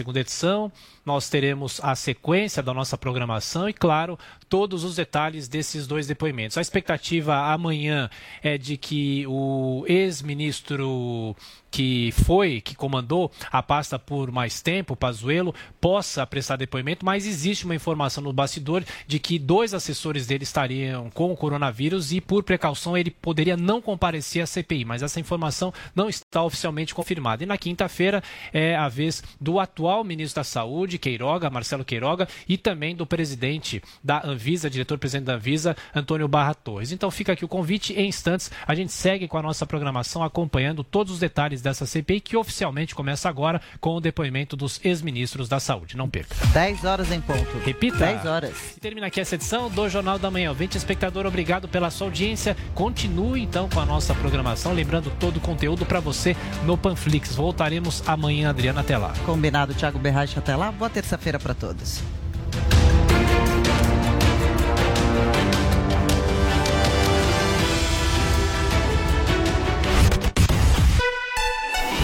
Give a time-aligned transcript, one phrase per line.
[0.00, 0.72] segunda edição,
[1.04, 6.56] nós teremos a sequência da nossa programação e, claro, todos os detalhes desses dois depoimentos.
[6.56, 8.08] A expectativa amanhã
[8.42, 11.36] é de que o ex-ministro
[11.70, 17.64] que foi, que comandou a pasta por mais tempo, Pazuello, possa prestar depoimento, mas existe
[17.64, 22.42] uma informação no bastidor de que dois assessores dele estariam com o coronavírus e, por
[22.42, 27.44] precaução, ele poderia não comparecer à CPI, mas essa informação não está oficialmente confirmada.
[27.44, 28.22] E na quinta-feira
[28.52, 33.82] é a vez do atual ministro da Saúde, Queiroga, Marcelo Queiroga, e também do presidente
[34.02, 36.92] da Anvisa, diretor-presidente da Anvisa, Antônio Barra Torres.
[36.92, 40.84] Então fica aqui o convite, em instantes a gente segue com a nossa programação acompanhando
[40.84, 45.60] todos os detalhes dessa CPI, que oficialmente começa agora com o depoimento dos ex-ministros da
[45.60, 45.96] Saúde.
[45.96, 46.34] Não perca.
[46.52, 47.58] 10 horas em ponto.
[47.64, 47.98] Repita.
[47.98, 48.76] 10 horas.
[48.76, 50.50] E termina aqui essa edição do Jornal da Manhã.
[50.50, 52.56] Ouvinte espectador, obrigado pela sua audiência.
[52.74, 57.34] Continue então com a nossa programação, lembrando todo o conteúdo para você no Panflix.
[57.34, 59.12] Voltaremos amanhã, Adriana, até lá.
[59.24, 60.70] Combinado, Thiago Berraich, até lá.
[60.70, 62.02] Boa terça-feira para todos.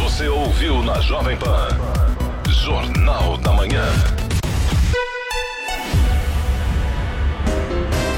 [0.03, 1.69] Você ouviu na Jovem Pan.
[2.49, 3.85] Jornal da Manhã.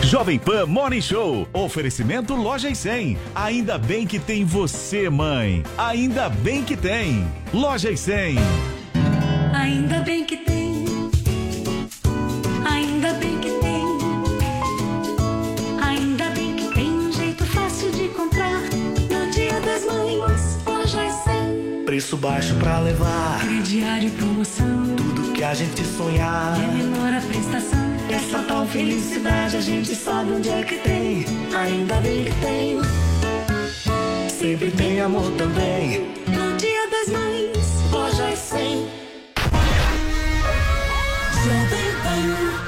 [0.04, 1.48] Jovem Pan Morning Show.
[1.52, 3.18] Oferecimento Loja e 100.
[3.34, 5.64] Ainda bem que tem você, mãe.
[5.76, 7.26] Ainda bem que tem.
[7.52, 8.38] Loja e 100.
[9.68, 10.82] Ainda bem que tem.
[12.64, 13.84] Ainda bem que tem.
[15.82, 18.62] Ainda bem que tem um jeito fácil de comprar.
[18.62, 21.84] No dia das mães, loja é 100.
[21.84, 24.96] Preço baixo pra levar Crediário e promoção.
[24.96, 26.58] tudo que a gente sonhar.
[26.58, 27.78] É menor a prestação.
[28.08, 31.26] Essa tal felicidade a gente sabe onde é que tem.
[31.54, 32.80] Ainda bem que tem.
[34.30, 36.06] Sempre tem amor também.
[36.26, 39.07] No dia das mães, Loja é 100.
[42.28, 42.67] Jovem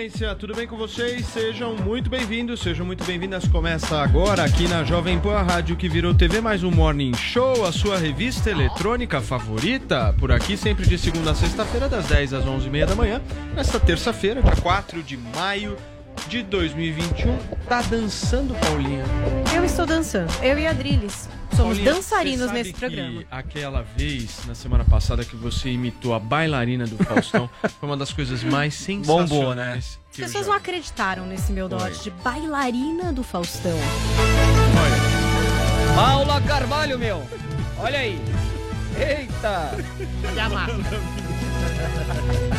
[0.00, 1.26] excelência, tudo bem com vocês?
[1.26, 3.46] Sejam muito bem-vindos, sejam muito bem-vindas.
[3.48, 7.66] Começa agora aqui na Jovem Pan, a rádio que virou TV, mais um Morning Show,
[7.66, 10.14] a sua revista eletrônica favorita.
[10.18, 13.20] Por aqui, sempre de segunda a sexta-feira, das 10 às 11h30 da manhã.
[13.54, 15.76] Nesta terça-feira, dia 4 de maio
[16.28, 17.36] de 2021.
[17.68, 19.04] Tá dançando, Paulinha?
[19.54, 20.32] Eu estou dançando.
[20.42, 21.28] Eu e a Drilis.
[21.60, 23.24] Somos Paulinha, dançarinos você sabe nesse que programa.
[23.30, 28.12] Aquela vez, na semana passada, que você imitou a bailarina do Faustão, foi uma das
[28.12, 29.28] coisas mais sensacionais.
[29.28, 29.74] Bombou, né?
[29.78, 33.76] As pessoas não acreditaram nesse meu dote de bailarina do Faustão.
[34.82, 37.22] Olha, Paula Carvalho, meu.
[37.78, 38.18] Olha aí.
[38.98, 39.76] Eita.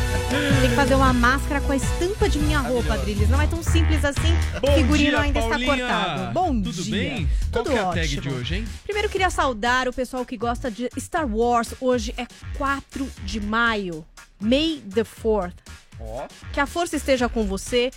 [0.31, 3.27] Tem que fazer uma máscara com a estampa de minha roupa, Drilis.
[3.27, 4.33] Não é tão simples assim.
[4.61, 5.73] Bom o figurino dia, ainda Paulinha.
[5.73, 6.33] está cortado.
[6.33, 6.91] Bom Tudo dia.
[7.09, 7.29] bem?
[7.51, 8.65] Qual Tudo que é a tag de hoje, hein?
[8.85, 11.73] Primeiro queria saudar o pessoal que gosta de Star Wars.
[11.81, 12.25] Hoje é
[12.57, 14.05] 4 de maio.
[14.39, 15.53] May the 4th.
[15.99, 16.27] Ó.
[16.53, 17.91] Que a força esteja com você.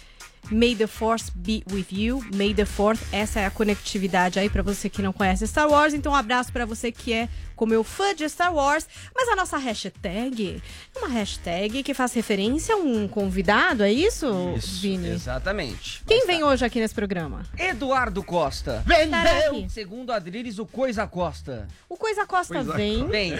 [0.51, 2.23] May the Force be with you.
[2.35, 3.01] May the Fourth.
[3.13, 5.95] Essa é a conectividade aí pra você que não conhece Star Wars.
[5.95, 8.87] Então, um abraço pra você que é como eu fã de Star Wars.
[9.15, 10.63] Mas a nossa hashtag
[10.95, 15.09] é uma hashtag que faz referência a um convidado, é isso, Isso, Vini?
[15.11, 16.03] exatamente.
[16.07, 17.43] Quem vem hoje aqui nesse programa?
[17.59, 18.85] Eduardo Costa.
[18.89, 19.67] Estará aqui.
[19.69, 21.69] Segundo Adriles, o Coisa Costa.
[21.89, 23.07] O Coisa Costa vem.
[23.07, 23.35] Bem,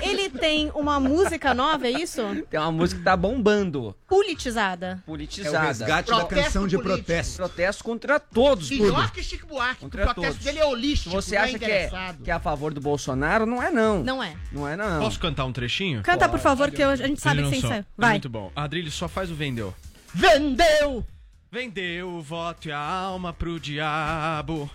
[0.00, 2.22] Ele tem uma música nova, é isso?
[2.50, 3.94] tem uma música que tá bombando.
[4.08, 5.02] Politizada.
[5.06, 5.56] Politizada.
[5.56, 7.04] É o resgate da canção de político.
[7.04, 7.36] protesto.
[7.36, 10.44] Protesto contra todos, Melhor que Chico Buarque, que o Contra protesto todos.
[10.44, 11.90] dele é holístico, você não acha é que é,
[12.24, 14.02] que é a favor do Bolsonaro, não é não.
[14.02, 14.34] Não é.
[14.52, 15.00] Não é não.
[15.00, 16.02] Posso cantar um trechinho?
[16.02, 17.82] Canta, por favor, que eu- a gente sabe que você só, ensaiou.
[17.82, 18.10] É Vai.
[18.12, 18.50] muito bom.
[18.54, 19.74] Adrilho só faz o vendeu.
[20.14, 21.04] Vendeu!
[21.50, 24.70] Vendeu o voto e a alma pro diabo.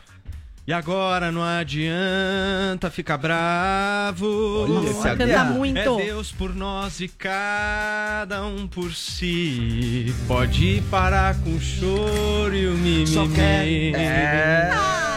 [0.67, 4.65] E agora não adianta ficar bravo.
[4.79, 5.45] Olha esse Canta aguiar.
[5.51, 5.77] muito.
[5.79, 10.13] É Deus por nós e cada um por si.
[10.27, 13.07] Pode parar com o choro e o mimimi.
[13.07, 13.65] Só quer-
[13.95, 14.69] É.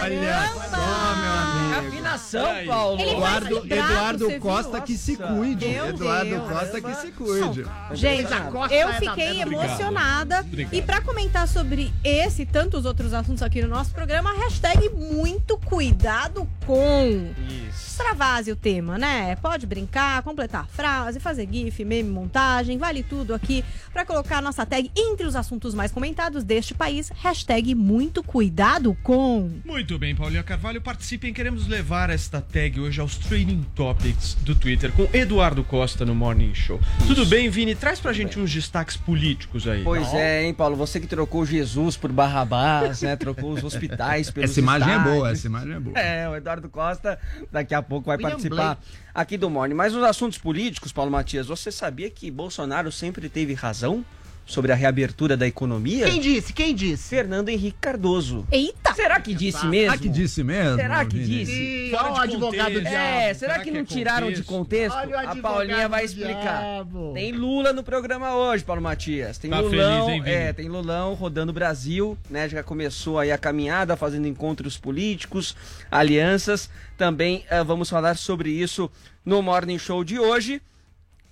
[0.02, 1.32] Olha só, meu
[1.81, 1.96] amigo.
[2.12, 2.66] Nação.
[2.66, 3.00] Paulo.
[3.00, 4.40] Ele vai Eduardo, Eduardo?
[4.40, 5.66] Costa que se cuide.
[5.66, 6.48] Meu Eduardo Deus.
[6.48, 7.64] Costa que se cuide.
[7.92, 10.40] Gente, a eu é fiquei emocionada.
[10.40, 10.74] Obrigado.
[10.74, 15.58] E pra comentar sobre esse e tantos outros assuntos aqui no nosso programa, hashtag muito
[15.58, 17.32] cuidado com.
[17.68, 19.36] Extravase o tema, né?
[19.36, 23.62] Pode brincar, completar frase, fazer gif, meme, montagem, vale tudo aqui
[23.92, 27.10] pra colocar a nossa tag entre os assuntos mais comentados deste país.
[27.16, 29.50] Hashtag muito cuidado com.
[29.64, 31.34] Muito bem, Paulinha Carvalho, participem.
[31.34, 36.55] Queremos levar esta tag hoje aos Training Topics do Twitter com Eduardo Costa no Morning
[36.55, 36.81] Show.
[37.06, 37.75] Tudo bem, Vini?
[37.75, 39.82] Traz pra gente uns destaques políticos aí.
[39.82, 40.76] Pois é, hein, Paulo?
[40.76, 43.17] Você que trocou Jesus por Barrabás, né?
[43.17, 45.14] Trocou os hospitais pelos Essa imagem é estádios.
[45.14, 45.99] boa, essa imagem é boa.
[45.99, 47.19] É, o Eduardo Costa
[47.50, 48.81] daqui a pouco vai William participar
[49.14, 49.75] aqui do Morning.
[49.75, 54.05] Mas nos assuntos políticos, Paulo Matias, você sabia que Bolsonaro sempre teve razão
[54.50, 56.06] sobre a reabertura da economia?
[56.06, 56.52] Quem disse?
[56.52, 57.08] Quem disse?
[57.08, 58.44] Fernando Henrique Cardoso.
[58.50, 58.93] Eita!
[58.94, 59.91] Será que disse mesmo?
[59.93, 60.76] Será que disse mesmo?
[60.76, 61.44] Será que Vini?
[61.44, 61.91] disse?
[61.93, 62.81] Fora ó, o de advogado contexto.
[62.91, 62.97] diabo.
[62.97, 64.93] É, será Será que que não é tiraram de contexto?
[64.94, 65.17] contexto?
[65.17, 66.61] Olha o A Paulinha vai do explicar.
[66.62, 67.12] diabo.
[67.14, 69.38] Tem Lula no programa hoje, Paulo Matias.
[69.38, 70.35] Tem Tá Lulão, feliz, hein, Vini?
[70.37, 72.49] é, tem Lulão rodando o Brasil, né?
[72.49, 75.56] Já começou aí a caminhada, fazendo encontros políticos,
[75.91, 76.69] alianças.
[76.99, 78.91] Também eh, vamos falar sobre isso
[79.25, 80.61] no Morning Show de hoje.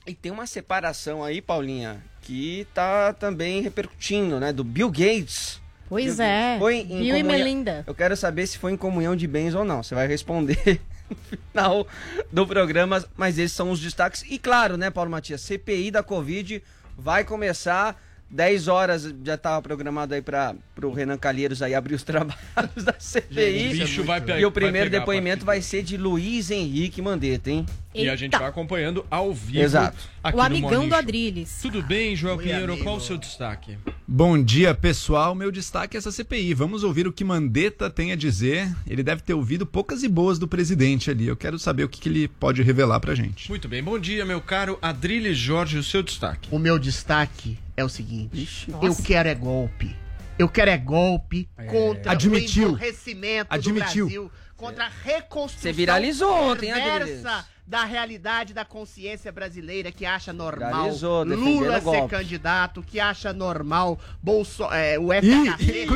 [0.07, 4.53] E tem uma separação aí, Paulinha, que tá também repercutindo, né?
[4.53, 5.59] Do Bill Gates.
[5.89, 6.43] Pois Bill é.
[6.43, 6.59] Gates.
[6.59, 7.85] Foi em Bill e comunhão- Melinda.
[7.87, 9.83] Eu quero saber se foi em comunhão de bens ou não.
[9.83, 10.79] Você vai responder
[11.09, 11.87] no final
[12.31, 14.23] do programa, mas esses são os destaques.
[14.29, 16.63] E claro, né, Paulo Matias, CPI da Covid
[16.99, 17.99] vai começar
[18.31, 22.95] 10 horas, já estava programado aí para o Renan Calheiros aí abrir os trabalhos da
[22.99, 23.69] CPI.
[23.69, 26.51] o bicho vai pe- e o vai primeiro pegar a depoimento vai ser de Luiz
[26.51, 27.65] Henrique Mandetta, hein?
[27.95, 28.39] E a gente Eita.
[28.41, 29.97] vai acompanhando ao vivo Exato.
[30.23, 30.95] aqui O amigão do.
[30.95, 31.59] Adrilles.
[31.63, 32.77] Tudo bem, Joel Oi, Pinheiro?
[32.79, 33.79] Qual o seu destaque?
[34.07, 35.35] Bom dia, pessoal.
[35.35, 36.53] Meu destaque é essa CPI.
[36.55, 38.71] Vamos ouvir o que Mandetta tem a dizer.
[38.87, 41.27] Ele deve ter ouvido poucas e boas do presidente ali.
[41.27, 43.49] Eu quero saber o que, que ele pode revelar pra gente.
[43.49, 46.49] Muito bem, bom dia, meu caro Adrilles Jorge, o seu destaque.
[46.53, 49.97] O meu destaque é o seguinte: Ixi, eu quero é golpe.
[50.39, 52.65] Eu quero é golpe contra Admitiu.
[52.65, 54.05] o emborrecimento Admitiu.
[54.05, 57.23] do Brasil, contra a reconstrução Você viralizou ontem, Adriles?
[57.69, 62.09] Da realidade da consciência brasileira que acha normal defendendo Lula ser golpe.
[62.17, 65.87] candidato, que acha normal Bolso, é, o FHC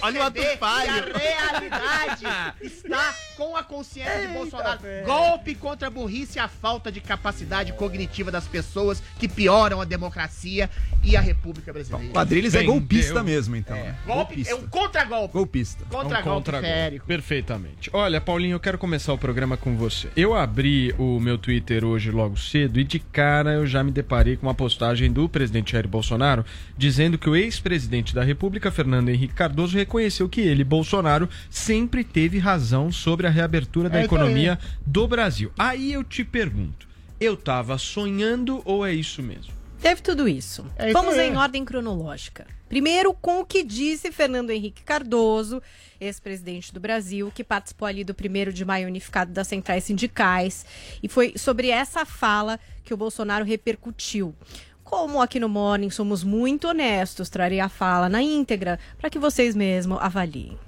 [0.00, 1.04] olha o ato falho.
[1.04, 2.24] que a realidade
[2.62, 4.80] está com a consciência de Bolsonaro.
[5.04, 9.84] Golpe contra a burrice e a falta de capacidade cognitiva das pessoas que pioram a
[9.84, 10.70] democracia
[11.04, 12.12] e a República Brasileira.
[12.14, 13.76] O Adriles é golpista mesmo, então.
[13.76, 13.96] né?
[14.06, 14.52] Golpe Golpista.
[14.52, 15.32] é um contra-golpe.
[15.34, 15.82] Golpista.
[15.84, 16.66] É um Contra-golpe, contra-golpe.
[16.66, 17.02] sério.
[17.06, 17.90] Perfeitamente.
[17.92, 20.08] Olha, Paulinho, eu quero começar o programa com você.
[20.16, 24.36] Eu abri o meu Twitter hoje logo cedo e de cara eu já me deparei
[24.36, 26.44] com uma postagem do presidente Jair Bolsonaro
[26.76, 32.38] dizendo que o ex-presidente da República, Fernando Henrique Cardoso, reconheceu que ele, Bolsonaro, sempre teve
[32.38, 35.50] razão sobre a reabertura da É economia do Brasil.
[35.58, 36.86] Aí eu te pergunto,
[37.20, 39.57] eu tava sonhando ou é isso mesmo?
[39.80, 40.66] Teve tudo isso.
[40.76, 42.46] É isso Vamos em ordem cronológica.
[42.68, 45.62] Primeiro, com o que disse Fernando Henrique Cardoso,
[46.00, 50.66] ex-presidente do Brasil, que participou ali do primeiro de maio unificado das centrais sindicais.
[51.02, 54.34] E foi sobre essa fala que o Bolsonaro repercutiu.
[54.82, 59.54] Como aqui no Morning somos muito honestos, trarei a fala na íntegra para que vocês
[59.54, 60.58] mesmos avaliem.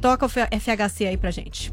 [0.00, 1.72] Toca o FHC aí pra gente.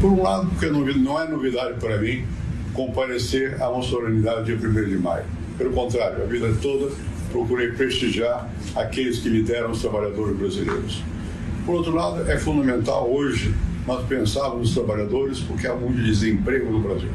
[0.00, 2.26] Por um lado, porque não não é novidade para mim
[2.72, 5.26] comparecer a uma solenidade dia 1 de maio.
[5.58, 6.92] Pelo contrário, a vida toda
[7.32, 11.02] procurei prestigiar aqueles que lideram os trabalhadores brasileiros.
[11.66, 13.54] Por outro lado, é fundamental hoje
[13.86, 17.10] nós pensarmos nos trabalhadores porque há muito desemprego no Brasil.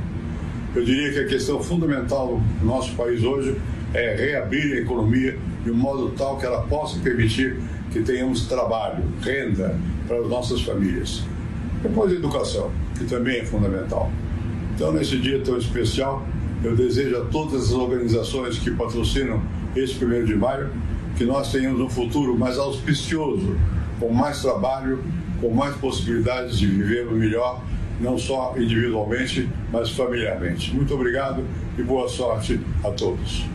[0.75, 3.55] Eu diria que a questão fundamental do nosso país hoje
[3.93, 7.57] é reabrir a economia de um modo tal que ela possa permitir
[7.91, 9.77] que tenhamos trabalho, renda
[10.07, 11.23] para as nossas famílias.
[11.81, 14.11] Depois a educação, que também é fundamental.
[14.75, 16.25] Então, nesse dia tão especial,
[16.63, 19.41] eu desejo a todas as organizações que patrocinam
[19.75, 20.69] esse primeiro de maio
[21.17, 23.55] que nós tenhamos um futuro mais auspicioso,
[23.99, 25.03] com mais trabalho,
[25.39, 27.61] com mais possibilidades de viver melhor,
[27.99, 30.73] não só individualmente, mas familiarmente.
[30.73, 31.45] Muito obrigado
[31.77, 33.45] e boa sorte a todos.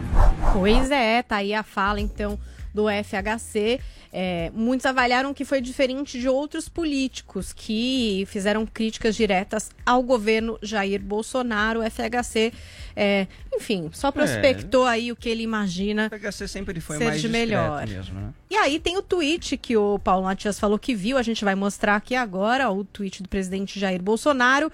[0.53, 2.39] Pois é, tá aí a fala então
[2.75, 3.81] do FHC.
[4.11, 10.59] É, muitos avaliaram que foi diferente de outros políticos que fizeram críticas diretas ao governo
[10.63, 11.81] Jair Bolsonaro.
[11.81, 12.53] O FHC,
[12.97, 16.11] é, enfim, só prospectou aí o que ele imagina.
[16.13, 17.87] O FHC sempre foi Ser mais de melhor.
[17.87, 18.31] mesmo, né?
[18.51, 21.55] E aí tem o tweet que o Paulo Matias falou que viu, a gente vai
[21.55, 24.73] mostrar aqui agora, o tweet do presidente Jair Bolsonaro.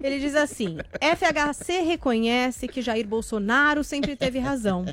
[0.00, 4.84] Ele diz assim: FHC reconhece que Jair Bolsonaro sempre teve razão.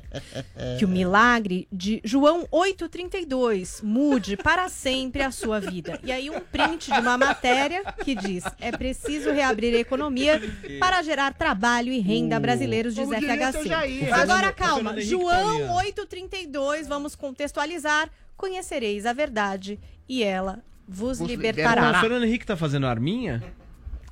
[0.80, 6.00] Que o milagre de João 8,32 mude para sempre a sua vida.
[6.04, 10.42] E aí, um print de uma matéria que diz: é preciso reabrir a economia
[10.80, 14.12] para gerar trabalho e renda a brasileiros, diz Como FHC.
[14.12, 15.00] Agora, calma.
[15.00, 15.74] João Italiano.
[16.08, 18.10] 8,32, vamos contextualizar.
[18.38, 21.92] Conhecereis a verdade e ela vos Vos libertará.
[21.98, 23.42] O Fernando Henrique tá fazendo arminha?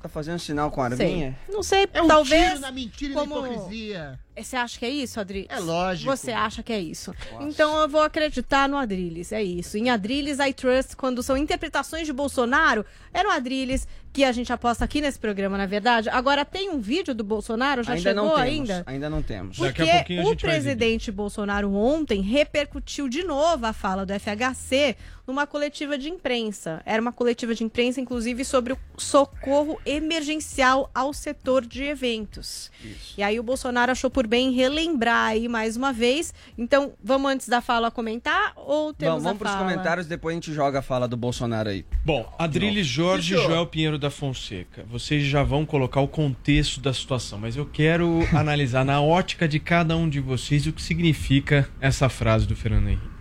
[0.00, 1.06] Tá fazendo sinal com a Sei.
[1.06, 1.38] arminha?
[1.48, 2.48] Não sei, É um talvez.
[2.48, 4.18] tiro na mentira e como- na hipocrisia.
[4.36, 5.48] Você acha que é isso, Adriles?
[5.50, 6.10] É lógico.
[6.10, 7.14] Você acha que é isso.
[7.40, 9.76] Então eu vou acreditar no Adriles, é isso.
[9.76, 14.52] Em Adriles I Trust, quando são interpretações de Bolsonaro, é no Adriles que a gente
[14.52, 16.08] aposta aqui nesse programa, na verdade.
[16.10, 18.70] Agora tem um vídeo do Bolsonaro, já ainda chegou não temos.
[18.70, 18.82] ainda?
[18.86, 19.58] Ainda não temos.
[19.58, 24.12] Daqui a Porque pouquinho a o presidente Bolsonaro ontem repercutiu de novo a fala do
[24.12, 24.96] FHC
[25.26, 26.82] numa coletiva de imprensa.
[26.84, 32.70] Era uma coletiva de imprensa, inclusive, sobre o socorro emergencial ao setor de eventos.
[33.16, 36.32] E aí o Bolsonaro achou por bem relembrar aí mais uma vez.
[36.56, 39.70] Então, vamos antes da fala comentar ou temos Vamos, vamos a pros fala?
[39.70, 41.84] comentários, depois a gente joga a fala do Bolsonaro aí.
[42.04, 43.38] Bom, Adriles Jorge e.
[43.38, 48.20] Joel Pinheiro da Fonseca, vocês já vão colocar o contexto da situação, mas eu quero
[48.34, 52.88] analisar na ótica de cada um de vocês o que significa essa frase do Fernando
[52.88, 53.11] Henrique.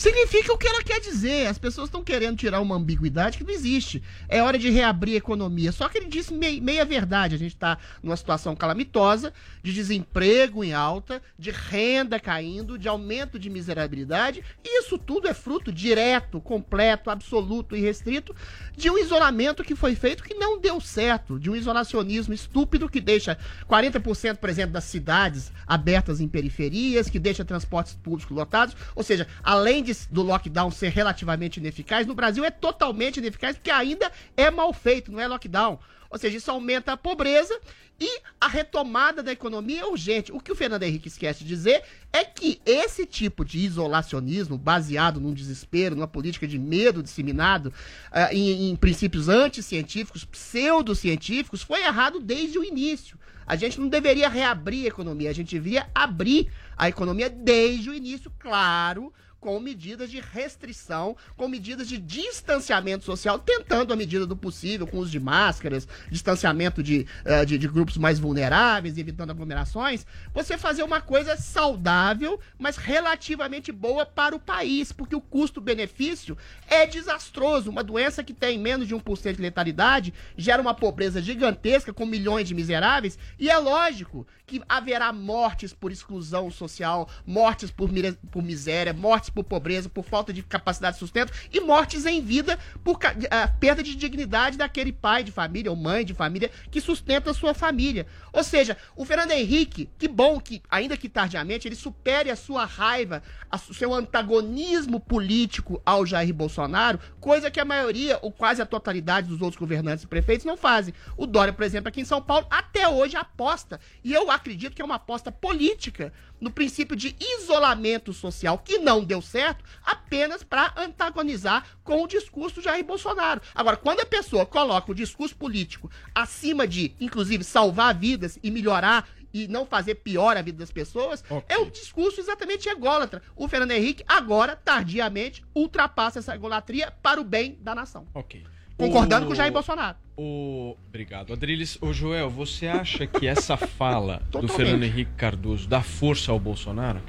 [0.00, 1.46] Significa o que ela quer dizer.
[1.46, 4.02] As pessoas estão querendo tirar uma ambiguidade que não existe.
[4.30, 5.72] É hora de reabrir a economia.
[5.72, 7.34] Só que ele disse mei- meia verdade.
[7.34, 9.30] A gente está numa situação calamitosa,
[9.62, 14.42] de desemprego em alta, de renda caindo, de aumento de miserabilidade.
[14.64, 18.34] E isso tudo é fruto direto, completo, absoluto e restrito
[18.74, 23.02] de um isolamento que foi feito que não deu certo, de um isolacionismo estúpido que
[23.02, 23.36] deixa
[23.68, 28.74] 40%, por exemplo, das cidades abertas em periferias, que deixa transportes públicos lotados.
[28.96, 33.70] Ou seja, além de- do lockdown ser relativamente ineficaz, no Brasil é totalmente ineficaz porque
[33.70, 35.78] ainda é mal feito, não é lockdown.
[36.10, 37.58] Ou seja, isso aumenta a pobreza
[38.00, 40.32] e a retomada da economia é urgente.
[40.32, 41.82] O que o Fernando Henrique esquece de dizer
[42.12, 47.72] é que esse tipo de isolacionismo, baseado num desespero, numa política de medo disseminado
[48.10, 53.18] ah, em, em princípios anticientíficos, pseudocientíficos, foi errado desde o início.
[53.46, 57.94] A gente não deveria reabrir a economia, a gente deveria abrir a economia desde o
[57.94, 64.36] início, claro, com medidas de restrição, com medidas de distanciamento social, tentando, à medida do
[64.36, 70.06] possível, com uso de máscaras, distanciamento de, eh, de, de grupos mais vulneráveis, evitando aglomerações,
[70.34, 76.36] você fazer uma coisa saudável, mas relativamente boa para o país, porque o custo-benefício
[76.68, 77.70] é desastroso.
[77.70, 82.46] Uma doença que tem menos de 1% de letalidade gera uma pobreza gigantesca com milhões
[82.46, 87.88] de miseráveis, e é lógico que haverá mortes por exclusão social, mortes por,
[88.32, 92.58] por miséria, mortes por pobreza, por falta de capacidade de sustento e mortes em vida
[92.84, 92.98] por
[93.30, 97.34] ah, perda de dignidade daquele pai de família ou mãe de família que sustenta a
[97.34, 98.06] sua família.
[98.32, 102.64] Ou seja, o Fernando Henrique, que bom que, ainda que tardiamente, ele supere a sua
[102.64, 103.22] raiva,
[103.58, 109.28] su- seu antagonismo político ao Jair Bolsonaro, coisa que a maioria, ou quase a totalidade
[109.28, 110.94] dos outros governantes e prefeitos não fazem.
[111.16, 114.82] O Dória, por exemplo, aqui em São Paulo, até hoje aposta, e eu acredito que
[114.82, 120.72] é uma aposta política, no princípio de isolamento social, que não deu certo, apenas para
[120.76, 123.40] antagonizar com o discurso do Jair Bolsonaro.
[123.54, 129.08] Agora, quando a pessoa coloca o discurso político acima de, inclusive, salvar vidas e melhorar
[129.32, 133.22] e não fazer pior a vida das pessoas, é um discurso exatamente ególatra.
[133.36, 138.08] O Fernando Henrique, agora, tardiamente, ultrapassa essa egolatria para o bem da nação.
[138.14, 138.44] Ok.
[138.80, 139.96] Concordando O- com o Jair Bolsonaro.
[140.16, 140.76] O...
[140.88, 141.78] Obrigado, Adriles.
[141.80, 144.46] Ô, Joel, você acha que essa fala do.
[144.48, 147.00] Fernando Henrique Cardoso dá força ao Bolsonaro?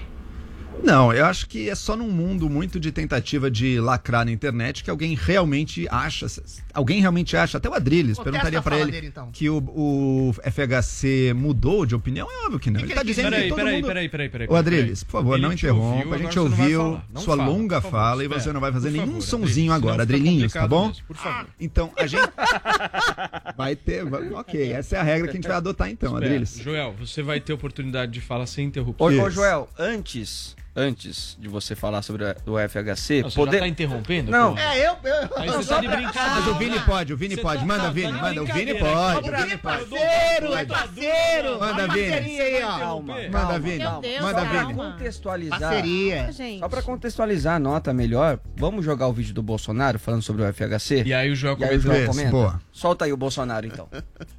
[0.83, 4.83] Não, eu acho que é só num mundo muito de tentativa de lacrar na internet
[4.83, 6.25] que alguém realmente acha.
[6.73, 9.29] Alguém realmente acha, até o Adrilles, Contesta perguntaria a pra fala ele dele, então.
[9.31, 12.27] que o, o FHC mudou de opinião.
[12.31, 12.79] É óbvio que não.
[12.79, 13.87] Que ele que tá dizendo Peraí, que todo peraí, mundo...
[13.87, 14.47] peraí, peraí, peraí.
[14.49, 16.15] Ô Adrilles, por favor, Ele não interrompa.
[16.15, 18.41] A gente ouviu sua fala, longa favor, fala e espera.
[18.41, 20.87] você não vai fazer nenhum favor, sonzinho Adriles, agora, Adrilinhos, tá bom?
[20.87, 21.47] mesmo, Por favor.
[21.59, 22.21] Então, a gente.
[23.55, 24.05] vai ter.
[24.05, 26.57] vai- Ok, essa é a regra que a gente vai adotar então, Espera, Adrilles.
[26.59, 29.07] Joel, você vai ter oportunidade de falar sem interrupção.
[29.07, 29.29] Ô.
[29.29, 33.57] Joel, antes, antes de você falar sobre o FHC, Você poder...
[33.57, 34.31] já tá interrompendo?
[34.31, 34.55] Não.
[34.55, 34.73] porra?
[34.73, 34.95] É, eu.
[35.03, 36.29] eu Aí você tá de brincadeira.
[36.41, 37.59] Mas o Vini pode, o Vini Você pode.
[37.59, 38.41] tá- Manda, tá Vini, de manda.
[38.41, 39.27] O Vini pode.
[39.27, 39.85] É O Vini pode.
[39.85, 41.59] parceiro, é parceiro.
[41.59, 42.09] Manda, Vini.
[42.11, 42.79] parceria aí, ó.
[42.79, 43.83] Calma, Manda, calma, Vini.
[44.21, 44.45] Manda.
[44.45, 44.73] Vini.
[44.73, 45.59] contextualizar.
[45.59, 46.29] Parceria.
[46.59, 50.53] Só pra contextualizar a nota melhor, vamos jogar o vídeo do Bolsonaro falando sobre o
[50.53, 51.03] FHC?
[51.05, 51.81] E aí o Joel aí o comenta.
[51.81, 52.31] Joel Isso, comenta?
[52.31, 52.61] boa.
[52.81, 53.87] Solta aí o Bolsonaro, então.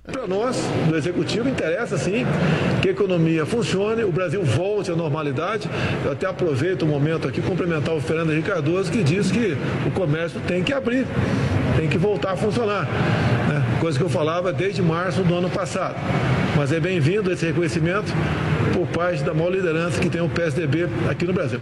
[0.02, 0.56] Para nós,
[0.88, 2.26] do Executivo, interessa sim
[2.82, 5.70] que a economia funcione, o Brasil volte à normalidade.
[6.04, 9.56] Eu até aproveito o momento aqui complementar o Fernando Henrique Cardoso, que diz que
[9.86, 11.06] o comércio tem que abrir,
[11.76, 12.82] tem que voltar a funcionar.
[13.48, 13.78] né?
[13.80, 15.94] coisa que eu falava desde março do ano passado.
[16.56, 18.12] Mas é bem-vindo esse reconhecimento
[18.72, 21.60] por parte da maior liderança que tem o PSDB aqui no Brasil.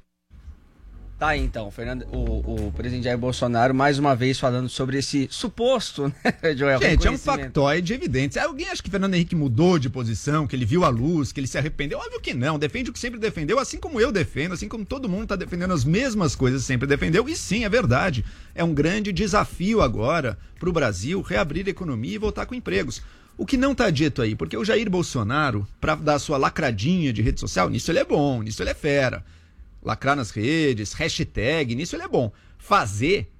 [1.20, 5.28] Tá aí, então, Fernando, o, o presidente Jair Bolsonaro mais uma vez falando sobre esse
[5.30, 6.80] suposto, né, Joel?
[6.80, 8.38] Gente, é um factoide evidente.
[8.38, 11.46] Alguém acha que Fernando Henrique mudou de posição, que ele viu a luz, que ele
[11.46, 11.98] se arrependeu?
[11.98, 12.58] Óbvio que não.
[12.58, 15.74] Defende o que sempre defendeu, assim como eu defendo, assim como todo mundo está defendendo
[15.74, 17.28] as mesmas coisas que sempre defendeu.
[17.28, 18.24] E sim, é verdade.
[18.54, 23.02] É um grande desafio agora para o Brasil reabrir a economia e voltar com empregos.
[23.36, 27.20] O que não está dito aí, porque o Jair Bolsonaro, para dar sua lacradinha de
[27.20, 29.22] rede social, nisso ele é bom, nisso ele é fera.
[29.82, 32.32] Lacrar nas redes, hashtag, nisso ele é bom.
[32.58, 33.30] Fazer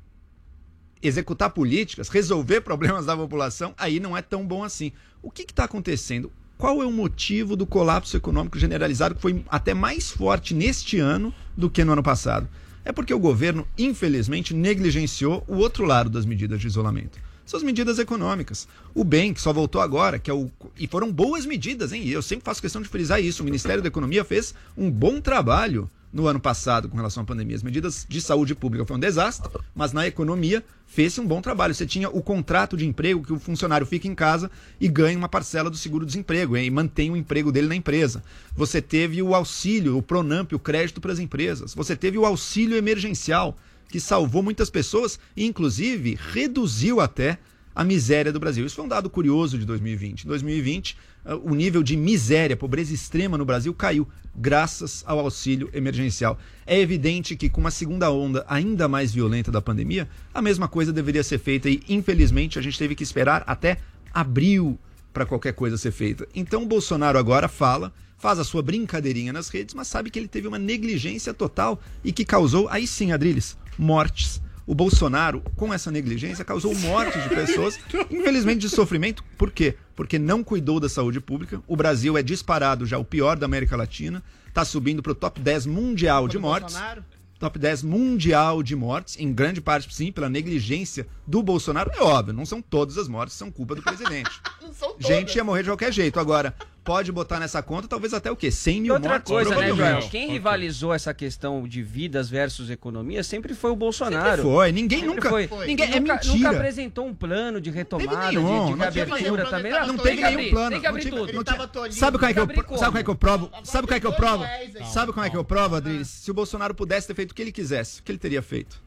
[1.03, 4.93] executar políticas, resolver problemas da população, aí não é tão bom assim.
[5.23, 6.31] O que está acontecendo?
[6.57, 11.33] Qual é o motivo do colapso econômico generalizado que foi até mais forte neste ano
[11.57, 12.49] do que no ano passado?
[12.85, 17.19] É porque o governo, infelizmente, negligenciou o outro lado das medidas de isolamento.
[17.47, 18.69] Suas medidas econômicas.
[18.95, 20.51] O bem, que só voltou agora, que é o.
[20.79, 22.03] E foram boas medidas, hein?
[22.05, 23.43] E eu sempre faço questão de frisar isso.
[23.43, 27.57] O Ministério da Economia fez um bom trabalho no ano passado com relação à pandemia.
[27.57, 31.75] As medidas de saúde pública foi um desastre, mas na economia fez-se um bom trabalho.
[31.75, 34.51] Você tinha o contrato de emprego que o funcionário fica em casa
[34.81, 38.23] e ganha uma parcela do seguro-desemprego e mantém o emprego dele na empresa.
[38.57, 41.75] Você teve o auxílio, o Pronamp, o crédito para as empresas.
[41.75, 43.57] Você teve o auxílio emergencial
[43.89, 47.39] que salvou muitas pessoas e inclusive reduziu até
[47.75, 48.67] a miséria do Brasil.
[48.67, 50.25] Isso foi um dado curioso de 2020.
[50.25, 50.97] Em 2020, uh,
[51.43, 56.39] o nível de miséria, pobreza extrema no Brasil caiu graças ao auxílio emergencial.
[56.67, 60.93] É evidente que com uma segunda onda ainda mais violenta da pandemia, a mesma coisa
[60.93, 63.79] deveria ser feita e infelizmente a gente teve que esperar até
[64.13, 64.79] abril
[65.13, 66.27] para qualquer coisa ser feita.
[66.35, 70.29] Então o Bolsonaro agora fala, faz a sua brincadeirinha nas redes, mas sabe que ele
[70.29, 75.91] teve uma negligência total e que causou, aí sim, Adriles, mortes o Bolsonaro, com essa
[75.91, 77.79] negligência, causou mortes de pessoas,
[78.11, 79.25] infelizmente de sofrimento.
[79.37, 79.77] Por quê?
[79.97, 81.63] Porque não cuidou da saúde pública.
[81.67, 85.41] O Brasil é disparado já o pior da América Latina, está subindo para o top
[85.41, 86.75] 10 mundial de mortes.
[86.75, 87.05] Bolsonaro?
[87.39, 91.91] Top 10 mundial de mortes, em grande parte, sim, pela negligência do Bolsonaro.
[91.95, 94.31] É óbvio, não são todas as mortes, são culpa do presidente.
[94.61, 95.07] Não são todas.
[95.07, 96.21] Gente ia morrer de qualquer jeito.
[96.21, 96.55] Agora,
[96.91, 98.51] pode botar nessa conta talvez até o quê?
[98.51, 99.31] 100 E mil outra mortes?
[99.31, 99.69] coisa, né.
[99.69, 100.09] Joel?
[100.11, 104.43] Quem rivalizou essa questão de vidas versus economia sempre foi o Bolsonaro.
[104.43, 104.73] Sempre foi.
[104.73, 105.47] Ninguém Sempre nunca- Foi.
[105.67, 106.35] ninguém- é nunca, mentira.
[106.35, 109.71] nunca apresentou um plano de retomada, nenhum, de, não reabertura também.
[109.73, 110.71] Não tem teve nenhum plano.
[110.71, 111.33] Tem que abrir Não tudo.
[111.33, 111.93] não.
[111.93, 113.51] Sabe como é que eu, sabe como é que eu provo?
[113.63, 114.45] Sabe como é que eu provo?
[114.93, 116.09] Sabe como é que eu provo, Adriles?
[116.09, 118.83] Se o Bolsonaro pudesse ter feito o que ele quisesse, o que ele teria feito?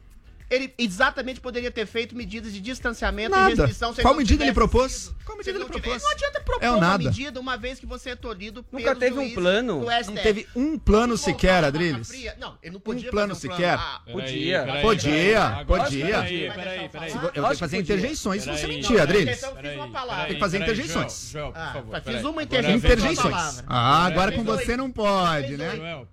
[0.54, 3.50] Ele exatamente poderia ter feito medidas de distanciamento Nada.
[3.50, 3.92] e restrição.
[3.94, 5.12] Qual não medida ele propôs?
[5.24, 6.02] Qual medida ele propôs?
[6.02, 7.04] Não adianta propor É uma nada.
[7.04, 9.84] medida uma vez que você é tolhido Nunca teve um plano.
[10.06, 12.08] Não teve um plano Vamos sequer, Adriles.
[12.38, 13.78] Não, ele não Um podia plano fazer sequer.
[13.78, 14.64] Ah, Podia.
[14.64, 16.06] peraí, Podia, podia.
[16.06, 19.38] Peraí, peraí, Eu tenho que fazer interjeições se você mentir, Adriles.
[19.38, 20.24] Então eu fiz uma palavra.
[20.26, 21.34] Tem que fazer interjeições.
[21.54, 22.74] Ah, favor, fiz uma interjeição.
[22.74, 23.64] é Interjeições.
[23.66, 26.04] Ah, agora com você não pode, Fez né?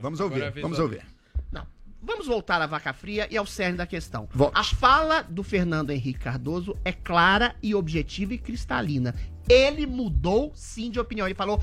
[0.00, 1.17] Vamos é a ouvir, vamos ouvir.
[2.00, 4.28] Vamos voltar à vaca fria e ao cerne da questão.
[4.32, 4.56] Volte.
[4.58, 9.14] A fala do Fernando Henrique Cardoso é clara e objetiva e cristalina.
[9.48, 11.26] Ele mudou sim de opinião.
[11.26, 11.60] Ele falou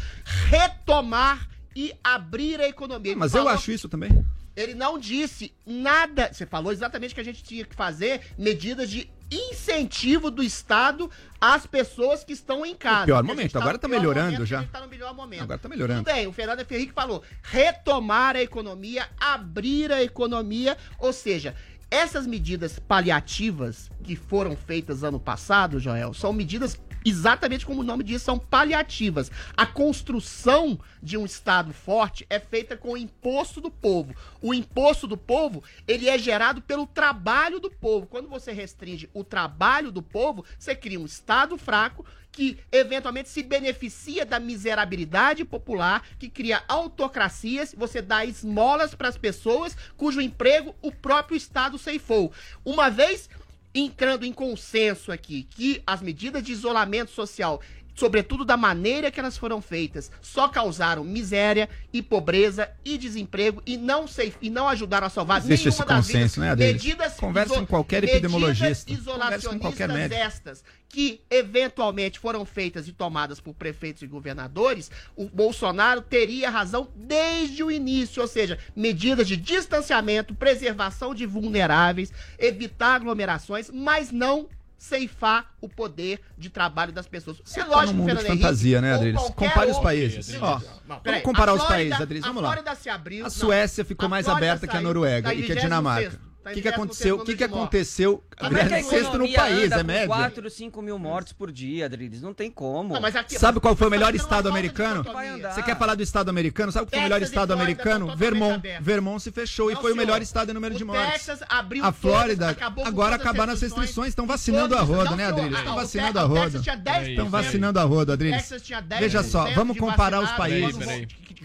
[0.50, 3.12] retomar e abrir a economia.
[3.12, 4.26] Ele Mas eu falou- acho isso também.
[4.56, 6.32] Ele não disse nada.
[6.32, 11.10] Você falou exatamente que a gente tinha que fazer medidas de incentivo do Estado
[11.40, 13.06] às pessoas que estão em casa.
[13.06, 14.60] pior a gente momento, agora tá pior melhorando momento, já.
[14.60, 15.44] A gente tá no melhor momento.
[15.44, 16.04] Agora tá melhorando.
[16.04, 21.56] Tudo bem, o Fernando Henrique falou retomar a economia, abrir a economia, ou seja,
[21.90, 28.04] essas medidas paliativas que foram feitas ano passado, Joel, são medidas exatamente como o nome
[28.04, 29.32] diz, são paliativas.
[29.56, 34.15] A construção de um Estado forte é feita com o imposto do povo.
[34.41, 38.08] O imposto do povo, ele é gerado pelo trabalho do povo.
[38.08, 42.04] Quando você restringe o trabalho do povo, você cria um Estado fraco
[42.36, 49.18] que eventualmente se beneficia da miserabilidade popular, que cria autocracias, você dá esmolas para as
[49.18, 52.34] pessoas cujo emprego o próprio Estado ceifou.
[52.65, 53.30] Uma vez
[53.76, 57.62] entrando em consenso aqui que as medidas de isolamento social,
[57.94, 63.76] sobretudo da maneira que elas foram feitas, só causaram miséria e pobreza e desemprego e
[63.78, 66.58] não sei e não ajudaram a salvar Existe nenhuma esse das consenso, vidas.
[66.58, 66.66] né?
[66.66, 68.86] Medidas Conversa com qualquer medidas epidemiologista.
[68.86, 70.22] Conversa com isolacionistas qualquer médico.
[70.22, 70.64] estas
[70.95, 77.62] que eventualmente foram feitas e tomadas por prefeitos e governadores, o Bolsonaro teria razão desde
[77.62, 85.53] o início, ou seja, medidas de distanciamento, preservação de vulneráveis, evitar aglomerações, mas não ceifar
[85.60, 87.41] o poder de trabalho das pessoas.
[87.43, 89.21] Você é tá lógico, mundo de Fernando fantasia, Henrique, né, Adriles?
[89.36, 90.34] Compare os países.
[90.41, 92.53] Ó, Não, vamos comparar A os Flórida- países, Adriles, vamos a lá.
[92.53, 93.25] Flórida se abriu.
[93.25, 93.29] A.
[93.29, 96.19] Suécia ficou A mais Flórida aberta que a Noruega e que a 26º.
[96.45, 97.15] Tá O em que, que 16º aconteceu?
[97.15, 98.23] O que, que aconteceu?
[98.38, 100.08] Como é que a Sexto no país, é com média.
[100.08, 102.21] 4, 5 mil mortes por dia, Adriles.
[102.21, 102.93] Não tem como.
[102.93, 105.03] Não, mas aqui- Sabe qual foi o melhor tá estado americano?
[105.03, 106.71] Você quer falar do estado americano?
[106.71, 108.15] Sabe qual foi o melhor e estado americano?
[108.15, 108.62] Vermont.
[108.79, 110.05] Vermont se fechou e Não, foi o senhor.
[110.05, 111.13] melhor estado em número de O mortes.
[111.13, 114.10] Texas abriu A todas, Flórida, agora todas as acabaram as restrições.
[114.10, 115.25] estão vacinando a roda, né.
[115.25, 115.55] Adriles?
[115.55, 116.41] Ah, Estão o vacinando a o roda.
[116.41, 117.10] Texas tinha 10%.
[117.10, 118.38] Estão vacinando a roda, Adriles.
[118.38, 120.77] Texas tinha 10% Veja só, vamos comparar os países.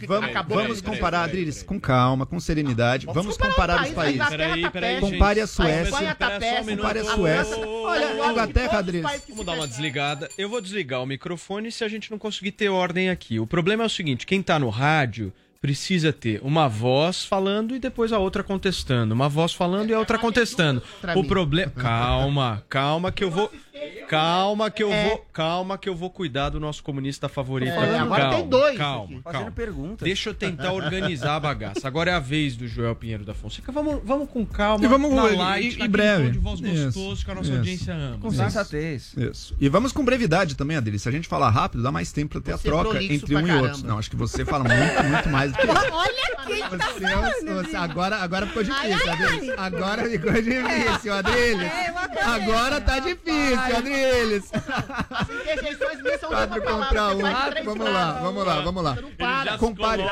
[0.06, 0.20] Peraí, peraí.
[0.20, 3.06] Vamos, Acabou vamos comparar, Adriles, com calma, com serenidade.
[3.06, 4.18] Vamos comparar os A países.
[4.18, 5.00] Tá péssima.
[5.00, 6.14] Compare a A Suécia.
[6.14, 6.76] Tá péssima.
[6.76, 7.56] Compare a A Suécia.
[7.66, 9.22] Olha, a Inglaterra, Adriles.
[9.28, 10.28] Vamos dar uma desligada.
[10.36, 13.38] Eu vou desligar o microfone se a gente não conseguir ter ordem aqui.
[13.38, 15.32] O problema é o seguinte: quem tá no rádio
[15.70, 19.14] precisa ter uma voz falando e depois a outra contestando.
[19.14, 20.82] Uma voz falando e a outra contestando.
[21.14, 21.70] O problema.
[21.72, 23.52] Calma, calma que eu vou.
[24.08, 25.08] Calma que eu É.
[25.08, 25.18] vou.
[25.32, 27.70] Calma que eu vou cuidar do nosso comunista favorito.
[27.72, 27.94] É, aqui.
[27.94, 29.22] agora calma, tem dois Calma, calma.
[29.38, 30.04] Fazendo perguntas.
[30.04, 31.86] Deixa eu tentar organizar a bagaça.
[31.86, 33.70] Agora é a vez do Joel Pinheiro da Fonseca.
[33.70, 34.84] Vamos, vamos com calma.
[34.84, 36.30] E vamos na e- light, e- e breve.
[36.30, 37.56] de voz Isso, gostoso que a nossa isso.
[37.58, 38.18] audiência ama.
[38.18, 39.14] Com sensatez.
[39.16, 39.54] Isso.
[39.60, 41.02] E vamos com brevidade também, Adriles.
[41.02, 43.36] Se a gente falar rápido, dá mais tempo pra ter Você a troca prolixo entre
[43.36, 43.86] um e outro.
[43.86, 45.49] Não, acho que você fala muito, muito mais.
[45.92, 47.64] Olha quem tá falando.
[47.64, 49.54] você- agora, agora ficou difícil, Adriles.
[49.58, 51.62] Agora ficou difícil, Adriles.
[51.72, 52.26] É, coisa.
[52.30, 54.50] Agora tá difícil, Adriles.
[55.10, 57.20] As interjeições minhas são Quatro contra um.
[57.64, 58.94] Vamos lá, vamos lá, vamos lá.
[58.94, 59.58] Você não para.
[59.58, 60.02] Compare.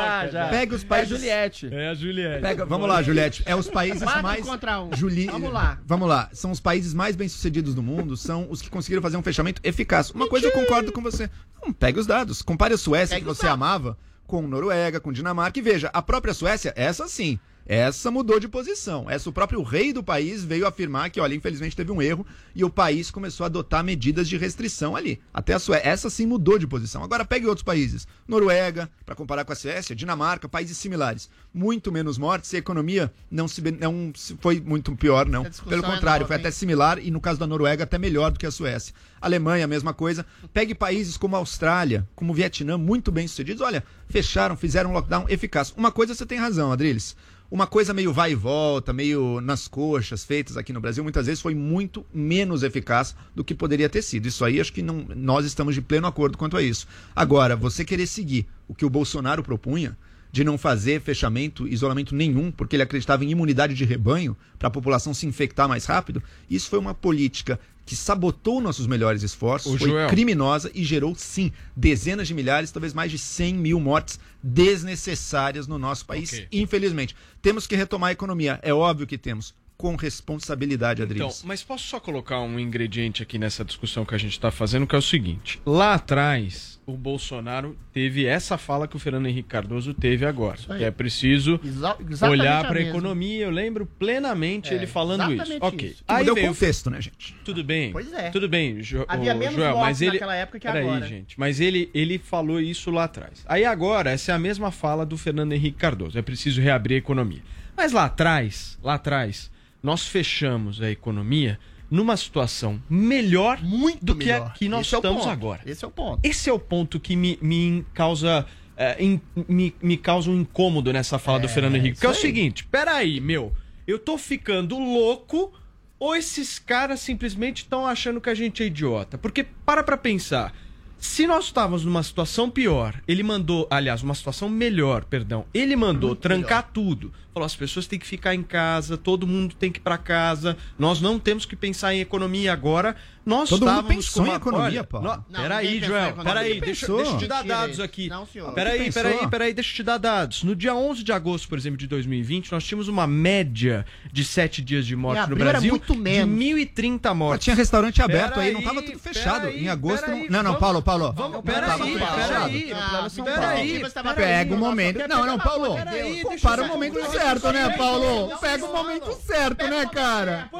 [0.50, 1.08] Pega os É países.
[1.10, 1.68] Juliette.
[1.72, 2.42] É a Juliette.
[2.42, 3.42] Pega, vamos lá, Juliette.
[3.46, 4.44] É os países Quatro mais.
[4.44, 4.94] contra um.
[4.94, 5.26] Juli...
[5.26, 5.78] Vamos lá.
[5.84, 6.28] Vamos lá.
[6.32, 10.10] São os países mais bem-sucedidos do mundo, são os que conseguiram fazer um fechamento eficaz.
[10.10, 11.30] Uma coisa eu concordo com você.
[11.62, 12.42] Não, pega os dados.
[12.42, 13.96] Compare a Suécia, Pega que você amava,
[14.28, 15.58] com Noruega, com Dinamarca.
[15.58, 17.40] E veja, a própria Suécia, essa sim.
[17.68, 19.10] Essa mudou de posição.
[19.10, 22.64] Essa, o próprio rei do país veio afirmar que, olha, infelizmente teve um erro e
[22.64, 25.20] o país começou a adotar medidas de restrição ali.
[25.34, 27.04] Até a Suécia, essa sim mudou de posição.
[27.04, 28.08] Agora pegue outros países.
[28.26, 31.28] Noruega, para comparar com a Suécia, Dinamarca, países similares.
[31.52, 35.44] Muito menos mortes e a economia não, se, não foi muito pior, não.
[35.44, 38.38] Pelo é contrário, nova, foi até similar e no caso da Noruega até melhor do
[38.38, 38.94] que a Suécia.
[39.20, 40.24] Alemanha, a mesma coisa.
[40.54, 43.60] Pegue países como a Austrália, como o Vietnã, muito bem sucedidos.
[43.60, 45.74] Olha, fecharam, fizeram um lockdown eficaz.
[45.76, 47.14] Uma coisa você tem razão, Adriles.
[47.50, 51.40] Uma coisa meio vai e volta, meio nas coxas, feitas aqui no Brasil, muitas vezes
[51.40, 54.28] foi muito menos eficaz do que poderia ter sido.
[54.28, 56.86] Isso aí acho que não, nós estamos de pleno acordo quanto a isso.
[57.16, 59.96] Agora, você querer seguir o que o Bolsonaro propunha,
[60.30, 64.70] de não fazer fechamento, isolamento nenhum, porque ele acreditava em imunidade de rebanho para a
[64.70, 69.88] população se infectar mais rápido, isso foi uma política que sabotou nossos melhores esforços, foi
[69.88, 70.10] Joel.
[70.10, 75.78] criminosa e gerou, sim, dezenas de milhares, talvez mais de 100 mil mortes desnecessárias no
[75.78, 76.48] nosso país, Ok.
[76.52, 77.16] infelizmente.
[77.40, 81.44] Temos que retomar a economia, é óbvio que temos, com responsabilidade, Então, Adriles.
[81.46, 84.94] mas posso só colocar um ingrediente aqui nessa discussão que a gente está fazendo, que
[84.94, 89.94] é o seguinte: lá atrás, o Bolsonaro teve essa fala que o Fernando Henrique Cardoso
[89.94, 90.58] teve agora.
[90.76, 91.96] Que é preciso Exa-
[92.28, 92.90] olhar para a mesma.
[92.90, 93.44] economia.
[93.44, 95.32] Eu lembro plenamente É, ele falando isso.
[95.34, 95.88] exatamente Ok.
[95.90, 96.04] isso.
[96.08, 97.36] Aí o veio contexto, né, gente?
[97.44, 97.92] Tudo bem.
[97.92, 98.30] Pois é.
[98.30, 101.06] Tudo bem, jo Havia menos Joel, mas ele naquela época que Peraí, agora.
[101.06, 103.44] gente, mas ele ele falou isso lá atrás.
[103.46, 106.18] Aí agora essa é a mesma fala do Fernando Henrique Cardoso.
[106.18, 107.42] É preciso reabrir a economia.
[107.76, 109.50] Mas lá atrás, lá atrás,
[109.82, 111.58] nós fechamos a economia
[111.90, 114.52] numa situação melhor Muito do que a melhor.
[114.54, 115.30] que nós Esse é estamos ponto.
[115.32, 115.60] agora.
[115.64, 116.20] Esse é o ponto.
[116.22, 118.44] Esse é o ponto que me, me causa.
[118.76, 121.98] é, in- me, me causa um incômodo nessa fala do Fernando Henrique.
[122.00, 122.18] Que é o aí.
[122.18, 123.52] seguinte: peraí, meu,
[123.86, 125.52] eu tô ficando louco
[125.98, 129.16] ou esses caras simplesmente estão achando que a gente é idiota?
[129.16, 130.54] Porque para pra pensar.
[131.00, 136.16] Se nós estávamos numa situação pior, ele mandou, aliás, uma situação melhor, perdão, ele mandou
[136.16, 137.12] trancar tudo.
[137.38, 140.56] Falou, as pessoas têm que ficar em casa, todo mundo tem que ir pra casa,
[140.76, 142.96] nós não temos que pensar em economia agora.
[143.24, 144.36] Nós Todo mundo estávamos pensou com em uma...
[144.38, 145.06] economia, Olha, Paulo.
[145.06, 146.32] nó- Não, Peraí, em Joel, economia.
[146.32, 148.08] peraí, deixa, deixa eu te dar dados aqui.
[148.08, 148.52] Não, senhor.
[148.54, 150.42] Peraí, peraí, peraí, deixa eu te dar dados.
[150.42, 154.62] No dia 11 de agosto, por exemplo, de 2020, nós tínhamos uma média de 7
[154.62, 156.38] dias de morte Em no abril era Brasil muito menos.
[156.38, 157.44] de 1.030 Pô, mortes.
[157.44, 159.46] tinha restaurante aberto Pera aí, não aí, tava tudo fechado.
[159.48, 160.06] aí, em agosto.
[160.08, 160.14] não...
[160.16, 161.12] aí, não, não, vamos- Paulo, Paulo.
[161.14, 162.50] Vamos, peraí, tava tudo fechado.
[162.50, 163.82] peraí.
[163.82, 165.06] Estava Pega o momento.
[165.06, 165.76] Não, não, Paulo.
[166.22, 168.38] Compara o momento concluir certo, né, Paulo?
[168.38, 170.50] Pega o momento certo, né, cara?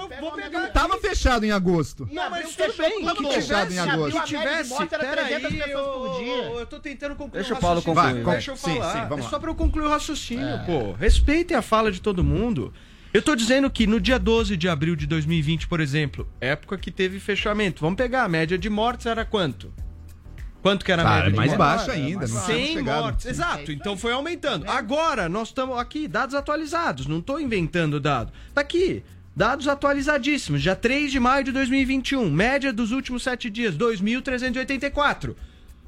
[0.72, 2.08] Tava fechado em agosto.
[2.12, 4.20] Não, mas tudo fechou bem, que fechado em Se agosto.
[4.20, 8.24] de tivesse, morte era 300 peraí, eu, tô tentando concluir Deixa o Paulo raciocínio.
[8.24, 8.32] concluir.
[8.32, 9.18] Deixa eu falar.
[9.18, 10.92] é só pra eu concluir o raciocínio, pô.
[10.92, 12.72] Respeitem a fala de todo mundo.
[13.12, 16.90] Eu tô dizendo que no dia 12 de abril de 2020, por exemplo, época que
[16.90, 19.72] teve fechamento, vamos pegar a média de mortes era quanto?
[20.60, 21.36] Quanto que era a Tá, média?
[21.36, 22.26] mais baixo ainda.
[22.26, 23.02] Não tínhamos 100 chegado.
[23.02, 23.70] mortes, exato.
[23.72, 24.68] Então foi aumentando.
[24.68, 28.32] Agora nós estamos aqui, dados atualizados, não estou inventando dado.
[28.52, 29.02] Tá aqui,
[29.36, 35.34] dados atualizadíssimos, dia 3 de maio de 2021, média dos últimos 7 dias, 2.384.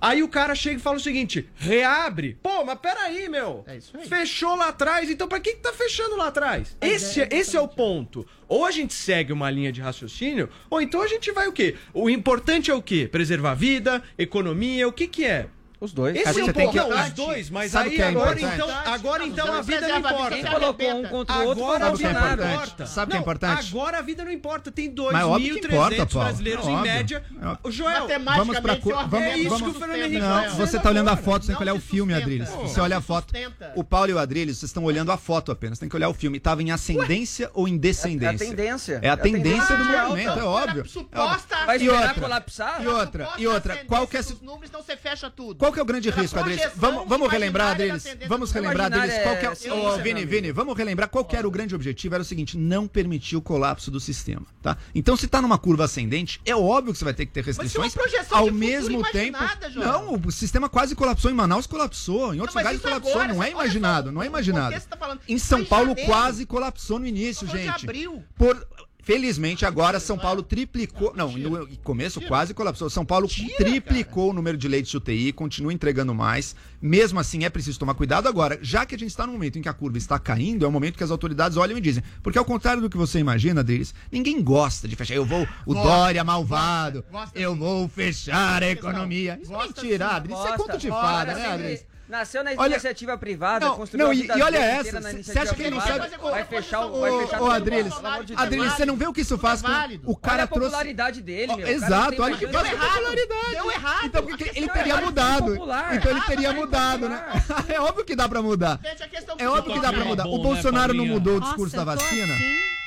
[0.00, 2.38] Aí o cara chega e fala o seguinte: reabre.
[2.42, 3.64] Pô, mas peraí, meu.
[3.66, 4.08] É isso aí.
[4.08, 6.76] Fechou lá atrás, então pra que, que tá fechando lá atrás?
[6.80, 8.26] Esse, é, esse é o ponto.
[8.48, 11.76] Ou a gente segue uma linha de raciocínio, ou então a gente vai o quê?
[11.92, 13.08] O importante é o quê?
[13.10, 15.48] Preservar a vida, economia, o que que é?
[15.80, 16.14] Os dois.
[16.14, 16.72] Esse Acho é que o você tem ponto.
[16.82, 18.54] que- Não, os dois, mas Sabe o aí que é agora importante?
[18.54, 20.20] então, agora então a vida não importa.
[20.36, 22.26] você Quem colocou um contra o outro Agora a Sabe o que é vida não
[22.34, 22.52] importante?
[22.54, 22.86] importa.
[22.86, 23.68] Sabe o que é Não, importante?
[23.70, 24.70] Agora a vida não importa.
[24.70, 26.28] Tem Mas óbvio que importa, 2.300 Paulo.
[26.28, 26.92] brasileiros É em óbvio.
[26.92, 27.24] média.
[27.42, 27.58] É.
[27.68, 30.50] O Joel, Vamos pra co- seu vamos- é isso vamos- que o Fernando Henrique Não,
[30.56, 32.12] você tá olhando a foto sem Não olhar o se filme.
[32.14, 32.48] Adriles.
[32.50, 33.32] Se você olha a não se foto,
[33.74, 35.78] o Paulo e o Adriles, vocês estão olhando a foto apenas.
[35.78, 36.38] Tem que olhar o filme.
[36.38, 38.26] Tava em ascendência ou em descendência?
[38.26, 38.98] É a tendência.
[39.02, 40.38] É a tendência do movimento, então.
[40.40, 40.86] é óbvio.
[40.88, 42.82] Suposta Vai esperar colapsar?
[42.82, 45.58] E outra, e outra, qual que é, Os números, então você fecha tudo.
[45.70, 46.68] Qual que é o grande risco, Adriles?
[46.74, 48.04] Vamos, vamos relembrar, Adriles.
[48.26, 49.22] Vamos relembrar, Adriles.
[49.22, 52.14] Qual que é, é ciência, Vini, Vini, vamos relembrar qual que era o grande objetivo.
[52.14, 54.76] Era o seguinte, não permitir o colapso do sistema, tá?
[54.94, 57.56] Então, se tá numa curva ascendente, é óbvio que você vai ter que ter Mas
[57.56, 57.94] isso é restrições.
[57.94, 59.38] uma projeção Ao mesmo tempo,
[59.76, 63.42] não, o sistema quase colapsou em Manaus, colapsou, em outros mas lugares colapsou, agora, não
[63.42, 64.80] é olha só, imaginado, não é imaginado.
[64.88, 66.10] tá falando- Em São Paulo janeiro.
[66.10, 67.68] quase colapsou no início, gente.
[67.68, 68.24] abril.
[68.36, 68.66] Por
[69.10, 71.12] Felizmente, agora São Paulo triplicou.
[71.16, 72.88] Não, no começo quase colapsou.
[72.88, 76.54] São Paulo triplicou o número de leitos de UTI, continua entregando mais.
[76.80, 78.28] Mesmo assim, é preciso tomar cuidado.
[78.28, 80.68] Agora, já que a gente está no momento em que a curva está caindo, é
[80.68, 82.04] o momento que as autoridades olham e dizem.
[82.22, 85.16] Porque, ao contrário do que você imagina, deles, ninguém gosta de fechar.
[85.16, 89.40] Eu vou, o Gosta, Dória malvado, gosta eu vou fechar a economia.
[89.42, 90.38] Isso é Gosta mentira, Adriles.
[90.38, 91.89] Isso é Gosta, conto de gosta, fada, né, Adriles?
[92.10, 95.00] Nasceu na Olha- iniciativa privada, Não, construiu não, a e- vida e olha essa, inteira
[95.00, 97.40] na cê- iniciativa cê acha que ele não sabe- Vai fechar, o- Ô, vai fechar
[97.42, 97.50] ô.
[97.50, 97.94] Adriles.
[98.36, 99.68] Adriles, você não vê o que isso faz com
[100.10, 101.68] o cara olha a trouxe popularidade dele, meu.
[101.68, 102.80] Exato, olha que faz chance.
[102.82, 103.50] popularidade.
[103.52, 104.06] Deu errado.
[104.06, 105.54] Então porque A ele questão teria é, mudado.
[105.94, 107.24] Então ele teria mudado, né?
[107.68, 108.80] É óbvio que dá pra mudar.
[108.82, 110.26] Gente, a questão É óbvio que dá pra mudar.
[110.26, 112.34] O Bolsonaro não mudou o discurso da vacina.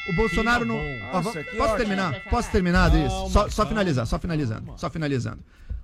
[0.09, 0.75] O Bolsonaro não.
[1.13, 2.19] Nossa, Posso terminar?
[2.29, 3.11] Posso terminar, Adriles?
[3.31, 4.73] Só, só finalizar, só finalizando.
[4.77, 5.39] Só finalizando.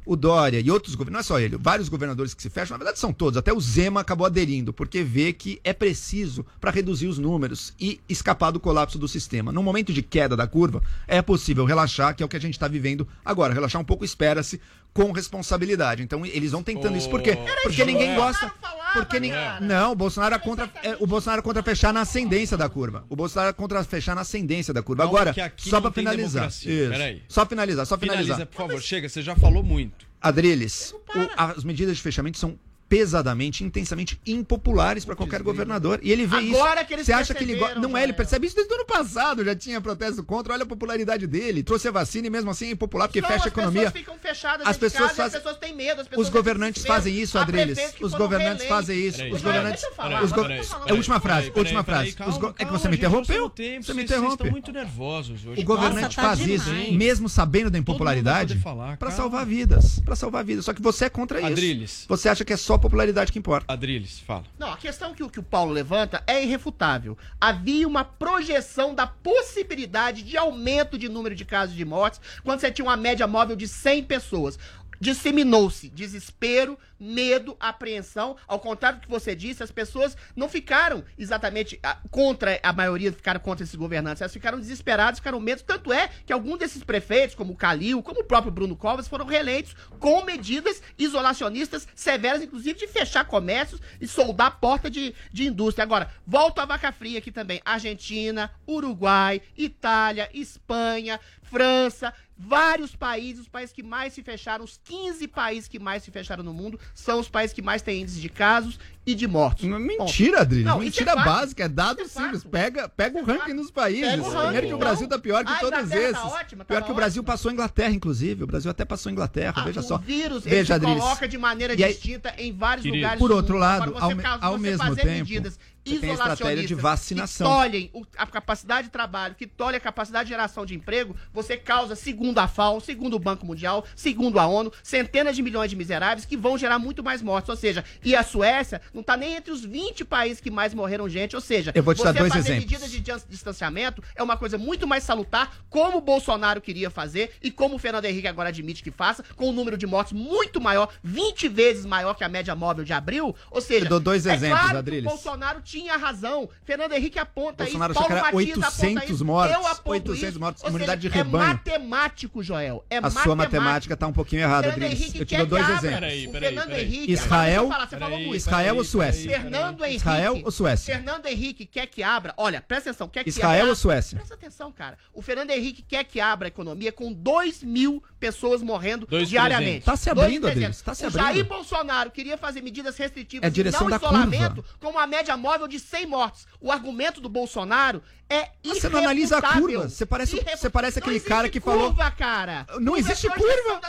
[0.10, 2.84] O Dória e outros governadores, não é só ele, vários governadores que se fecham, na
[2.84, 7.06] verdade são todos, até o Zema acabou aderindo, porque vê que é preciso para reduzir
[7.06, 9.52] os números e escapar do colapso do sistema.
[9.52, 12.56] No momento de queda da curva, é possível relaxar, que é o que a gente
[12.56, 13.54] está vivendo agora.
[13.54, 14.60] Relaxar um pouco, espera-se,
[14.93, 16.02] com responsabilidade.
[16.04, 17.38] Então eles vão tentando isso, por quê?
[17.63, 18.52] Porque ninguém gosta.
[18.93, 19.39] Porque ninguém.
[19.62, 23.06] Não, o Bolsonaro é contra, é, o Bolsonaro é contra fechar na ascendência da curva.
[23.10, 25.04] O Bolsonaro é contra fechar na ascendência da curva.
[25.04, 26.47] Não, Agora, só para finalizar.
[26.47, 26.67] Isso.
[26.67, 27.23] Peraí.
[27.28, 28.23] Só finalizar, só finalizar.
[28.38, 28.82] Finaliza, por favor.
[28.82, 30.08] Chega, você já falou muito.
[30.21, 32.58] Adriles, o- as medidas de fechamento são
[32.89, 35.99] pesadamente, intensamente impopulares para qualquer governador.
[36.02, 36.88] E ele vê Agora isso.
[36.88, 37.56] que eles Você acha que ele?
[37.80, 38.13] Não é, ele Joel.
[38.15, 39.45] percebe isso desde o ano passado.
[39.45, 40.54] Já tinha protesto contra.
[40.54, 41.62] Olha a popularidade dele.
[41.63, 43.82] Trouxe a vacina e mesmo assim é impopular porque Só fecha a as economia.
[43.84, 46.02] pessoas ficam fechadas As pessoas casa e as pessoas têm medo.
[46.02, 47.78] as pessoas Os governantes fazem isso, Adriles.
[48.02, 48.67] Os governantes reeleitos.
[48.67, 49.17] fazem isso.
[49.17, 49.84] Peraí, Os governantes.
[50.23, 50.45] Os go-.
[50.88, 52.13] É a última frase, última frase.
[52.13, 53.49] calma, É que você me interrompeu.
[53.49, 54.34] tempo, Você me vocês- Vocês interrompe.
[54.34, 55.62] estão muito nervosos hoje.
[55.62, 56.67] O governante faz demais.
[56.67, 58.60] isso, mesmo sabendo da impopularidade,
[58.97, 59.99] para salvar vidas.
[59.99, 60.65] Para salvar vidas.
[60.65, 61.47] Só que você é contra isso.
[61.47, 62.06] Adriles.
[62.08, 63.65] Você acha que é só a popularidade que importa.
[63.72, 64.46] Adriles, fala.
[64.58, 67.18] Não, a questão que, o- que o Paulo levanta é irrefutável.
[67.39, 72.72] Havia uma projeção da possibilidade de aumento de número de casos de mortes quando você
[72.72, 74.58] tinha uma média móvel de 100 pessoas.
[75.00, 78.36] Disseminou-se desespero, medo, apreensão.
[78.48, 83.12] Ao contrário do que você disse, as pessoas não ficaram exatamente ah, contra, a maioria
[83.14, 85.64] ficaram contra esses governantes, elas ficaram desesperadas, ficaram medo.
[85.64, 89.26] Tanto é que alguns desses prefeitos, como o Calil, como o próprio Bruno Covas, foram
[89.26, 95.84] reeleitos com medidas isolacionistas severas, inclusive de fechar comércios e soldar porta de, de indústria.
[95.84, 97.62] Agora, volto à vaca fria aqui também.
[97.64, 105.28] Argentina, Uruguai, Itália, Espanha, França, vários países, os países que mais se fecharam, os 15
[105.28, 108.30] países que mais se fecharam no mundo, são os países que mais têm índice de
[108.30, 109.65] casos e de mortos.
[109.65, 110.45] Mentira.
[110.45, 112.43] Não, isso Mentira é básica, é dado Isso é simples.
[112.45, 114.10] Pega, pega o ranking nos países.
[114.10, 116.21] Pega o ranking, Primeiro que o Brasil tá pior que A todos Inglaterra esses.
[116.21, 118.43] tá ótima, pior tá que o Brasil passou a Inglaterra, inclusive.
[118.43, 119.97] O Brasil até passou a Inglaterra, Ah, veja o só.
[119.97, 121.04] vírus ele Veja, se Adriles.
[121.04, 122.97] coloca de maneira E aí- distinta em vários Querido.
[123.02, 123.62] lugares Por do outro mundo.
[123.62, 125.60] lado, Agora, ao você, ao você mesmo fazer tempo, medidas
[125.95, 127.47] você tem a estratégia de vacinação.
[127.47, 131.15] que tolhem o- a capacidade de trabalho, que tolhem a capacidade de geração de emprego,
[131.34, 135.69] você causa, segundo a FAO, segundo o Banco Mundial, segundo a ONU, centenas de milhões
[135.69, 137.49] de miseráveis que vão gerar muito mais mortes.
[137.49, 141.08] Ou seja, e a Suécia não está nem entre os 20 países que mais morreram
[141.10, 141.36] gente.
[141.36, 142.71] Ou seja, Eu vou te você dar dois fazer exemplos.
[142.82, 142.99] medidas de
[143.30, 147.80] distanciamento é uma coisa muito mais salutar, como o Bolsonaro queria fazer e como o
[147.80, 151.86] Fernando Henrique agora admite que faça, com um número de mortes muito maior, 20 vezes
[151.86, 153.36] maior que a média móvel de abril.
[153.52, 155.06] Ou seja, Eu dou dois é exemplos, claro Adriles.
[155.06, 156.50] o Bolsonaro tinha razão.
[156.63, 160.68] Fernando Henrique aponta Bolsonaro isso, Paulo Matias aponta 800 isso, mortes, eu aponto 800 isso.
[160.68, 161.44] imunidade seja, de rebanho.
[161.46, 162.86] É matemático, Joel.
[162.89, 165.02] É A sua matemática tá um pouquinho errada, Fernando Adriles.
[165.02, 165.88] Henrique Eu te quer dou dois que abra.
[165.88, 166.00] exemplos.
[166.00, 166.84] Peraí, peraí, Fernando peraí.
[166.86, 168.36] Henrique, Israel, falar, você falou muito.
[168.36, 169.30] Israel ou Suécia?
[169.42, 169.96] Fernando Henrique.
[169.98, 170.96] Israel ou Suécia?
[170.96, 172.34] Fernando Henrique quer que abra.
[172.38, 173.08] Olha, presta atenção.
[173.08, 174.18] Quer que Israel abra, ou Suécia?
[174.18, 174.98] Presta atenção, cara.
[175.13, 179.84] O Fernando Henrique quer que abra a economia com 2 mil pessoas morrendo Dois diariamente.
[179.84, 179.86] presentes.
[179.86, 180.48] Tá se abrindo.
[180.48, 181.24] Adriles, tá se o abrindo.
[181.26, 184.70] Jair Bolsonaro queria fazer medidas restritivas É a direção não da isolamento curva.
[184.80, 186.48] com uma média móvel de 100 mortes.
[186.60, 189.89] O argumento do Bolsonaro é Mas você não analisa a curva.
[189.89, 192.12] Você parece, você parece aquele cara que curva, falou.
[192.17, 192.65] cara.
[192.80, 193.82] Não Curva existe é curva.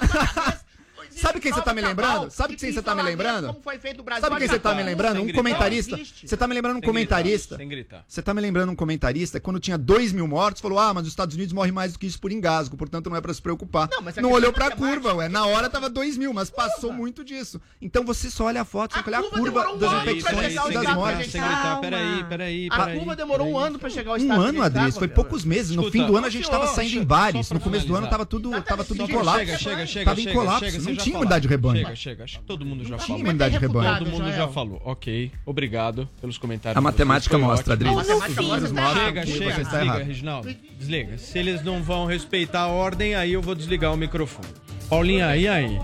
[1.10, 2.30] Sabe quem você tá me lembrando?
[2.30, 3.46] Sabe que quem você tá me lembrando?
[3.48, 4.90] Como foi feito no Brasil, Sabe quem você tá me acabou.
[4.90, 5.16] lembrando?
[5.20, 5.98] Sem Um comentarista.
[6.24, 7.56] Você tá me lembrando um comentarista.
[7.56, 8.04] gritar, sem gritar.
[8.06, 11.10] Você tá me lembrando um comentarista quando tinha 2 mil mortos, falou: Ah, mas os
[11.10, 13.88] Estados Unidos morrem mais do que isso por engasgo, portanto não é pra se preocupar.
[13.90, 15.00] Não, mas a não olhou é pra matemática.
[15.00, 15.28] curva, ué.
[15.28, 17.60] Na hora tava 2 mil, mas passou muito disso.
[17.80, 20.94] Então você só olha a foto, você olhar a curva um das infecções e das
[20.94, 21.32] mortes.
[21.80, 25.08] Peraí, peraí, A curva demorou um ano pra chegar ao Um estado ano, Adriles, foi
[25.08, 25.74] poucos meses.
[25.76, 28.24] No fim do ano a gente tava saindo em só No começo do ano tava
[28.26, 29.40] tudo, tava tudo em Chega, colapso.
[29.40, 30.99] Chega, chega, chega, Tava em chega, colapso.
[31.00, 31.20] Não tinha falaram.
[31.20, 31.76] imunidade de rebanho.
[31.78, 32.24] Chega, chega.
[32.24, 33.20] Acho que todo mundo já tinha falou.
[33.20, 33.98] imunidade de rebanho.
[33.98, 34.80] Todo mundo já falou.
[34.84, 35.32] Ok.
[35.44, 36.76] Obrigado pelos comentários.
[36.78, 37.90] A matemática mostra, ótimo.
[37.90, 38.10] Adriles.
[38.10, 40.02] A matemática mostra, Chega, tá chega, está Desliga, errado.
[40.06, 40.54] Reginaldo.
[40.78, 41.18] Desliga.
[41.18, 44.48] Se eles não vão respeitar a ordem, aí eu vou desligar o microfone.
[44.88, 45.80] Paulinha, e aí?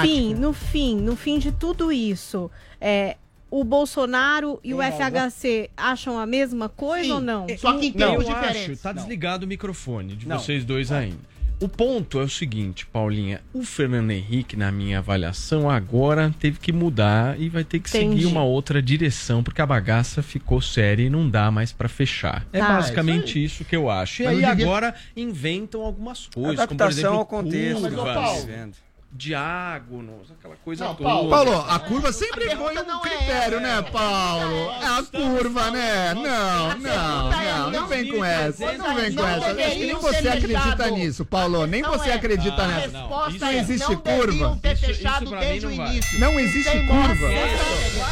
[0.00, 2.48] Fim, no fim, no fim de tudo isso,
[2.80, 3.16] é,
[3.50, 7.46] o Bolsonaro e o FHC acham a mesma coisa ou não?
[7.58, 8.70] Só que em Não, tempos diferentes.
[8.72, 10.38] acho, tá desligado o microfone de Não.
[10.38, 11.16] vocês dois ainda.
[11.60, 13.40] O ponto é o seguinte, Paulinha.
[13.52, 18.14] O Fernando Henrique, na minha avaliação, agora teve que mudar e vai ter que Entendi.
[18.22, 22.46] seguir uma outra direção, porque a bagaça ficou séria e não dá mais pra fechar.
[22.52, 24.22] É Tá, basicamente isso, que eu acho.
[24.22, 27.80] E aí devia- agora inventam algumas coisas, como por Adaptação exemplo, ao contexto.
[27.80, 28.48] curvas, Mas, ô, Paulo,
[29.10, 31.08] diágonos, aquela coisa Não, toda.
[31.08, 33.60] Paulo, Paulo, a curva sempre A foi um é critério, essa.
[33.60, 34.70] né, Paulo?
[34.70, 36.14] É a curva, né?
[36.14, 38.72] Não, não, não, não vem com essa.
[38.74, 39.46] Não vem com essa.
[39.46, 41.66] Acho que nem você acredita nisso, Paulo.
[41.66, 42.88] Nem você acredita nessa.
[42.98, 44.58] Não é, existe curva.
[46.18, 47.28] não existe curva.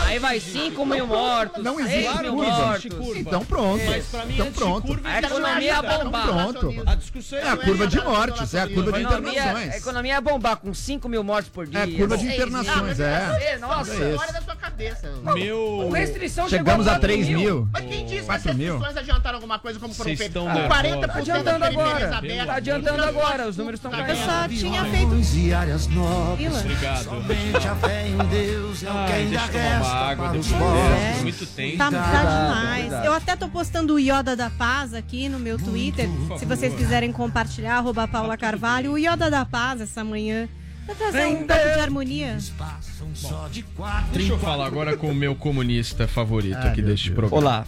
[0.07, 1.63] Aí vai 5 mil mortos.
[1.63, 3.19] Não 6 existe curva.
[3.21, 3.83] Então pronto.
[4.31, 5.01] Então pronto.
[5.05, 6.27] A economia ia Então bombar.
[6.27, 6.83] pronto.
[6.87, 9.77] A discussão É a curva de mortes, é a curva de economia, a internações.
[9.77, 11.81] economia ia bombar com 5 mil mortos por dia.
[11.81, 13.07] É curva de Seis internações, mil.
[13.07, 13.59] é.
[13.59, 14.11] Nossa, É.
[14.13, 15.11] História da sua cabeça.
[15.35, 15.81] Meu.
[15.83, 17.69] Com restrição Chegamos a 3 mil.
[17.73, 18.75] Mas quem disse que as 4 mil.
[18.79, 20.27] restrições adiantaram alguma coisa como foram feitas?
[20.29, 20.77] estão Com nervosos.
[20.85, 22.17] 40% das Adiantando agora.
[22.17, 22.47] abertas.
[22.47, 24.25] Tá adiantando agora, os números estão Eu caindo.
[24.25, 25.37] só tinha feito.
[25.37, 26.61] e áreas novas.
[26.61, 27.05] Obrigado.
[27.05, 30.47] Somente a fé em Deus é o que Ai, ainda eu resta água, para os
[30.49, 31.07] pobres.
[31.09, 31.23] livre.
[31.23, 31.77] Muito tempo.
[31.79, 33.05] Tá, tá demais.
[33.05, 36.09] Eu até tô postando o Yoda da Paz aqui no meu Twitter.
[36.39, 38.93] Se vocês quiserem compartilhar, arroba Paula Carvalho.
[38.93, 40.49] O Yoda da Paz essa manhã.
[40.87, 42.39] Pra trazer um pouco de harmonia.
[42.57, 47.11] Passam só de quatro Deixa eu falar agora com o meu comunista favorito aqui deste
[47.11, 47.37] programa.
[47.37, 47.67] Olá.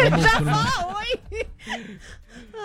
[0.00, 1.46] Vamos Já fala, oi!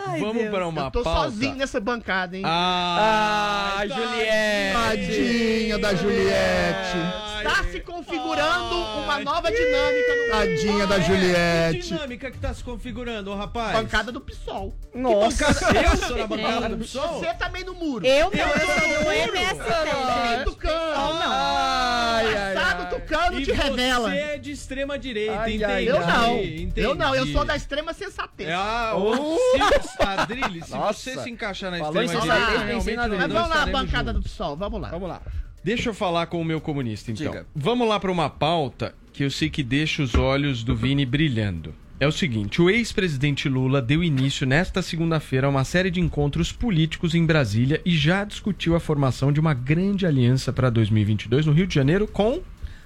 [0.07, 0.49] Ai, vamos Deus.
[0.49, 1.21] pra uma Eu tô pauta.
[1.31, 2.43] sozinho nessa bancada, hein?
[2.45, 4.73] Ah, Ah, Juliette.
[5.07, 6.97] Tadinha da Juliette.
[7.37, 11.81] Está se configurando uma nova dinâmica no Tadinha da Que Juliette.
[11.89, 13.73] dinâmica que tá se configurando, ô rapaz?
[13.73, 14.73] bancada do PSOL.
[14.93, 15.45] Nossa.
[15.75, 17.19] Eu sou na bancada do PSOL?
[17.19, 18.05] Você também no muro.
[18.05, 20.43] Eu não, eu sou do MST.
[20.45, 21.19] Tucano.
[21.25, 22.89] Ai, ai, Passado ai.
[22.89, 24.09] Tucano E te revela.
[24.09, 25.63] você é de extrema direita, Ai, entendi.
[25.65, 26.37] ai, Eu não.
[26.39, 26.81] entendi.
[26.81, 28.49] Eu não, eu sou da extrema sensatez.
[28.51, 29.37] Ah, ô,
[29.83, 30.93] se, Adrilles, se Nossa.
[30.93, 34.31] você se encaixar na Falou em extrema direita, realmente na Mas vamos lá, bancada juntos.
[34.31, 34.89] do PSOL, vamos lá.
[34.89, 35.21] Vamos lá.
[35.63, 37.31] Deixa eu falar com o meu comunista, então.
[37.31, 37.45] Diga.
[37.55, 41.73] Vamos lá para uma pauta que eu sei que deixa os olhos do Vini brilhando.
[41.99, 46.51] É o seguinte, o ex-presidente Lula deu início nesta segunda-feira a uma série de encontros
[46.51, 51.53] políticos em Brasília e já discutiu a formação de uma grande aliança para 2022 no
[51.53, 52.41] Rio de Janeiro com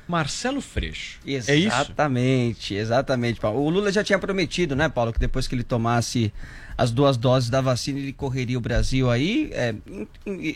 [0.07, 1.19] Marcelo Freixo.
[1.25, 1.51] É isso?
[1.51, 3.59] Exatamente, exatamente, Paulo.
[3.59, 6.31] O Lula já tinha prometido, né, Paulo, que depois que ele tomasse
[6.77, 9.73] as duas doses da vacina, ele correria o Brasil aí, é,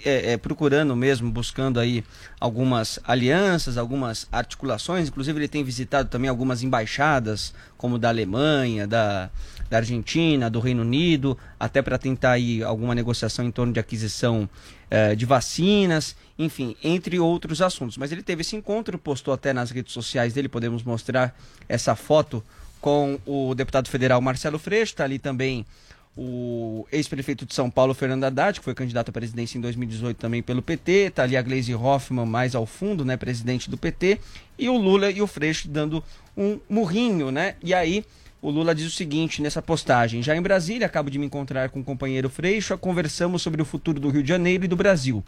[0.06, 2.04] é, é, procurando mesmo, buscando aí
[2.40, 5.08] algumas alianças, algumas articulações.
[5.08, 9.32] Inclusive, ele tem visitado também algumas embaixadas, como da Alemanha, da,
[9.68, 14.48] da Argentina, do Reino Unido, até para tentar aí alguma negociação em torno de aquisição
[14.92, 17.98] eh, de vacinas, enfim, entre outros assuntos.
[17.98, 21.36] Mas ele teve esse encontro, postou até nas redes sociais dele, podemos mostrar
[21.68, 22.44] essa foto
[22.82, 25.66] com o deputado federal Marcelo Freixo, está ali também
[26.16, 30.44] o ex-prefeito de São Paulo, Fernando Haddad, que foi candidato à presidência em 2018 também
[30.44, 34.20] pelo PT, está ali a Gleisi Hoffmann mais ao fundo, né, presidente do PT,
[34.60, 36.04] e o Lula e o Freixo dando
[36.36, 37.56] um murrinho, né?
[37.64, 38.06] E aí
[38.42, 41.80] o Lula diz o seguinte nessa postagem: Já em Brasília, acabo de me encontrar com
[41.80, 45.24] o companheiro Freixo, conversamos sobre o futuro do Rio de Janeiro e do Brasil.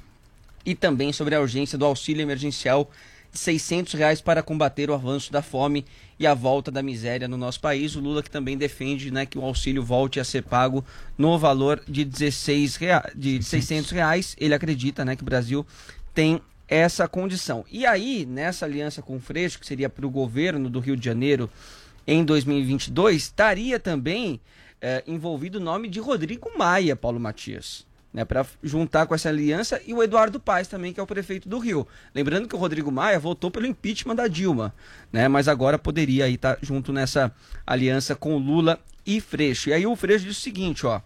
[0.65, 2.89] E também sobre a urgência do auxílio emergencial
[3.33, 5.85] 600 reais para combater o avanço da fome
[6.19, 7.95] e a volta da miséria no nosso país.
[7.95, 10.85] O Lula que também defende né, que o auxílio volte a ser pago
[11.17, 13.11] no valor de 16 rea...
[13.15, 14.35] de 600 reais.
[14.39, 15.65] Ele acredita né, que o Brasil
[16.13, 17.65] tem essa condição.
[17.71, 21.03] E aí, nessa aliança com o Freixo, que seria para o governo do Rio de
[21.05, 21.49] Janeiro
[22.05, 24.39] em 2022, estaria também
[24.81, 27.85] eh, envolvido o nome de Rodrigo Maia, Paulo Matias.
[28.13, 31.49] Né, para juntar com essa aliança e o Eduardo Paes também, que é o prefeito
[31.49, 31.87] do Rio.
[32.13, 34.71] Lembrando que o Rodrigo Maia votou pelo impeachment da Dilma,
[35.11, 37.31] né, mas agora poderia estar junto nessa
[37.65, 39.69] aliança com Lula e Freixo.
[39.69, 41.01] E aí o Freixo diz o seguinte, ó,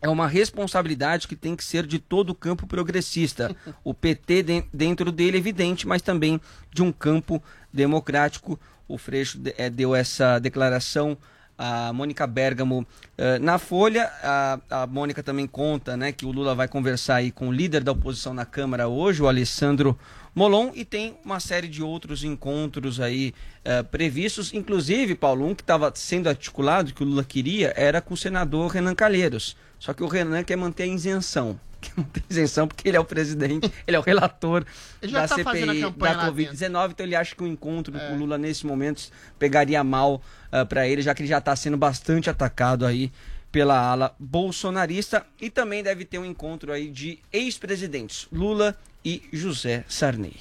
[0.00, 3.56] é uma responsabilidade que tem que ser de todo o campo progressista.
[3.82, 6.40] O PT de- dentro dele, evidente, mas também
[6.72, 8.60] de um campo democrático.
[8.86, 11.18] O Freixo de- eh, deu essa declaração
[11.58, 12.86] a Mônica Bergamo
[13.18, 14.08] eh, na Folha.
[14.22, 17.82] A, a Mônica também conta né, que o Lula vai conversar aí com o líder
[17.82, 19.98] da oposição na Câmara hoje, o Alessandro
[20.34, 23.34] Molon, e tem uma série de outros encontros aí
[23.64, 28.14] eh, previstos, inclusive, Paulo, um que estava sendo articulado, que o Lula queria, era com
[28.14, 29.56] o senador Renan Calheiros.
[29.80, 31.58] Só que o Renan quer manter a isenção.
[31.80, 34.64] Quer manter a isenção porque ele é o presidente, ele é o relator
[35.00, 38.08] Ele já da tá CPI da lá Covid-19, então ele acha que o encontro É.
[38.08, 40.20] com o Lula nesse momento pegaria mal
[40.50, 43.12] para pra ele, já que ele já está sendo bastante atacado aí
[43.52, 49.84] pela ala bolsonarista e também deve ter um encontro aí de ex-presidentes, Lula e José
[49.88, 50.36] Sarney.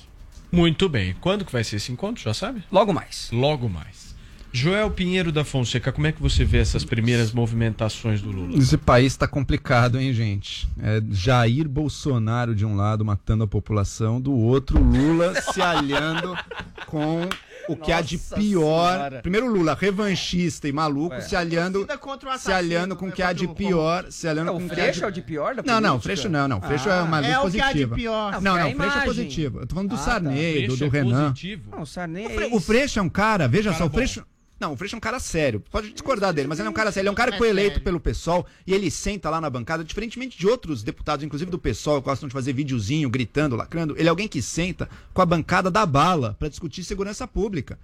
[0.52, 1.16] Muito bem.
[1.22, 2.64] Quando que vai ser esse encontro, já sabe?
[2.72, 3.30] Logo mais.
[3.32, 4.07] Logo mais.
[4.60, 8.58] Joel Pinheiro da Fonseca, como é que você vê essas primeiras movimentações do Lula?
[8.58, 10.68] Esse país está complicado, hein, gente?
[10.82, 16.36] É Jair Bolsonaro de um lado matando a população, do outro Lula se aliando
[16.88, 17.22] com
[17.70, 18.93] o que há de pior.
[18.93, 19.22] Senhora.
[19.22, 21.22] Primeiro Lula, revanchista e maluco, É.
[21.22, 24.49] se aliando, Torcida contra o se aliando com o que há de pior, se aliando
[24.49, 25.99] É, com o o que Freixo de é o de pior da Não, não?
[26.01, 26.62] Freixo não, não.
[26.62, 27.03] Freixo é Ah.
[27.03, 27.95] uma luz É o que há de positiva.
[27.95, 28.32] pior.
[28.34, 29.60] Não, Não, não, é Freixo é positivo.
[29.60, 30.03] Eu tô falando do Ah, tá.
[30.03, 31.24] Sarney, do, Freixo do é Renan.
[31.30, 31.64] positivo?
[31.72, 33.86] Não, o Sarney O, é Fre- o ex- Freixo é um cara, veja Cara só,
[33.86, 33.97] o bom.
[34.60, 35.64] Não, o Freixo é um cara sério.
[35.72, 37.03] Pode discordar dele, mas ele é um cara sério.
[37.03, 37.84] Ele é um cara que É foi eleito sério.
[37.84, 42.01] pelo PSOL e ele senta lá na bancada, diferentemente de outros deputados, inclusive do PSOL,
[42.01, 43.95] que gostam de fazer videozinho, gritando, lacrando.
[43.97, 47.78] Ele é alguém que senta com a bancada da bala para discutir segurança pública.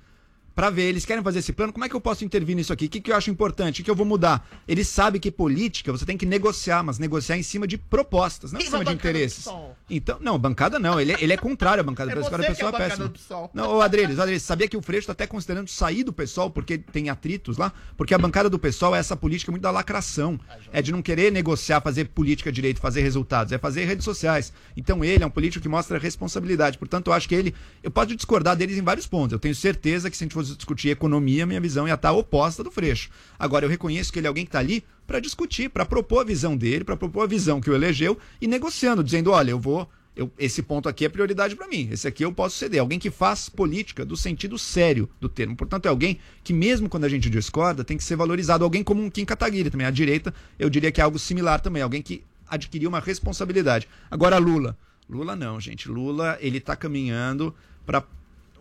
[0.55, 2.85] Pra ver, eles querem fazer esse plano, como é que eu posso intervir nisso aqui?
[2.85, 3.73] O que, que eu acho importante?
[3.73, 4.47] O que, que eu vou mudar?
[4.67, 8.59] Ele sabe que política você tem que negociar, mas negociar em cima de propostas, não
[8.61, 9.45] em cima a de do interesses.
[9.45, 9.75] PSOL.
[9.89, 10.99] Então, não, bancada não.
[10.99, 12.39] Ele, é- ele é contrário à bancada É do PSOL.
[12.39, 13.07] O é é a bancada péssimo.
[13.07, 13.51] do PSOL.
[13.53, 16.77] Não, ô Adriles, Adriles, sabia que o Freixo tá até considerando sair do PSOL porque
[16.77, 17.73] tem atritos lá?
[17.97, 20.39] Porque a bancada do PSOL é essa política muito da lacração.
[20.71, 23.51] É de não querer negociar, fazer política direito, fazer resultados.
[23.51, 24.53] É fazer redes sociais.
[24.77, 26.77] Então ele é um político que mostra responsabilidade.
[26.77, 27.55] Portanto, eu acho que ele.
[27.81, 29.33] Eu posso discordar deles em vários pontos.
[29.33, 32.63] Eu tenho certeza que se a gente fosse discutir economia, minha visão ia estar oposta
[32.63, 33.09] do Freixo.
[33.37, 36.23] Agora, eu reconheço que ele é alguém que está ali para discutir, para propor a
[36.23, 39.89] visão dele, para propor a visão que o elegeu e negociando, dizendo: olha, eu vou.
[40.15, 41.89] Eu, esse ponto aqui é prioridade para mim.
[41.91, 42.79] Esse aqui eu posso ceder.
[42.79, 45.55] Alguém que faz política do sentido sério do termo.
[45.55, 48.63] Portanto, é alguém que, mesmo quando a gente discorda, tem que ser valorizado.
[48.63, 49.87] Alguém como um Kim Kataguiri também.
[49.87, 51.81] À direita, eu diria que é algo similar também.
[51.81, 53.87] Alguém que adquiriu uma responsabilidade.
[54.11, 54.77] Agora, Lula.
[55.09, 55.89] Lula não, gente.
[55.89, 58.03] Lula, ele tá caminhando para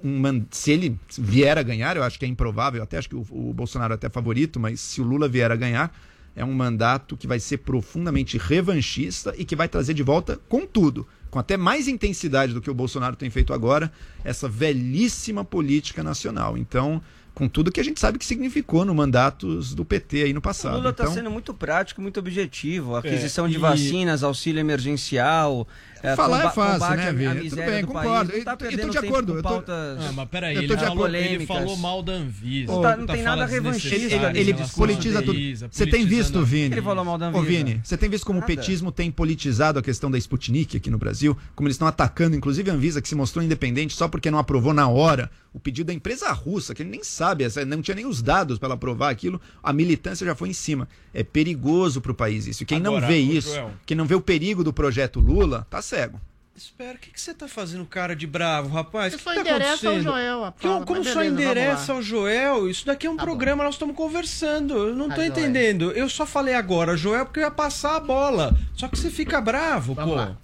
[0.03, 3.15] um se ele vier a ganhar, eu acho que é improvável, eu até acho que
[3.15, 5.95] o, o Bolsonaro é até favorito, mas se o Lula vier a ganhar,
[6.35, 10.67] é um mandato que vai ser profundamente revanchista e que vai trazer de volta com
[10.67, 13.93] tudo, com até mais intensidade do que o Bolsonaro tem feito agora,
[14.25, 16.57] essa velhíssima política nacional.
[16.57, 17.03] Então,
[17.35, 20.43] com tudo que a gente sabe que significou no mandatos do PT aí no O
[20.43, 20.77] passado.
[20.77, 22.95] Lula está então, sendo muito prático, muito objetivo.
[22.97, 25.67] Aquisição É, de e- vacinas, auxílio emergencial.
[26.03, 27.49] É, Falar é fácil, né, Vini?
[27.51, 27.87] Tudo bem, país.
[27.87, 28.33] concordo.
[28.37, 30.93] Não tá Eu tô- de acordo, eu tô- pautas- Ah, mas peraí, ele de falou,
[30.93, 31.17] acordo.
[31.17, 32.73] ele falou mal da Anvisa.
[32.73, 35.39] Não tá- tá não tem nada revanchista ele, ele, politiza tudo.
[35.71, 36.75] Você tem visto, Vini?
[36.75, 37.45] Ele falou mal da Ô, Anvisa.
[37.47, 38.53] Vini, você tem visto como Nada.
[38.53, 41.37] o petismo tem politizado a questão da Sputnik aqui no Brasil?
[41.55, 44.75] Como eles estão atacando, inclusive a Anvisa, que se mostrou independente só porque não aprovou
[44.75, 48.23] na hora o pedido da empresa russa, que ele nem sabe, não tinha nem os
[48.23, 50.89] dados para ela aprovar aquilo, a militância já foi em cima.
[51.13, 52.63] É perigoso para o país isso.
[52.63, 53.71] E quem Agora, não vê isso, Joel.
[53.85, 56.21] quem não vê o perigo do projeto Lula, tá cego.
[56.55, 59.13] Espera, o que, que você tá fazendo cara de bravo, rapaz?
[59.13, 60.01] Você O que só tá endereça ao?
[60.01, 62.69] Joel a Que- como só beleza, vamos endereça ao Joel?
[62.69, 64.75] Isso daqui é um Tá programa, nós estamos conversando.
[64.75, 65.31] Eu não Tá tô joia.
[65.31, 65.93] entendendo.
[65.93, 68.55] Eu só falei agora, Joel, porque eu ia passar a bola.
[68.75, 70.17] Só que você fica bravo, Vamos pô.
[70.17, 70.37] lá.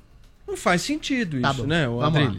[0.47, 2.35] Não faz sentido Tá isso, bom, né, o vamos lá.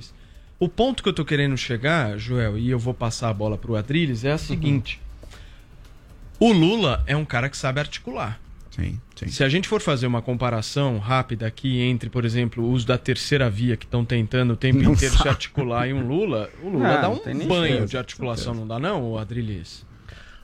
[0.60, 3.76] O ponto que eu tô querendo chegar, Joel, e eu vou passar a bola pro
[3.76, 5.00] Adriles, é a seguinte.
[6.40, 8.40] O Lula é um cara que sabe articular.
[8.72, 9.28] Sim, sim.
[9.28, 12.98] Se a gente for fazer uma comparação rápida aqui entre, por exemplo, o uso da
[12.98, 15.30] terceira via que estão tentando o tempo Não inteiro se sabe.
[15.30, 18.80] articular e um Lula, o Lula Não, dá um banho certeza, de articulação, não dá
[18.80, 19.86] não, Adrilis?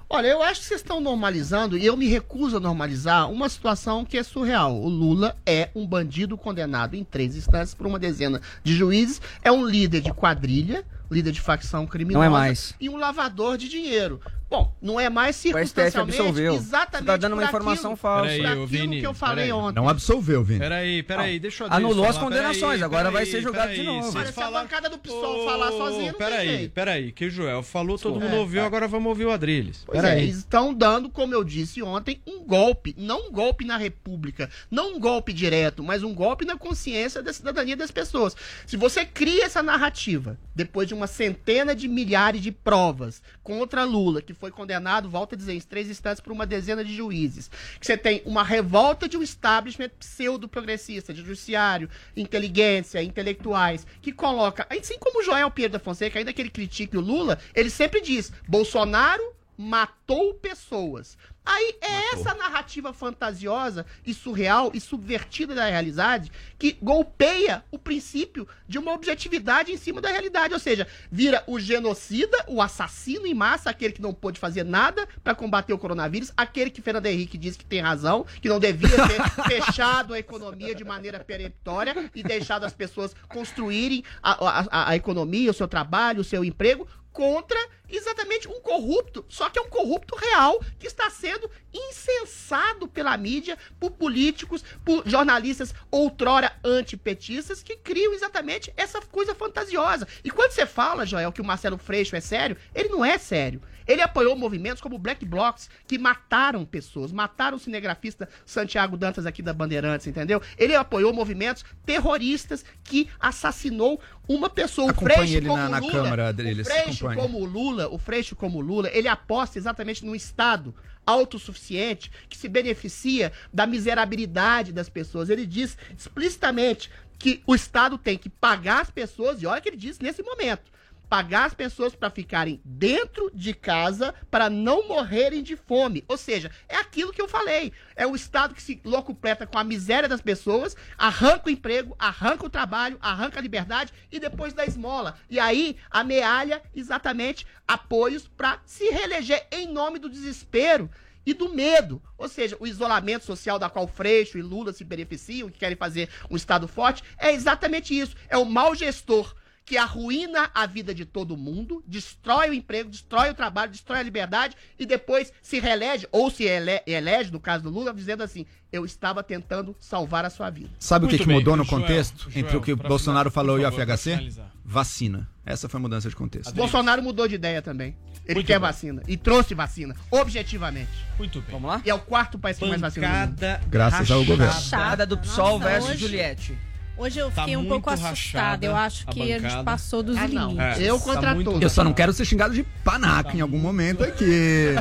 [0.07, 4.05] Olha, eu acho que vocês estão normalizando, e eu me recuso a normalizar, uma situação
[4.05, 4.79] que é surreal.
[4.79, 9.51] O Lula é um bandido condenado em três instâncias por uma dezena de juízes, é
[9.51, 12.75] um líder de quadrilha, líder de facção criminosa Não é mais.
[12.79, 14.21] e um lavador de dinheiro.
[14.55, 16.55] Bom, não é mais STF circunstancialmente absolveu.
[16.55, 18.29] exatamente Você tá dando uma informação aquilo- falsa.
[18.29, 19.51] Peraí, aquilo Vini, que eu falei peraí.
[19.51, 19.75] ontem.
[19.75, 20.59] Não absolveu, Vini.
[20.59, 24.17] Peraí, peraí, deixa eu Anulou as condenações, Peraí, agora vai ser julgado de novo.
[24.17, 26.71] Olha, se a bancada do PSOL falar sozinha, não tem Peraí, jeito.
[26.71, 29.83] peraí, que o Joel falou, todo mundo É, ouviu, agora vamos ouvir o Adriles.
[29.85, 30.23] Pois é, Peraí.
[30.23, 32.95] eles estão dando, como eu disse ontem, um golpe.
[32.97, 37.33] Não um golpe na República, não um golpe direto, mas um golpe na consciência da
[37.33, 38.35] cidadania das pessoas.
[38.65, 44.21] Se você cria essa narrativa, depois de uma centena de milhares de provas contra Lula,
[44.21, 47.85] que foi condenado, volta a dizer, em três instantes por uma dezena de juízes, que
[47.85, 54.97] você tem uma revolta de um establishment pseudo-progressista, de judiciário, inteligência, intelectuais, que coloca, assim
[54.99, 59.35] como Joel Pedro da Fonseca, ainda que ele critique o Lula, ele sempre diz, Bolsonaro
[59.57, 61.17] matou pessoas.
[61.45, 68.47] Aí é essa narrativa fantasiosa e surreal e subvertida da realidade que golpeia o princípio
[68.67, 70.53] de uma objetividade em cima da realidade.
[70.53, 75.07] Ou seja, vira o genocida, o assassino em massa, aquele que não pôde fazer nada
[75.23, 78.89] para combater o coronavírus, aquele que Fernando Henrique diz que tem razão, que não devia
[79.07, 84.95] ter fechado a economia de maneira peremptória e deixado as pessoas construírem a, a- a
[84.95, 87.57] economia, o seu trabalho, o seu emprego, contra
[87.89, 93.57] exatamente um corrupto, só que é um corrupto real que está sendo incensado pela mídia,
[93.79, 100.07] por políticos, por jornalistas outrora antipetistas que criam exatamente essa coisa fantasiosa.
[100.23, 103.61] E quando você fala, Joel, que o Marcelo Freixo é sério, ele não é sério.
[103.87, 109.43] Ele apoiou movimentos como Black Blocs, que mataram pessoas, mataram o cinegrafista Santiago Dantas aqui
[109.43, 110.41] da Bandeirantes, entendeu?
[110.57, 114.89] Ele apoiou movimentos terroristas que assassinou uma pessoa.
[114.89, 117.74] Acompanhe o Freixo ele como na- na Lula, Câmara, Adriles, o Freixo como o Lula,
[117.89, 120.73] o Freixo como Lula, ele aposta exatamente no Estado
[121.05, 125.29] autossuficiente que se beneficia da miserabilidade das pessoas.
[125.29, 129.69] Ele diz explicitamente que o Estado tem que pagar as pessoas, e olha o que
[129.69, 130.74] ele diz nesse momento.
[131.09, 136.03] Pagar as pessoas para ficarem dentro de casa para não morrerem de fome.
[136.07, 137.71] Ou seja, é aquilo que eu falei.
[137.95, 142.45] É o Estado que se locupleta com a miséria das pessoas, arranca o emprego, arranca
[142.45, 145.17] o trabalho, arranca a liberdade e depois dá esmola.
[145.29, 150.89] E aí amealha exatamente apoios para se reeleger em nome do desespero
[151.25, 152.01] e do medo.
[152.17, 156.09] Ou seja, o isolamento social da qual Freixo e Lula se beneficiam, que querem fazer
[156.29, 158.15] um Estado forte, é exatamente isso.
[158.29, 159.35] É o mau gestor
[159.65, 164.03] que arruína a vida de todo mundo, destrói o emprego, destrói o trabalho, destrói a
[164.03, 168.45] liberdade e depois se reelege, ou se ele- elege, no caso do Lula, dizendo assim:
[168.71, 170.69] eu estava tentando salvar a sua vida.
[170.79, 173.31] Sabe o que, Muito que bem, mudou no Joel, contexto Joel, entre o que Bolsonaro
[173.31, 174.33] falou por e o favor, FHC?
[174.63, 175.27] Vacina.
[175.45, 176.53] Essa foi a mudança de contexto.
[176.53, 177.95] Bolsonaro mudou de ideia também.
[178.25, 178.61] Ele Muito quer bem.
[178.67, 179.03] vacina.
[179.07, 180.89] E trouxe vacina, objetivamente.
[181.19, 181.51] Muito bem.
[181.51, 181.81] Vamos lá?
[181.85, 183.35] E é o quarto país que mais vacina.
[183.67, 184.53] Graças ao governo.
[184.71, 186.57] Nada do PSOL Nossa, versus hoje- Juliette.
[186.97, 188.65] Hoje eu Tá fiquei um muito pouco assustada.
[188.65, 189.63] Eu acho a que a gente bancada.
[189.63, 190.79] passou dos Ah, limites.
[190.79, 191.61] Eu Tá contra muito todos.
[191.61, 194.73] Eu só não quero ser xingado de panaca em algum momento aqui.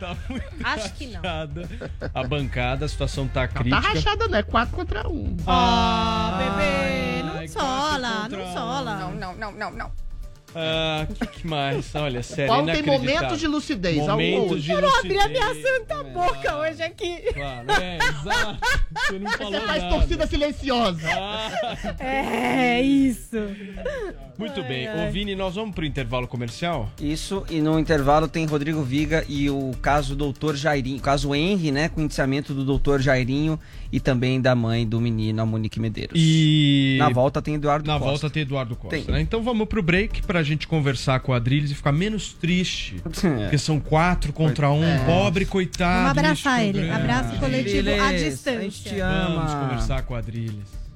[0.00, 1.20] Tá muito Acho que não.
[2.14, 3.80] A bancada, a situação tá Não tá crítica.
[3.80, 4.38] rachada, não.
[4.38, 5.36] É 4 contra 1.
[5.46, 8.96] Ah, bebê, não sola, não sola.
[8.96, 10.05] Não, não, não, não, não.
[10.58, 11.94] Ah, que, que mais?
[11.94, 13.96] Olha, sério, Paulo tem momentos de lucidez.
[13.98, 15.76] Momentos de Eu não abri a minha lucidez.
[15.78, 17.18] santa boca hoje aqui.
[17.34, 18.58] Claro, é, exato.
[19.06, 19.94] Você não falou Você faz nada.
[19.94, 21.08] torcida silenciosa.
[21.12, 23.36] Ah, É, isso.
[24.38, 24.88] muito Ai, bem.
[24.88, 25.08] ai.
[25.08, 26.90] Ô, Vini, nós vamos pro intervalo comercial?
[27.00, 31.70] Isso, e no intervalo tem Rodrigo Viga e o caso Doutor Jairinho, o caso Henry,
[31.70, 33.58] né, com o indiciamento do Doutor Jairinho
[33.92, 36.12] e também da mãe do menino, a Monique Medeiros.
[36.16, 38.06] E Na volta tem Eduardo na Costa.
[38.10, 39.04] volta tem Eduardo Costa, Tem.
[39.12, 39.20] né?
[39.20, 42.96] Então vamos pro break pra gente conversar com a Adriles e ficar menos triste.
[43.02, 46.08] Porque são quatro contra um, pobre, coitado.
[46.14, 46.78] Vamos abraçar ele.
[46.80, 46.96] programa.
[47.00, 48.92] Abraço coletivo à Adriles, a gente distância.
[48.92, 49.68] te Vamos ama.
[49.68, 50.86] conversar com a Adriles.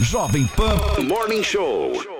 [0.00, 1.02] Jovem Pan.
[1.02, 2.19] Morning Show.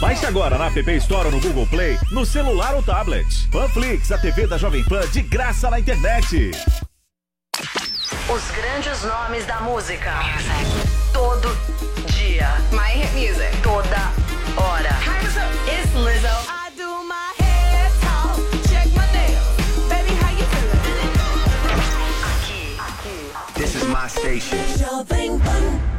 [0.00, 3.26] Baixe agora na App Store ou no Google Play, no celular ou tablet.
[3.50, 6.50] Panflix, a TV da Jovem Pan de graça na internet.
[8.28, 10.12] Os grandes nomes da música.
[11.12, 11.56] Todo
[12.06, 12.48] dia.
[12.72, 13.62] My Hit Music.
[13.62, 14.12] Toda
[14.56, 14.90] hora.
[15.66, 16.34] It's Lizzo.
[16.48, 19.46] I do my hair talk, check my nails.
[19.88, 21.12] Baby, how you feeling?
[22.24, 23.60] Aqui, aqui.
[23.60, 24.58] This is my station.
[24.76, 25.93] Jovem Pan.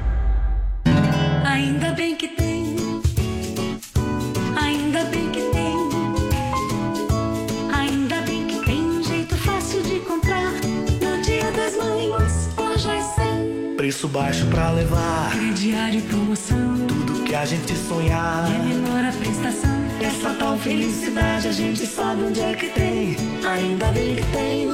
[13.86, 15.30] Preço baixo pra levar.
[15.30, 16.88] Crediário e promoção.
[16.88, 18.44] Tudo que a gente sonhar.
[18.52, 19.70] É menor a prestação.
[20.02, 23.16] Essa tal felicidade a gente sabe onde é que tem.
[23.48, 24.72] Ainda bem que tem.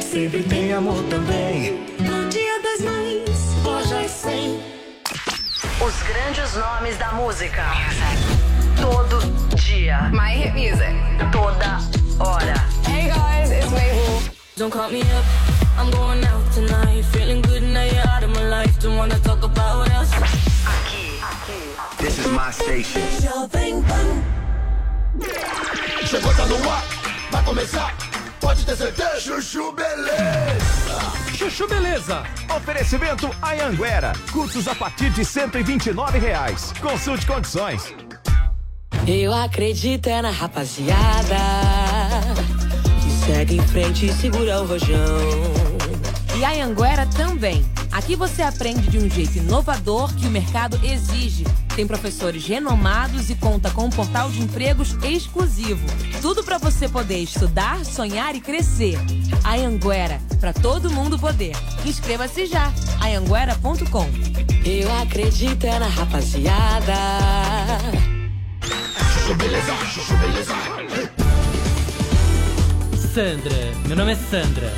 [0.00, 1.72] Sempre tem amor também.
[1.98, 4.60] No dia das mães, lojas 100.
[5.84, 7.64] Os grandes nomes da música.
[8.80, 10.08] Todo dia.
[10.12, 10.94] My Hit Music.
[11.32, 11.80] Toda
[12.20, 12.54] hora.
[12.88, 14.22] Hey guys, it's Mabel.
[14.56, 15.65] Don't call me up.
[15.78, 17.04] I'm going out tonight.
[17.12, 18.78] Feeling good now you're out of my life.
[18.80, 20.10] Don't wanna talk about us.
[20.12, 22.02] Aqui, aqui.
[22.02, 23.02] This is my station.
[23.20, 24.36] Jovem Pan.
[26.06, 26.84] Chegou, tá no ar,
[27.30, 27.94] vai começar.
[28.40, 29.20] Pode ter certeza.
[29.20, 31.36] Chuchu Beleza.
[31.36, 32.22] Chuchu Beleza.
[32.56, 34.12] Oferecimento Anhanguera.
[34.32, 36.72] Cursos a partir de 129 reais.
[36.80, 37.92] Consulte condições.
[39.06, 41.36] Eu acredito é na rapaziada
[43.02, 45.55] que segue em frente e segura o rojão.
[46.38, 47.64] E a Anguera também.
[47.90, 51.44] Aqui você aprende de um jeito inovador que o mercado exige.
[51.74, 55.86] Tem professores renomados e conta com um portal de empregos exclusivo.
[56.20, 58.98] Tudo para você poder estudar, sonhar e crescer.
[59.42, 61.56] A Anguera, para todo mundo poder.
[61.86, 62.70] Inscreva-se já.
[63.00, 64.06] Anguera.com.
[64.62, 66.92] Eu acredito é na rapaziada.
[69.14, 70.54] Chuchu Beleza, Chuchu Beleza.
[73.14, 74.70] Sandra, meu nome é Sandra.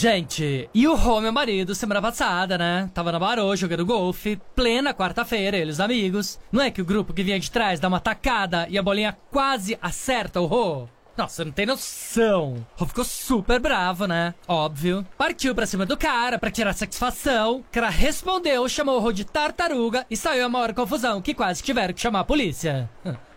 [0.00, 2.90] Gente, e o Rô, meu marido, semana passada, né?
[2.94, 6.40] Tava na Barô jogando golfe, plena quarta-feira, eles amigos.
[6.50, 9.14] Não é que o grupo que vinha de trás dá uma tacada e a bolinha
[9.30, 10.88] quase acerta o Rô?
[11.18, 12.66] Nossa, não tem noção.
[12.78, 14.32] Rô ficou super bravo, né?
[14.48, 15.06] Óbvio.
[15.18, 17.56] Partiu pra cima do cara pra tirar satisfação.
[17.56, 21.62] O cara respondeu, chamou o Rô de tartaruga e saiu a maior confusão que quase
[21.62, 22.88] tiveram que chamar a polícia.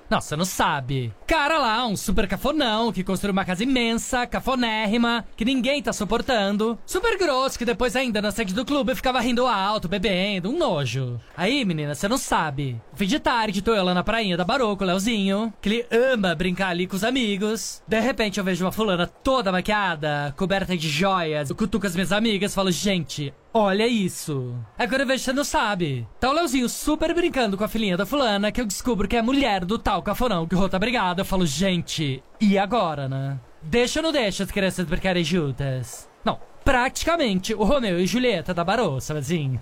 [0.10, 1.14] Nossa, não sabe.
[1.26, 6.78] Cara lá, um super cafonão, que construiu uma casa imensa, cafonérrima, que ninguém tá suportando.
[6.86, 11.20] Super grosso, que depois ainda na sede do clube ficava rindo alto, bebendo, um nojo.
[11.36, 12.80] Aí, menina, você não sabe.
[12.94, 16.70] Fim de tarde, tô eu lá na prainha da Baroco, Leozinho, que ele ama brincar
[16.70, 17.82] ali com os amigos.
[17.88, 21.50] De repente eu vejo uma fulana toda maquiada, coberta de joias.
[21.50, 24.56] Eu cutuco as minhas amigas e falo, gente, Olha isso.
[24.80, 26.08] Agora vejo que você não sabe.
[26.20, 29.22] Tá o Leozinho super brincando com a filhinha da fulana, que eu descubro que é
[29.22, 31.22] mulher do tal cafonão que Rô tá brigado.
[31.22, 33.40] Eu falo, gente, e agora, né?
[33.62, 36.10] Deixa ou não deixa as crianças brincarem juntas?
[36.26, 39.60] Não, praticamente o Romeu e Julieta da Barô, sabe assim?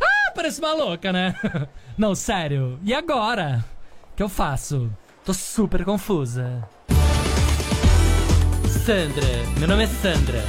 [0.00, 1.34] ah, parece uma louca, né?
[1.98, 2.78] não, sério.
[2.84, 3.64] E agora?
[4.12, 4.88] O que eu faço?
[5.24, 6.62] Tô super confusa.
[8.84, 9.26] Sandra,
[9.58, 10.44] meu nome é Sandra.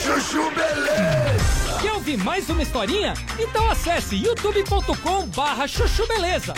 [0.00, 0.48] Chuchu
[2.10, 3.14] ouvir mais uma historinha?
[3.38, 6.54] Então acesse youtube.com barra chuchu beleza.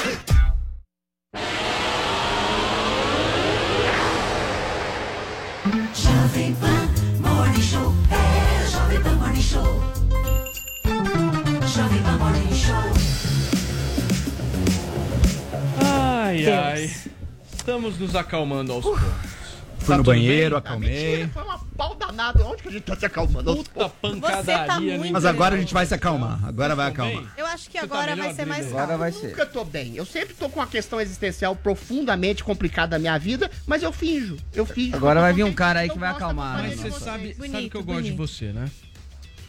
[5.95, 6.89] Jovem Pan
[7.21, 7.93] Morning Show.
[8.11, 9.83] É Jovem Pan Morning Show.
[11.75, 12.93] Jovem Pan Morning Show.
[15.85, 16.59] Ai, Deus.
[16.59, 16.91] ai.
[17.55, 19.03] Estamos nos acalmando aos poucos.
[19.83, 20.59] Fui Tá no banheiro, bem?
[20.59, 21.27] acalmei.
[21.29, 22.45] Foi uma pau danada.
[22.47, 23.57] Onde que a gente tá se acalmando?
[23.57, 24.99] Puta pancadaria.
[24.99, 26.39] muito Mas agora a gente vai se acalmar.
[26.45, 27.33] Agora vai acalmar.
[27.37, 28.99] Eu acho que tá agora melhor, vai ser mais calmo.
[28.99, 29.97] vai Eu Nunca tô bem.
[29.97, 34.37] Eu sempre tô com uma questão existencial profundamente complicada da minha vida, mas eu finjo.
[34.55, 34.97] Eu finjo.
[34.97, 37.05] Agora Eu vai vir um cara aí que vai acalmar, companhia Mas de você vocês.
[37.05, 38.29] sabe, sabe Bonito, que eu gosto de bonito.
[38.29, 38.71] você, né?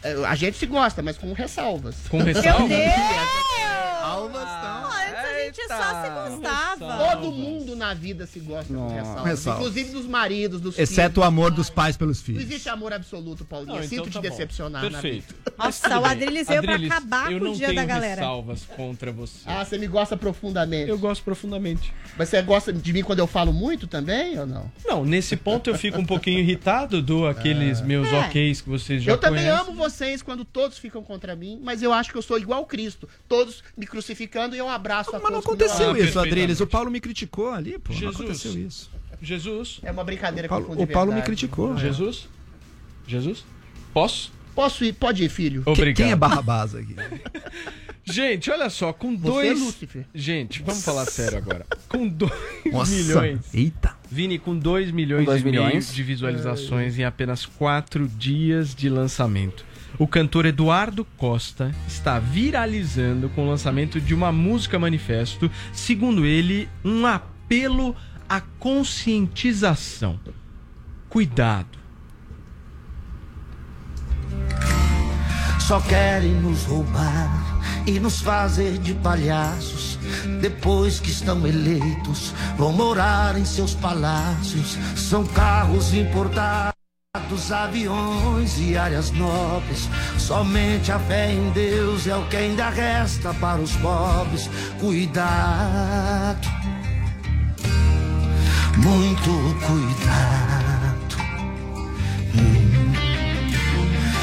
[0.02, 1.96] É, A gente se gosta, mas com ressalvas.
[2.10, 2.68] Com ressalva?
[4.02, 4.84] Almas estão.
[4.84, 6.73] Antes a gente só se gostava.
[7.16, 8.94] Todo mundo na vida se gosta com Nossa.
[8.94, 9.24] ressalvas.
[9.24, 9.60] Ressalvas.
[9.66, 11.26] Inclusive dos maridos, dos Exceto o filhos.
[11.28, 12.42] amor dos pais pelos Não filhos.
[12.42, 13.74] existe amor absoluto, Paulinho.
[13.76, 14.28] Não, Sinto então te tá bom.
[14.28, 15.34] decepcionar Perfeito.
[15.34, 15.54] na vida.
[15.58, 18.14] Nossa, o Adriles veio pra acabar eu com o não dia tenho da galera.
[18.20, 19.38] ressalvas contra você.
[19.46, 20.88] Ah, você me gosta profundamente.
[20.90, 21.92] Eu gosto profundamente.
[22.16, 24.70] Mas você gosta de mim quando eu falo muito também, ou não?
[24.84, 28.20] Não, nesse ponto eu fico um pouquinho irritado do aqueles meus É.
[28.20, 29.60] ok's que vocês já eu também conhecem.
[29.68, 33.08] amo vocês quando todos ficam contra mim, mas eu acho que eu sou igual Cristo.
[33.28, 36.28] Todos me crucificando e eu abraço a Mas não com aconteceu isso, perfeitamente.
[36.32, 36.60] Adriles.
[36.60, 37.92] O Paulo me criticou ali, pô.
[37.92, 38.16] Não Jesus.
[38.16, 38.90] aconteceu isso.
[39.20, 39.80] Jesus.
[39.82, 41.76] É uma brincadeira O Paulo, com o Paulo me criticou.
[41.76, 42.26] Jesus?
[43.06, 43.44] Jesus?
[43.92, 44.32] Posso?
[44.54, 44.94] Posso ir?
[44.94, 45.62] Pode ir, filho.
[45.66, 45.96] Obrigado.
[45.96, 46.94] Quem é Barrabás aqui?
[48.06, 49.60] Gente, olha só, com Você é dois.
[49.60, 50.06] Lúcifer.
[50.14, 51.66] Gente, vamos falar sério agora.
[51.88, 52.30] Com 2
[52.70, 53.54] Nossa, milhões.
[53.54, 53.96] Eita.
[54.10, 55.92] Vini, com 2 milhões Com dois e meio milhões?
[55.94, 59.64] de visualizações em apenas 4 dias de lançamento.
[59.98, 66.68] O cantor Eduardo Costa está viralizando com o lançamento de uma música manifesto, segundo ele,
[66.84, 67.94] um apelo
[68.28, 70.18] à conscientização.
[71.08, 71.78] Cuidado.
[75.60, 79.98] Só querem nos roubar e nos fazer de palhaços.
[80.40, 84.76] Depois que estão eleitos, vão morar em seus palácios.
[84.96, 86.73] São carros importados,
[87.52, 89.88] aviões e áreas nobres.
[90.18, 94.50] Somente a fé em Deus é o que ainda resta para os pobres.
[94.80, 96.48] Cuidado,
[98.78, 100.94] muito cuidado.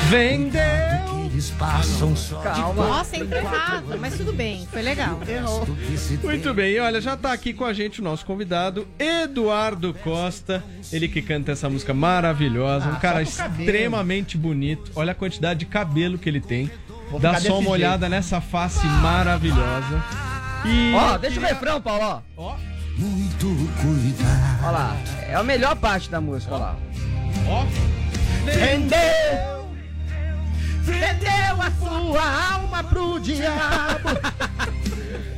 [0.10, 1.21] Vendeu!
[1.42, 2.88] Eles passam só Calma.
[2.88, 5.20] Nossa, sempre errado, mas tudo bem, foi legal.
[5.28, 5.68] Errou.
[6.24, 10.64] Muito bem, e olha, já tá aqui com a gente o nosso convidado, Eduardo Costa.
[10.94, 14.92] Ele que canta essa música maravilhosa, um Ah, cara extremamente bonito.
[14.96, 16.70] Olha a quantidade de cabelo que ele tem.
[17.20, 20.04] Dá só uma olhada nessa face maravilhosa.
[20.64, 22.56] E Ó, deixa o refrão, Paulo, ó.
[23.00, 23.48] Muito
[23.82, 24.60] cuidado.
[24.62, 24.98] Olha lá.
[25.28, 26.78] É a melhor parte da música, olha lá.
[27.48, 27.66] Ó.
[28.46, 29.61] Vendeu!
[30.82, 34.10] Vendeu a sua alma pro diabo!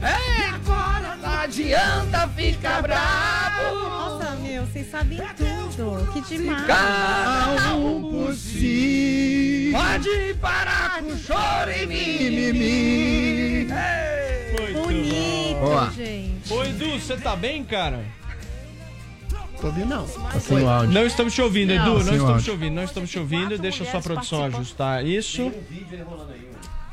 [0.04, 3.80] É, agora não adianta ficar bravo.
[3.88, 6.12] Nossa, meu, vocês sabem tudo.
[6.12, 6.68] Que demais.
[6.68, 9.72] Calmo por si.
[9.72, 13.68] Pode parar com choro e mimimi.
[14.74, 15.89] Bonito, Boa.
[15.91, 16.54] gente.
[16.54, 18.04] Ô Edu, você tá bem, cara?
[19.64, 20.05] Tô ouvindo não.
[20.05, 20.91] Tá sem o áudio.
[20.93, 21.76] Não estamos te ouvindo, Não.
[21.76, 21.86] Edu.
[21.93, 22.43] Não Sem estamos áudio.
[22.43, 23.57] te ouvindo, não estamos te ouvindo.
[23.57, 25.51] Deixa a sua produção ajustar isso.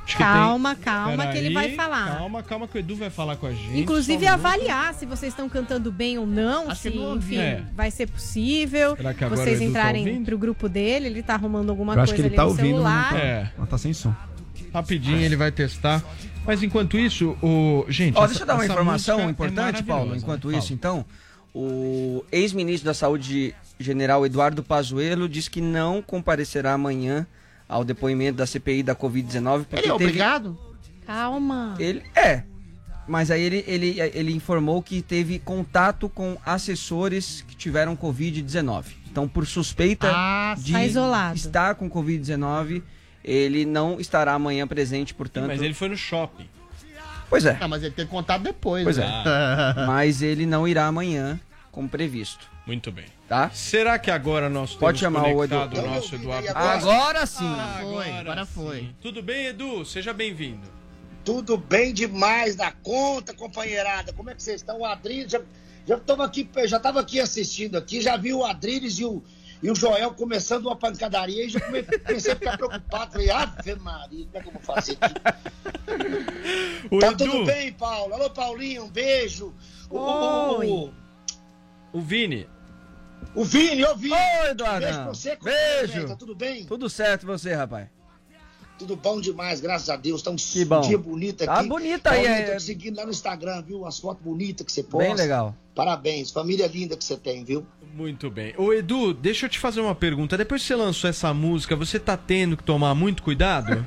[0.04, 2.16] Acho que Calma, tem- calma, que ele vai falar.
[2.16, 3.78] Calma, calma que o Edu vai falar com a gente.
[3.78, 4.46] Inclusive Só um minuto.
[4.46, 7.34] avaliar se vocês estão cantando bem ou não, Acho se que eu não ouvi.
[7.36, 7.62] enfim, É.
[7.76, 8.96] vai ser possível.
[8.96, 10.24] Será que agora vocês o Edu tá entrarem ouvindo?
[10.24, 12.48] pro grupo dele, ele tá arrumando alguma Eu acho coisa que ele ali tá no
[12.48, 13.12] ouvindo, celular.
[13.12, 13.24] não tá.
[13.24, 13.50] É.
[13.58, 14.14] Mas tá sem som.
[14.72, 16.02] Rapidinho ele vai testar.
[16.46, 17.84] Mas enquanto isso, o.
[17.88, 18.16] Gente.
[18.16, 20.06] Ó, essa- deixa eu dar uma essa informação música é importante, Paulo.
[20.06, 20.16] maravilhosa.
[20.24, 20.56] Enquanto Fala.
[20.56, 21.04] isso, então,
[21.54, 27.26] o ex-ministro da Saúde, general Eduardo Pazuello, diz que não comparecerá amanhã
[27.68, 29.64] ao depoimento da CPI da Covid-19.
[29.64, 30.58] porque Ele é teve- obrigado?
[31.06, 31.74] Calma.
[31.78, 32.44] Ele é.
[33.08, 38.84] Mas aí ele, ele, ele informou que teve contato com assessores que tiveram Covid-19.
[39.10, 41.36] Então, por suspeita Ah, de Tá isolado.
[41.36, 42.82] estar com Covid-19,
[43.24, 45.48] ele não estará amanhã presente, portanto.
[45.48, 46.46] Mas ele foi no shopping.
[47.30, 47.56] Pois é.
[47.60, 48.84] Não, mas ele tem contato depois.
[48.84, 49.06] Pois né?
[49.06, 49.86] é.
[49.86, 51.38] Mas ele não irá amanhã,
[51.70, 52.50] como previsto.
[52.66, 53.06] Muito bem.
[53.28, 53.48] Tá?
[53.50, 55.86] Será que agora nós temos Pode chamar o conectado Edu.
[55.86, 57.46] o nosso Eduardo Agora sim.
[57.46, 58.80] Ah, Foi, agora foi.
[58.80, 58.94] sim.
[59.00, 59.84] Tudo bem, Edu?
[59.84, 60.68] Seja bem-vindo.
[61.24, 64.12] Tudo bem demais da conta, companheirada.
[64.12, 64.80] Como é que vocês estão?
[64.80, 65.40] O Adriles, já,
[65.86, 69.22] já, tava aqui, já tava aqui assistindo aqui, já vi o Adriles e o,
[69.62, 73.12] e o Joel começando uma pancadaria e já come- comecei a ficar preocupado.
[73.12, 75.14] Falei, Ave Maria, como é que eu vou fazer aqui?
[76.90, 78.14] O tá Edu, tudo bem, Paulo?
[78.14, 79.54] Alô, Paulinho, um beijo.
[79.88, 80.94] O, o, o,
[81.92, 82.48] o Vini.
[83.34, 84.14] o Vini, ô Vini.
[84.14, 84.80] Ô, Eduardo.
[84.80, 86.08] Beijo pra você, Beijo.
[86.08, 86.64] Tá tudo bem?
[86.64, 87.88] Tudo certo, você, rapaz?
[88.80, 90.22] Tudo bom demais, graças a Deus.
[90.22, 90.80] Tá um Que bom.
[90.80, 91.54] dia bonito aqui.
[91.54, 93.84] Tá bonita aí, é- Tô te seguindo lá no Instagram, viu?
[93.84, 95.06] As fotos bonitas que você posta.
[95.08, 95.54] Bem legal.
[95.74, 97.66] Parabéns, família linda que você tem, viu?
[97.94, 98.54] Muito bem.
[98.56, 100.34] Ô, Edu, deixa eu te fazer uma pergunta.
[100.38, 103.84] Depois que você lançou essa música, você tá tendo que tomar muito cuidado?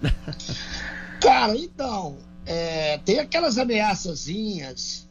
[1.20, 5.06] Cara, então, é, tem aquelas ameaçazinhas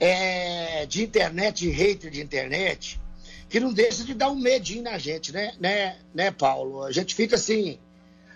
[0.00, 3.00] é, de internet, de hater de internet,
[3.48, 6.82] que não deixa de dar um medinho na gente, né, né, né, Paulo?
[6.82, 7.78] A gente fica assim,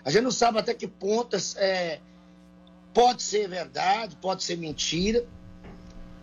[0.07, 1.99] a gente não sabe até que pontas é,
[2.93, 5.27] pode ser verdade, pode ser mentira,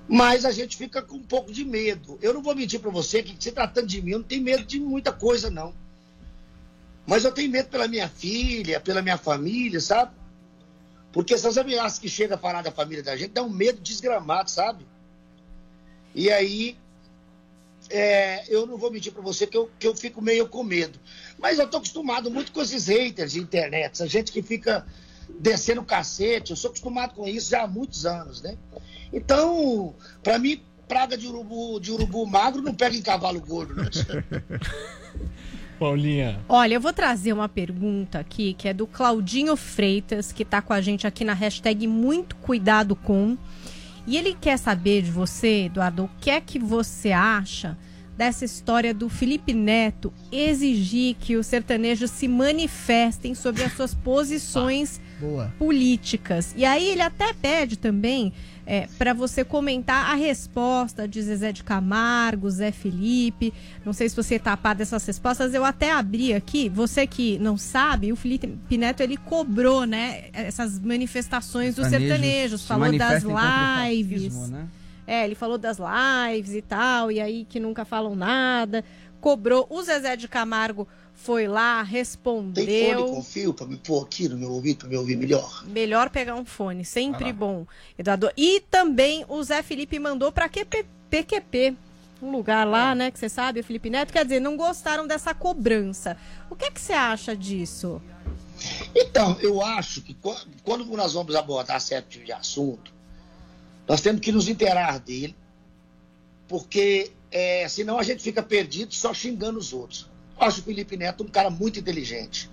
[0.08, 2.18] mas a gente fica com um pouco de medo.
[2.22, 4.64] Eu não vou mentir pra você que se tratando de mim, eu não tenho medo
[4.64, 5.74] de muita coisa, não.
[7.06, 10.12] Mas eu tenho medo pela minha filha, pela minha família, sabe?
[11.12, 14.50] Porque essas ameaças que chegam a falar da família da gente dá um medo desgramado,
[14.50, 14.86] sabe?
[16.14, 16.78] E aí,
[17.90, 20.98] é, eu não vou mentir pra você que eu, que eu fico meio com medo.
[21.44, 24.86] Mas eu tô acostumado muito com esses haters de internet, essa gente que fica
[25.38, 26.52] descendo o cacete.
[26.52, 28.56] Eu sou acostumado com isso já há muitos anos, né?
[29.12, 33.90] Então, pra mim, praga de urubu, de urubu magro não pega em cavalo gordo, né?
[35.78, 36.40] Paulinha.
[36.48, 40.72] Olha, eu vou trazer uma pergunta aqui que é do Claudinho Freitas, que tá com
[40.72, 43.36] a gente aqui na hashtag Muito Cuidado Com.
[44.06, 47.76] E ele quer saber de você, Eduardo, o que é que você acha
[48.16, 55.00] dessa história do Felipe Neto exigir que os sertanejos se manifestem sobre as suas posições
[55.20, 55.52] Boa.
[55.58, 56.54] políticas.
[56.56, 58.32] E aí ele até pede também
[58.66, 63.52] é, para você comentar a resposta de Zezé de Camargo, Zé Felipe.
[63.84, 65.52] Não sei se você tá par dessas respostas.
[65.52, 66.68] Eu até abri aqui.
[66.68, 72.60] Você que não sabe, o Felipe Neto ele cobrou, né, essas manifestações dos Sertanejos sertanejos.
[72.62, 74.48] se Falou das lives.
[74.48, 74.66] né?
[75.06, 78.84] É, ele falou das lives e tal, e aí que nunca falam nada.
[79.20, 79.66] Cobrou.
[79.70, 82.98] O Zezé de Camargo foi lá, Tem respondeu.
[82.98, 85.64] fone com fio pra me pôr aqui no meu ouvido, pra me ouvir melhor?
[85.66, 87.66] Melhor pegar um fone, sempre bom.
[87.98, 88.30] Eduardo.
[88.36, 91.76] E também o Zé Felipe mandou para PQP,
[92.22, 94.12] um lugar lá, né, que você sabe, o Felipe Neto.
[94.12, 96.16] Quer dizer, não gostaram dessa cobrança.
[96.50, 98.00] O que, é que você acha disso?
[98.94, 102.92] Então, eu acho que qu- quando nós vamos abordar certo tipo de assunto,
[103.86, 105.36] nós temos que nos inteirar dele,
[106.48, 110.08] porque é, senão a gente fica perdido só xingando os outros.
[110.36, 112.50] Eu acho o Felipe Neto um cara muito inteligente.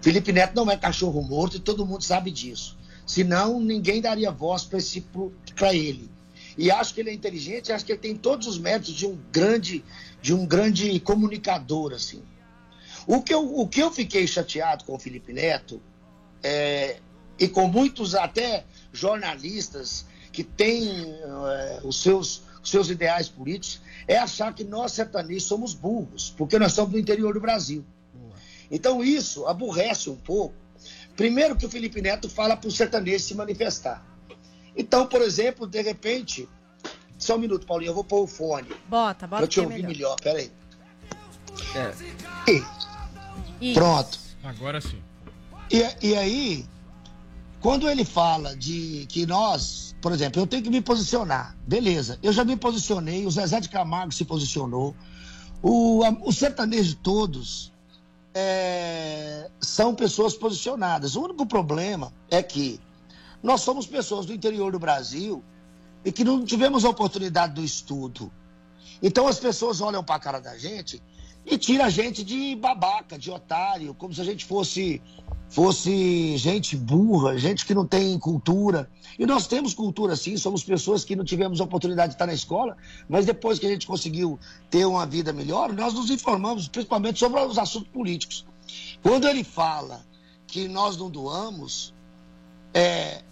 [0.00, 2.76] Felipe Neto não é cachorro morto e todo mundo sabe disso.
[3.06, 4.68] Senão, ninguém daria voz
[5.54, 6.10] para ele.
[6.56, 9.18] E acho que ele é inteligente, acho que ele tem todos os méritos de um
[9.32, 9.84] grande,
[10.20, 12.22] de um grande comunicador, assim.
[13.06, 15.80] O que eu, o que eu fiquei chateado com o Felipe Neto,
[16.42, 16.98] é,
[17.38, 24.16] e com muitos até jornalistas que têm é, os, seus, os seus ideais políticos, é
[24.16, 27.84] achar que nós sertanejos somos burros, porque nós somos do interior do Brasil.
[28.70, 30.54] Então isso aborrece um pouco.
[31.16, 34.04] Primeiro que o Felipe Neto fala para o sertanejo se manifestar.
[34.76, 36.48] Então, por exemplo, de repente.
[37.18, 38.70] Só um minuto, Paulinho, eu vou pôr o fone.
[38.88, 39.36] Bota, bota.
[39.36, 39.88] Pra eu te é ouvir melhor.
[39.88, 40.50] melhor, peraí.
[43.60, 43.74] Isso.
[43.74, 44.18] Pronto.
[44.42, 45.02] Agora sim.
[45.70, 46.64] E, e aí,
[47.60, 52.32] quando ele fala de que nós, por exemplo, eu tenho que me posicionar, beleza, eu
[52.32, 54.94] já me posicionei, o Zezé de Camargo se posicionou,
[55.62, 57.72] o, os sertanejos todos
[58.34, 61.16] é, são pessoas posicionadas.
[61.16, 62.80] O único problema é que
[63.42, 65.42] nós somos pessoas do interior do Brasil
[66.04, 68.32] e que não tivemos a oportunidade do estudo.
[69.02, 71.02] Então as pessoas olham para a cara da gente
[71.44, 75.02] e tiram a gente de babaca, de otário, como se a gente fosse
[75.50, 78.88] fosse gente burra, gente que não tem cultura.
[79.18, 82.32] E nós temos cultura sim, somos pessoas que não tivemos a oportunidade de estar na
[82.32, 82.76] escola,
[83.08, 84.38] mas depois que a gente conseguiu
[84.70, 88.46] ter uma vida melhor, nós nos informamos principalmente sobre os assuntos políticos.
[89.02, 90.06] Quando ele fala
[90.46, 91.92] que nós não doamos,
[92.72, 93.22] é,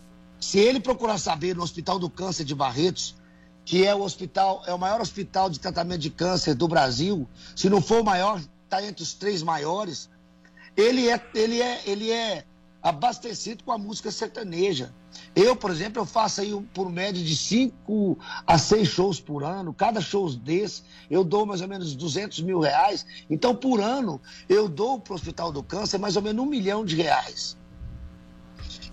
[0.41, 3.15] se ele procurar saber no Hospital do Câncer de Barretos,
[3.65, 7.69] que é o hospital, é o maior hospital de tratamento de câncer do Brasil, se
[7.69, 10.09] não for o maior, está entre os três maiores,
[10.79, 12.45] ele é, ele é, ele é
[12.81, 14.95] abastecido com a música sertaneja.
[15.35, 18.17] Eu, por exemplo, eu faço aí por média de 5
[18.47, 19.75] a 6 shows por ano.
[19.75, 23.05] Cada show desse, eu dou mais ou menos 200 mil reais.
[23.29, 26.85] Então, por ano, eu dou para o Hospital do Câncer mais ou menos um milhão
[26.85, 27.57] de reais.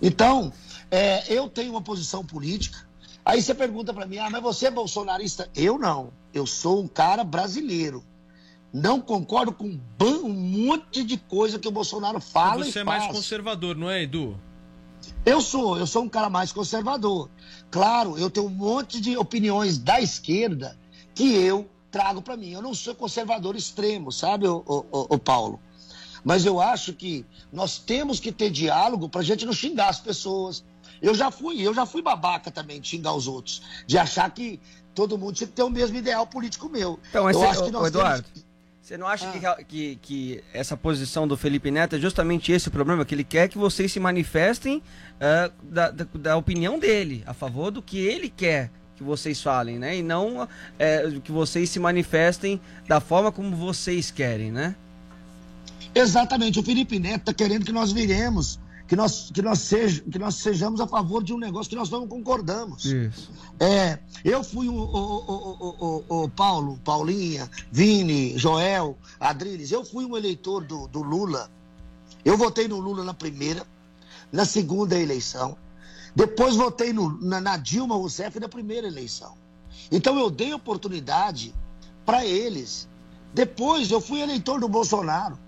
[0.02, 0.52] Então,
[0.90, 2.84] é, eu tenho uma posição política.
[3.24, 5.48] Aí você pergunta para mim, ah, mas você é bolsonarista?
[5.54, 6.12] Eu não.
[6.34, 8.04] Eu sou um cara brasileiro.
[8.72, 13.02] Não concordo com um monte de coisa que o Bolsonaro fala Você e é faz.
[13.04, 14.38] mais conservador, não é, Edu?
[15.24, 17.30] Eu sou, eu sou um cara mais conservador.
[17.70, 20.78] Claro, eu tenho um monte de opiniões da esquerda
[21.14, 22.50] que eu trago para mim.
[22.50, 25.60] Eu não sou conservador extremo, sabe, o, o, Paulo?
[26.24, 30.00] Mas eu acho que nós temos que ter diálogo para a gente não xingar as
[30.00, 30.64] pessoas.
[31.00, 34.60] Eu já fui, eu já fui babaca também de xingar os outros, de achar que
[34.94, 36.98] todo mundo tinha que ter o mesmo ideal político meu.
[37.10, 38.45] Então, mas eu cê- acho que ô, nós temos
[38.86, 42.70] você não acha que, que, que essa posição do Felipe Neto é justamente esse o
[42.70, 43.04] problema?
[43.04, 44.80] Que ele quer que vocês se manifestem
[45.20, 49.76] ah, da, da, da opinião dele, a favor do que ele quer que vocês falem,
[49.76, 49.96] né?
[49.96, 54.76] E não eh, que vocês se manifestem da forma como vocês querem, né?
[55.92, 60.18] Exatamente, o Felipe Neto está querendo que nós viremos, que nós, que, nós seja, que
[60.18, 62.84] nós sejamos a favor de um negócio que nós não concordamos.
[62.84, 63.30] Isso.
[63.58, 70.16] É, eu fui o, o, o, o, Paulo, Paulinha, Vini, Joel, Adriles, eu fui um
[70.16, 71.50] eleitor do, do Lula.
[72.24, 73.66] Eu votei no Lula na primeira,
[74.30, 75.56] na segunda eleição.
[76.14, 79.34] Depois votei no- na, na Dilma Rousseff na primeira eleição.
[79.90, 81.54] Então eu dei oportunidade
[82.04, 82.88] para eles.
[83.34, 85.38] Depois eu fui eleitor do Bolsonaro.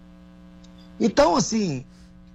[1.01, 1.85] Então, assim,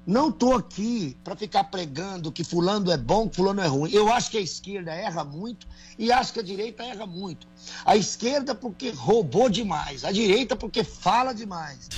[0.06, 3.92] não tô aqui para ficar pregando que fulano é bom, que fulano é ruim.
[3.92, 7.48] Eu acho que a esquerda erra muito e acho que a direita erra muito.
[7.86, 11.90] A esquerda porque roubou demais, a direita porque fala demais.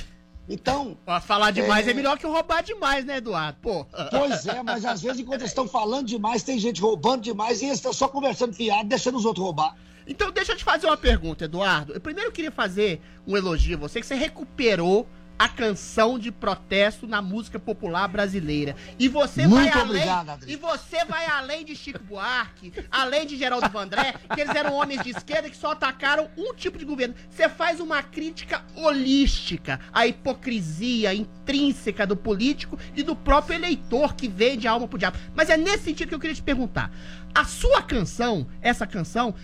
[0.48, 0.96] Então.
[1.22, 1.94] Falar demais é...
[1.94, 3.58] melhor que roubar demais, né, Eduardo?
[3.60, 3.84] Pô.
[4.10, 7.66] Pois é, mas às vezes, enquanto eles estão falando demais, tem gente roubando demais e
[7.66, 9.76] eles estão só conversando fiado, deixando os outros roubar.
[10.06, 11.92] Então deixa eu te fazer uma pergunta, Eduardo.
[11.92, 15.08] Eu primeiro queria fazer um elogio a você, que você recuperou
[15.38, 18.74] a canção de protesto na música popular brasileira.
[18.98, 20.52] E você Muito vai além, obrigado, Adri.
[20.52, 25.02] e você vai além de Chico Buarque, além de Geraldo Vandré, que eles eram homens
[25.02, 27.14] de esquerda que só atacaram um tipo de governo.
[27.30, 34.28] Você faz uma crítica holística à hipocrisia intrínseca do político e do próprio eleitor que
[34.28, 35.18] vende a alma pro diabo.
[35.34, 36.90] Mas é nesse sentido que eu queria te perguntar.
[37.34, 39.34] A sua canção, essa canção,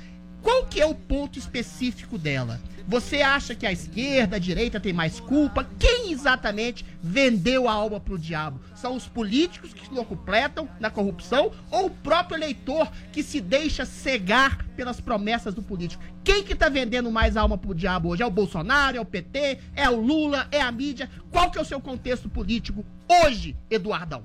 [0.43, 2.61] qual que é o ponto específico dela?
[2.87, 5.69] Você acha que a esquerda, a direita tem mais culpa?
[5.79, 8.61] Quem exatamente vendeu a alma pro diabo?
[8.75, 13.85] São os políticos que se locupletam na corrupção ou o próprio eleitor que se deixa
[13.87, 16.03] cegar pelas promessas do político?
[16.25, 18.23] Quem que tá vendendo mais a alma pro diabo hoje?
[18.23, 21.09] É o Bolsonaro, é o PT, é o Lula, é a mídia?
[21.31, 24.25] Qual que é o seu contexto político hoje, Eduardão?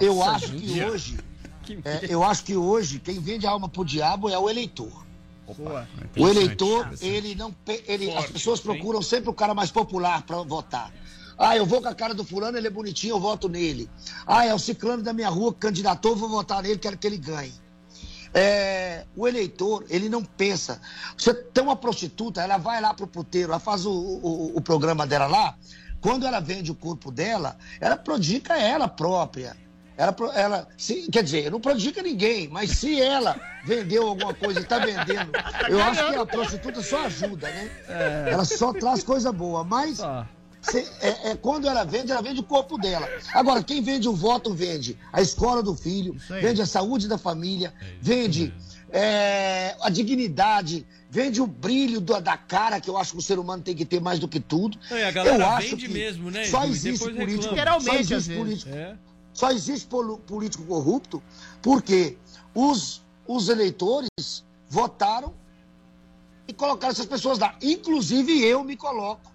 [0.00, 1.18] Eu Nossa, acho que hoje,
[1.84, 5.01] é, eu acho que hoje quem vende a alma pro diabo é o eleitor.
[6.16, 10.36] O eleitor, ele não, pe- ele, as pessoas procuram sempre o cara mais popular para
[10.42, 10.92] votar.
[11.38, 13.88] Ah, eu vou com a cara do fulano, ele é bonitinho, eu voto nele.
[14.26, 17.16] Ah, é o ciclano da minha rua que candidatou, vou votar nele, quero que ele
[17.16, 17.52] ganhe.
[18.34, 20.80] É, o eleitor, ele não pensa.
[21.16, 25.06] Você tem uma prostituta, ela vai lá pro puteiro, ela faz o, o, o programa
[25.06, 25.56] dela lá.
[26.00, 29.56] Quando ela vende o corpo dela, ela prodica ela própria.
[29.96, 34.62] Ela, ela se, quer dizer, não prodica ninguém, mas se ela vendeu alguma coisa e
[34.62, 35.30] está vendendo,
[35.68, 37.70] eu acho que a prostituta só ajuda, né?
[37.88, 38.30] É.
[38.32, 39.98] Ela só traz coisa boa, mas
[40.62, 43.08] se- é, é quando ela vende, ela vende o corpo dela.
[43.34, 47.72] Agora, quem vende o voto, vende a escola do filho, vende a saúde da família,
[48.00, 48.52] vende
[48.90, 53.38] é, a dignidade, vende o brilho da, da cara, que eu acho que o ser
[53.38, 54.78] humano tem que ter mais do que tudo.
[54.90, 57.80] Não, a galera eu acho vende que mesmo, né, Só existe político, reclama.
[57.80, 58.94] só existe político, É.
[59.32, 59.88] só existe
[60.26, 61.22] político corrupto
[61.60, 62.18] porque
[62.54, 64.08] os, os eleitores
[64.68, 65.34] votaram
[66.46, 67.56] e colocaram essas pessoas lá.
[67.62, 69.32] Inclusive eu me coloco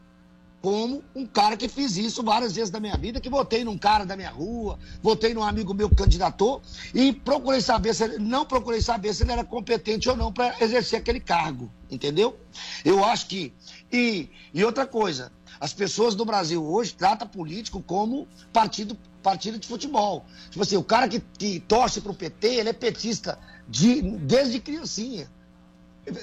[0.62, 4.06] como um cara que fiz isso várias vezes na minha vida, que votei num cara
[4.06, 6.62] da minha rua, votei num amigo meu que candidatou
[6.94, 10.56] e procurei saber se ele, não procurei saber se ele era competente ou não para
[10.60, 12.38] exercer aquele cargo, entendeu?
[12.84, 13.54] Eu acho que
[13.92, 18.98] e, e outra coisa, as pessoas do Brasil hoje tratam político como partido
[19.28, 20.26] partido de futebol.
[20.50, 25.30] Tipo assim, o cara que, que torce pro PT, ele é petista de, desde criancinha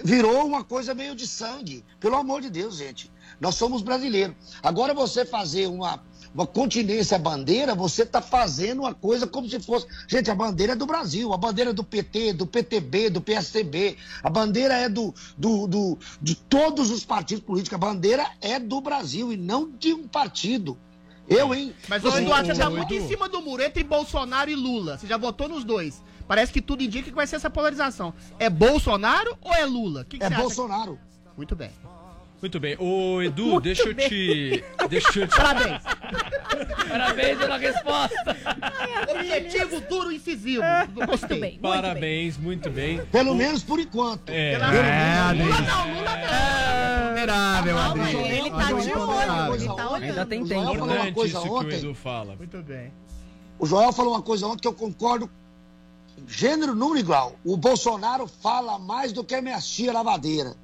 [0.03, 1.85] virou uma coisa meio de sangue.
[2.01, 3.13] Pelo amor de Deus, gente.
[3.39, 4.35] Nós somos brasileiros.
[4.63, 6.03] Agora você fazer uma,
[6.35, 9.87] uma continência bandeira, você está fazendo uma coisa como se fosse.
[10.09, 13.99] Gente, a bandeira é do Brasil, a bandeira é do PT, do PTB, do PSTB,
[14.23, 17.75] a bandeira é do, do, do- de todos os partidos políticos.
[17.77, 20.79] A bandeira é do Brasil e não de um partido.
[21.29, 21.75] Eu, hein?
[21.89, 24.99] Mas o Eduardo já tá muito em cima do muro entre Bolsonaro e Lula.
[24.99, 26.03] Você já votou nos dois.
[26.27, 28.14] Parece que tudo indica que vai ser essa polarização.
[28.39, 30.03] É Bolsonaro ou é Lula?
[30.03, 30.31] O que que É?
[30.31, 30.99] Bolsonaro.
[31.37, 31.70] Muito bem.
[32.45, 32.77] Muito bem.
[32.79, 34.07] Ô, Edu, Muito deixa eu bem.
[34.07, 34.65] te.
[34.91, 35.35] Deixa eu te.
[35.35, 35.83] Parabéns.
[36.91, 38.37] Parabéns pela resposta.
[39.09, 40.63] Objetivo duro e incisivo.
[41.07, 41.41] Gostei.
[41.41, 41.59] bem.
[41.59, 43.01] Parabéns, muito bem.
[43.07, 44.29] Pelo menos por enquanto.
[44.29, 44.53] É.
[44.53, 45.43] É, Adri.
[45.43, 47.07] Lula não, Lula não.
[47.07, 48.15] Vulnerável, Adri.
[48.15, 50.05] Ele tá de olho, ele tá olhando.
[50.05, 50.61] Ainda tem tempo.
[50.61, 51.79] O Joel falou uma Importante coisa isso que o ontem.
[51.79, 52.37] Edu fala.
[52.37, 52.93] Muito bem.
[53.59, 55.31] O Joel falou uma coisa ontem que eu concordo.
[56.29, 57.37] Gênero, número igual.
[57.43, 60.55] O Bolsonaro fala mais do que a minha tia lavadeira.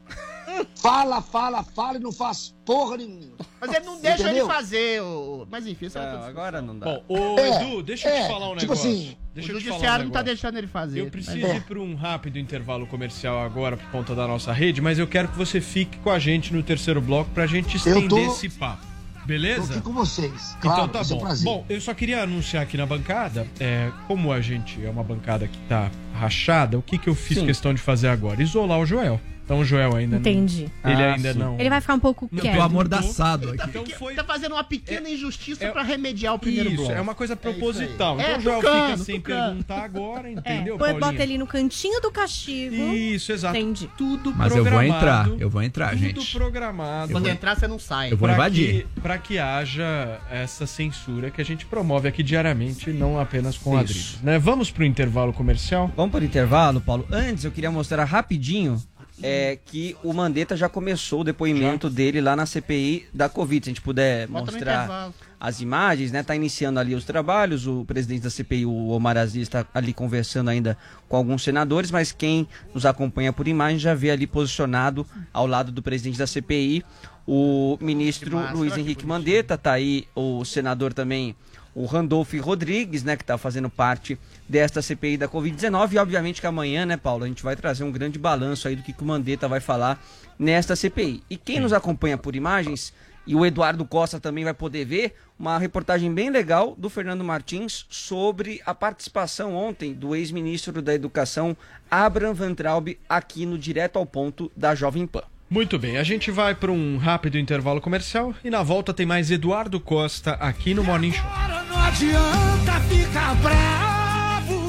[0.77, 3.37] Fala, fala, fala e não faz porra nenhuma.
[3.61, 4.45] Mas ele não deixa Entendeu?
[4.47, 5.03] ele fazer.
[5.03, 5.47] O...
[5.51, 6.87] Mas enfim, isso é Não, agora não dá.
[6.87, 8.91] Bom, ô, É, Edu, deixa eu é, te falar um tipo negócio.
[8.91, 11.01] assim, deixa o falar um judiciário não tá deixando ele fazer.
[11.01, 11.57] Eu mas- preciso É.
[11.57, 15.29] ir para um rápido intervalo comercial agora por conta da nossa rede, mas eu quero
[15.29, 18.89] que você fique com a gente no terceiro bloco pra gente estender tô- esse papo.
[19.21, 19.75] Tô Beleza?
[19.75, 20.57] aqui com vocês.
[20.61, 21.21] Claro, então tá um bom.
[21.25, 21.45] prazer.
[21.45, 25.47] Bom, eu só queria anunciar aqui na bancada, é, como a gente é uma bancada
[25.47, 27.47] que tá rachada, o que que eu fiz Sim.
[27.47, 28.43] questão de fazer agora?
[28.43, 29.21] Isolar o Joel.
[29.51, 30.71] Então o Joel ainda Entendi.
[30.85, 30.93] não.
[30.93, 31.39] Ele Ah, ainda sim.
[31.41, 31.59] não.
[31.59, 32.55] Ele vai ficar um pouco Não, quieto.
[32.55, 33.69] Tô amordaçado aqui.
[33.69, 34.15] Então foi.
[34.15, 36.93] Tá fazendo uma pequena injustiça é- pra remediar o primeiro Isso, bloco.
[36.93, 38.21] é uma coisa proposital.
[38.21, 39.45] É, então o Joel tucano, fica sem tucano.
[39.47, 41.01] perguntar agora, É, entendeu, Paulinha?
[41.01, 42.77] bota ele no cantinho do castigo.
[42.95, 43.57] Isso, exato.
[43.57, 43.91] Entendi.
[43.99, 44.97] Tudo Mas eu vou programado.
[44.97, 46.33] entrar, eu vou entrar, tudo gente.
[46.33, 47.11] programado.
[47.11, 48.13] Quando entrar, você não sai.
[48.13, 48.87] Eu vou pra invadir.
[48.95, 53.77] Que, pra que haja essa censura que a gente promove aqui diariamente, não apenas com.
[53.77, 54.39] Adriles, né?
[54.39, 55.91] Vamos pro intervalo comercial?
[55.97, 57.05] Vamos para o intervalo, Paulo.
[57.11, 58.81] Antes, eu queria mostrar rapidinho
[59.23, 63.65] é, que o Mandetta já começou o depoimento dele lá na CPI da Covid.
[63.65, 66.23] Se a gente puder Bota mostrar as imagens, né?
[66.23, 67.67] Tá iniciando ali os trabalhos.
[67.67, 70.77] O presidente da CPI, o Omar Aziz, está ali conversando ainda
[71.09, 75.73] com alguns senadores, mas quem nos acompanha por imagem já vê ali posicionado ao lado
[75.73, 76.85] do presidente da CPI
[77.27, 79.07] o ministro massa, Luiz que Henrique.
[79.07, 81.37] Mandetta, tá aí o senador também
[81.75, 84.19] o Randolph Rodrigues, né, que está fazendo parte
[84.49, 85.93] desta CPI da Covid-19.
[85.93, 88.83] E obviamente que amanhã, né, Paulo, a gente vai trazer um grande balanço aí do
[88.83, 90.03] que, que o Mandetta vai falar
[90.39, 91.23] nesta CPI.
[91.29, 92.93] E quem nos acompanha por imagens
[93.27, 97.87] e o Eduardo Costa também vai poder ver uma reportagem bem legal do Fernando Martins
[97.89, 101.57] sobre a participação ontem do ex-ministro da Educação,
[101.91, 105.23] Abraham Van Traub, aqui no Direto ao Ponto da Jovem Pan.
[105.49, 109.31] Muito bem, a gente vai para um rápido intervalo comercial e na volta tem mais
[109.31, 111.60] Eduardo Costa aqui no Morning Show.
[111.81, 114.69] Não adianta ficar bravo.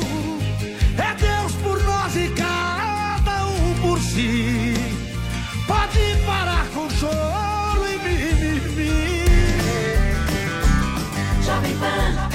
[0.97, 4.73] É Deus por nós e cada um por si.
[5.67, 9.25] Pode parar com choro e mimimi.
[11.43, 12.29] Jovem Pan.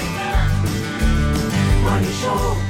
[1.81, 2.66] Morning Show.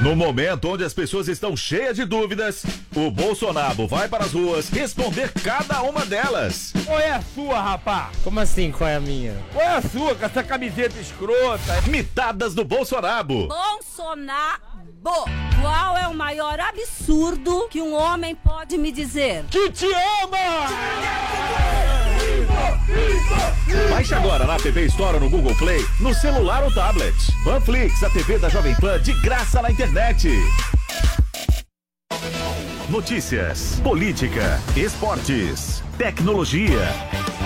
[0.00, 4.68] No momento onde as pessoas estão cheias de dúvidas, o Bolsonaro vai para as ruas
[4.68, 6.72] responder cada uma delas.
[6.86, 8.12] Qual é a sua, rapá?
[8.22, 9.34] Como assim, qual é a minha?
[9.52, 11.82] Qual é a sua, com essa camiseta escrota?
[11.88, 13.48] Mitadas do Bolsonaro.
[13.48, 14.77] Bolsonaro.
[15.60, 19.44] Qual é o maior absurdo que um homem pode me dizer?
[19.50, 19.86] Que te
[20.22, 20.68] ama!
[23.90, 27.14] Baixe agora na TV Store no Google Play, no celular ou tablet.
[27.44, 30.30] Panflix, a TV da Jovem Pan de graça na internet.
[32.88, 36.80] Notícias, política, esportes, tecnologia,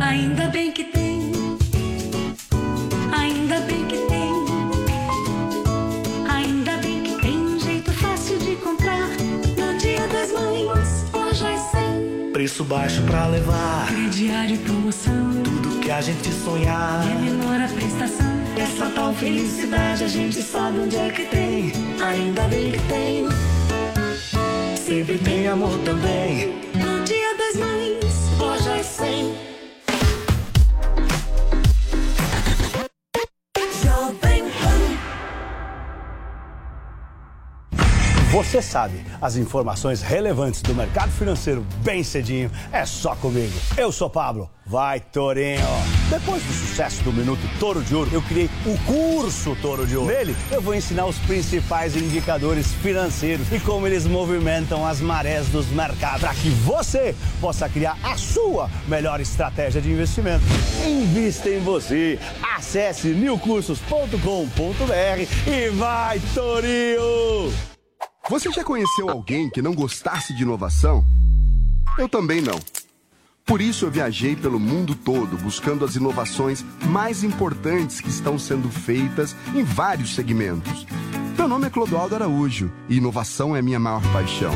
[0.00, 1.32] Ainda bem que tem.
[3.12, 4.32] Ainda bem que tem.
[6.30, 9.08] Ainda bem que tem um jeito fácil de comprar.
[9.56, 12.32] No dia das mães, lojas 100.
[12.32, 13.86] Preço baixo pra levar.
[13.88, 15.42] Crediário e promoção.
[15.42, 17.04] Tudo que a gente sonhar.
[17.10, 18.26] É menor a prestação.
[18.56, 21.72] Essa tal felicidade a gente sabe onde é que tem.
[22.02, 23.28] Ainda bem que tem.
[24.76, 26.54] Sempre tem amor também.
[38.30, 43.52] Você sabe, as informações relevantes do mercado financeiro bem cedinho é só comigo.
[43.76, 44.48] Eu sou Pablo.
[44.64, 45.97] Vai, Torinho!
[46.10, 50.10] Depois do sucesso do Minuto Toro de Ouro, eu criei o curso Toro de Ouro.
[50.10, 55.66] Nele, eu vou ensinar os principais indicadores financeiros e como eles movimentam as marés dos
[55.66, 60.42] mercados para que você possa criar a sua melhor estratégia de investimento.
[60.86, 62.18] Invista em você.
[62.56, 64.16] Acesse newcursos.com.br
[65.46, 67.52] e vai, Torinho!
[68.30, 71.04] Você já conheceu alguém que não gostasse de inovação?
[71.98, 72.58] Eu também não.
[73.48, 78.68] Por isso eu viajei pelo mundo todo buscando as inovações mais importantes que estão sendo
[78.68, 80.86] feitas em vários segmentos.
[81.36, 84.52] Meu nome é Clodoaldo Araújo e inovação é minha maior paixão.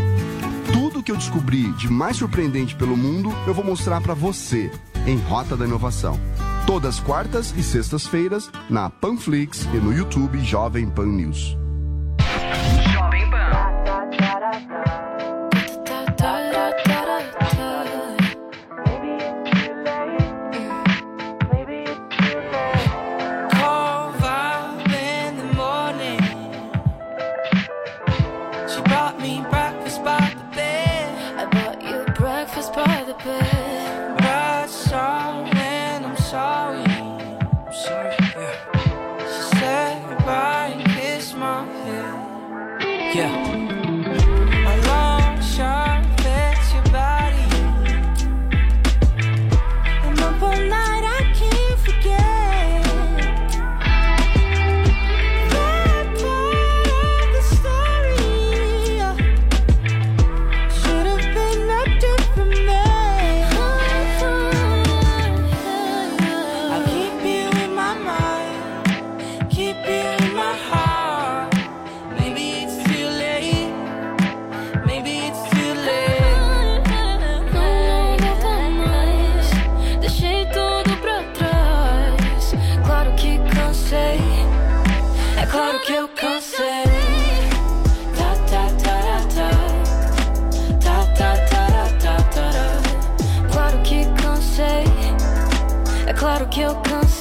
[0.75, 4.71] Tudo que eu descobri de mais surpreendente pelo mundo eu vou mostrar para você
[5.07, 6.21] em Rota da Inovação.
[6.67, 11.62] Todas quartas e sextas-feiras na Panflix e no YouTube Jovem Pan News.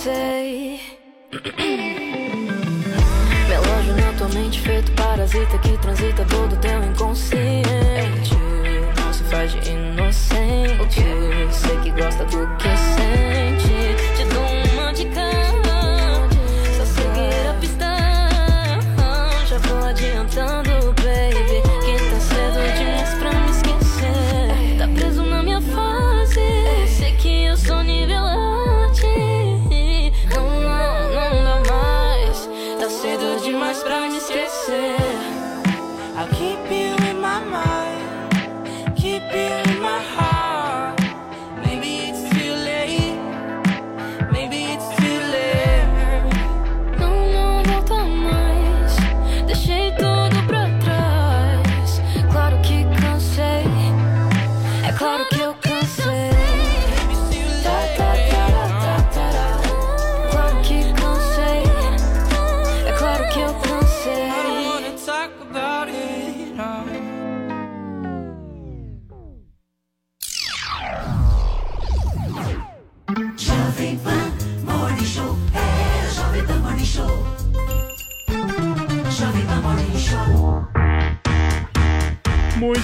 [0.01, 0.79] Cansei.
[3.47, 8.35] Relógio na tua mente, feito parasita que transita todo teu inconsciente.
[8.97, 11.01] Não se faz de inocente.
[11.51, 12.70] Sei que gosta do que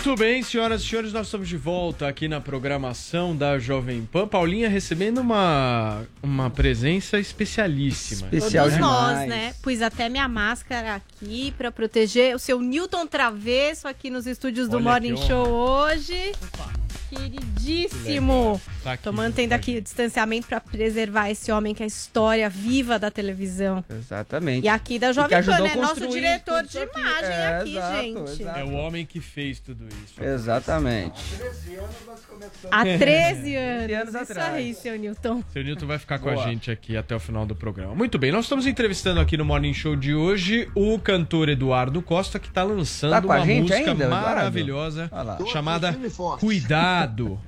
[0.08, 4.26] Muito bem, senhoras e senhores, nós estamos de volta aqui na programação da Jovem Pan.
[4.26, 8.30] Paulinha recebendo uma, uma presença especialíssima.
[8.30, 9.54] Todos nós, né?
[9.62, 14.78] Pus até minha máscara aqui pra proteger o seu Newton Travesso aqui nos estúdios do
[14.78, 15.18] Olha Morning.
[15.18, 16.32] Show hoje.
[17.10, 18.60] Queridíssimo.
[18.84, 22.50] Tá aqui Tô mantendo aqui o distanciamento pra preservar esse homem que é a história
[22.50, 23.84] viva da televisão.
[23.90, 24.66] Exatamente.
[24.66, 25.74] E aqui da Jovem Pan, né?
[25.74, 27.00] a Nosso diretor de isso aqui.
[27.00, 28.60] imagem É, aqui, exato, gente.
[28.60, 30.24] É o homem que fez tudo isso.
[30.24, 31.22] Exatamente.
[32.72, 33.94] Há 13 anos.
[33.94, 34.54] anos Isso atrás.
[34.54, 35.44] aí, seu Newton.
[35.52, 36.44] Seu Newton vai ficar com Boa.
[36.44, 37.96] a gente aqui até o final do programa.
[37.96, 42.40] Muito bem, nós estamos entrevistando aqui no Morning Show de hoje o cantor Eduardo Costa,
[42.40, 45.10] que está lançando Tá com uma música ainda, maravilhosa
[45.52, 46.10] chamada Firme
[47.06, 47.40] Cuidado.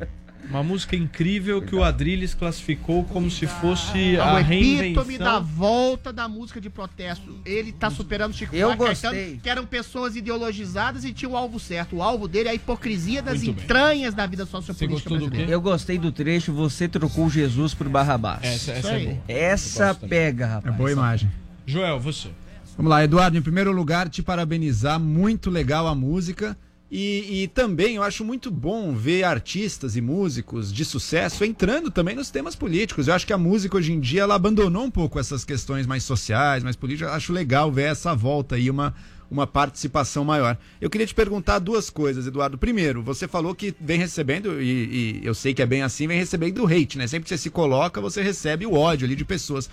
[0.50, 5.34] Uma música incrível que o Adrilles classificou como se fosse É a o epítome da
[5.34, 5.44] reinvenção.
[5.44, 7.38] volta da música de protesto.
[7.46, 9.40] Ele tá superando Chico Eu Caetano, gostei.
[9.44, 11.98] que eram pessoas ideologizadas e tinham o alvo certo.
[11.98, 13.64] O alvo dele é a hipocrisia das Muito bem.
[13.64, 15.52] entranhas da vida sociopolítica brasileira.
[15.52, 18.40] Eu gostei do trecho, você trocou Jesus por Barrabás.
[18.44, 19.18] Essa, essa é boa.
[19.28, 20.74] Essa pega, rapaz.
[20.74, 21.30] É boa imagem.
[21.68, 22.30] Joel, você.
[22.76, 26.58] Vamos lá, Eduardo, em primeiro lugar, te parabenizar, muito legal a música.
[26.92, 32.16] E, e também eu acho muito bom ver artistas e músicos de sucesso entrando também
[32.16, 33.08] nos temas políticos.
[33.08, 36.04] Eu acho que a música hoje em dia ela abandonou um pouco essas questões mais
[36.04, 37.12] sociais, mais políticas.
[37.12, 38.96] Eu acho legal ver essa volta aí, uma,
[39.30, 40.58] uma participação maior.
[40.82, 42.58] Eu queria te perguntar duas coisas, Eduardo.
[42.58, 46.18] Primeiro, você falou que vem recebendo, e, e eu sei que é bem assim, vem
[46.18, 47.06] recebendo hate, né?
[47.06, 49.70] Sempre que você se coloca, você recebe o ódio ali de pessoas.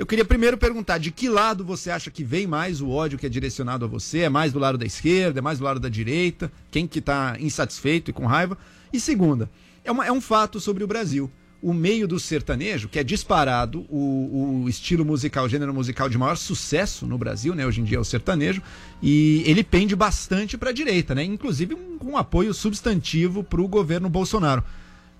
[0.00, 3.26] Eu queria primeiro perguntar de que lado você acha que vem mais o ódio que
[3.26, 4.20] é direcionado a você?
[4.20, 5.40] É mais do lado da esquerda?
[5.40, 6.50] É mais do lado da direita?
[6.70, 8.56] Quem que está insatisfeito e com raiva?
[8.90, 9.50] E segunda,
[9.84, 11.30] é, uma- é um fato sobre o Brasil.
[11.60, 16.16] O meio do sertanejo, que é disparado o, o estilo musical, o gênero musical de
[16.16, 17.66] maior sucesso no Brasil, né?
[17.66, 18.62] Hoje em dia é o sertanejo,
[19.02, 21.22] e ele pende bastante para a direita, né?
[21.24, 24.64] Inclusive um- com um apoio substantivo para o governo Bolsonaro.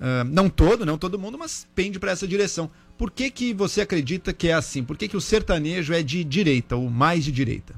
[0.00, 2.70] Ah, não todo, não todo mundo, mas pende para essa direção.
[2.96, 4.82] Por que, que você acredita que é assim?
[4.82, 7.74] Por que, que o sertanejo é de direita, ou mais de direita?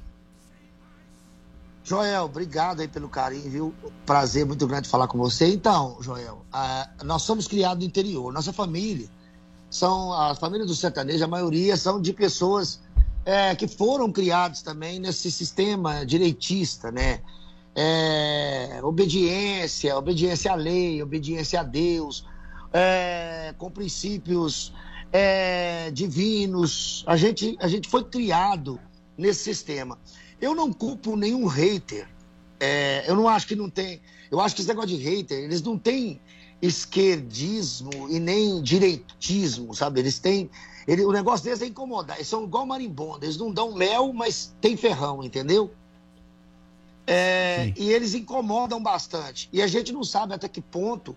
[1.84, 3.74] Joel, obrigado aí pelo carinho, viu?
[4.06, 5.52] Prazer muito grande falar com você.
[5.52, 8.32] Então, Joel, ah, nós somos criados no interior.
[8.32, 9.08] Nossa família,
[9.68, 12.80] são a família do sertanejo, a maioria são de pessoas
[13.24, 17.20] é, que foram criados também nesse sistema direitista, né?
[17.74, 22.26] É, obediência, obediência à lei, obediência a Deus,
[22.72, 24.72] é, com princípios
[25.12, 27.04] é, divinos.
[27.06, 28.80] A gente, a gente foi criado
[29.16, 29.98] nesse sistema.
[30.40, 32.08] Eu não culpo nenhum hater.
[32.58, 34.00] É, eu não acho que não tem.
[34.30, 36.20] Eu acho que esse negócio de hater, eles não têm
[36.60, 40.00] esquerdismo e nem direitismo, sabe?
[40.00, 40.48] Eles têm.
[40.86, 42.16] Ele, o negócio deles é incomodar.
[42.16, 43.24] Eles são igual marimbondo.
[43.24, 45.72] Eles não dão mel, mas tem ferrão, entendeu?
[47.06, 49.48] É, e eles incomodam bastante.
[49.52, 51.16] E a gente não sabe até que ponto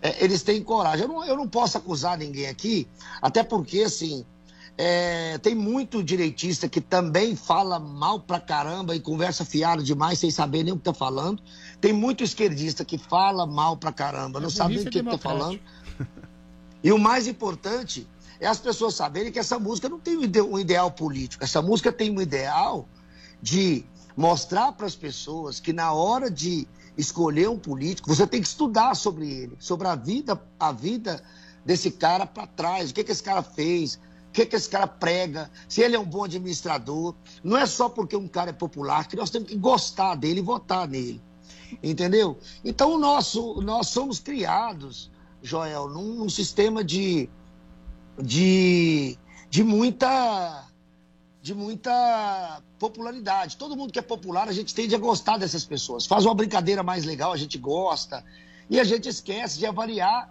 [0.00, 1.06] é, eles têm coragem.
[1.06, 2.88] Eu não, eu não posso acusar ninguém aqui,
[3.20, 4.24] até porque, assim,
[4.76, 10.30] é, tem muito direitista que também fala mal pra caramba e conversa fiado demais sem
[10.30, 11.42] saber nem o que tá falando.
[11.80, 15.18] Tem muito esquerdista que fala mal pra caramba, não sabe nem o que, que tá
[15.18, 15.60] falando.
[16.82, 18.08] E o mais importante
[18.40, 21.44] é as pessoas saberem que essa música não tem um um ideal político.
[21.44, 22.88] Essa música tem um ideal
[23.40, 23.84] de
[24.16, 26.66] mostrar para as pessoas que na hora de
[26.96, 31.22] escolher um político, você tem que estudar sobre ele, sobre a vida, a vida
[31.64, 33.98] desse cara para trás, o que, que esse cara fez,
[34.32, 37.14] que, que esse cara prega, se ele é um bom administrador.
[37.42, 40.42] Não é só porque um cara é popular que nós temos que gostar dele e
[40.42, 41.20] votar nele.
[41.82, 42.38] Entendeu?
[42.64, 45.10] Então, o nosso, nós somos criados,
[45.42, 47.28] Joel, num, num sistema de,
[48.20, 49.16] de,
[49.48, 50.66] de muita
[51.42, 53.56] de muita popularidade.
[53.56, 56.06] Todo mundo que é popular, a gente tende a gostar dessas pessoas.
[56.06, 58.24] Faz uma brincadeira mais legal, a gente gosta.
[58.70, 60.30] E a gente esquece de avaliar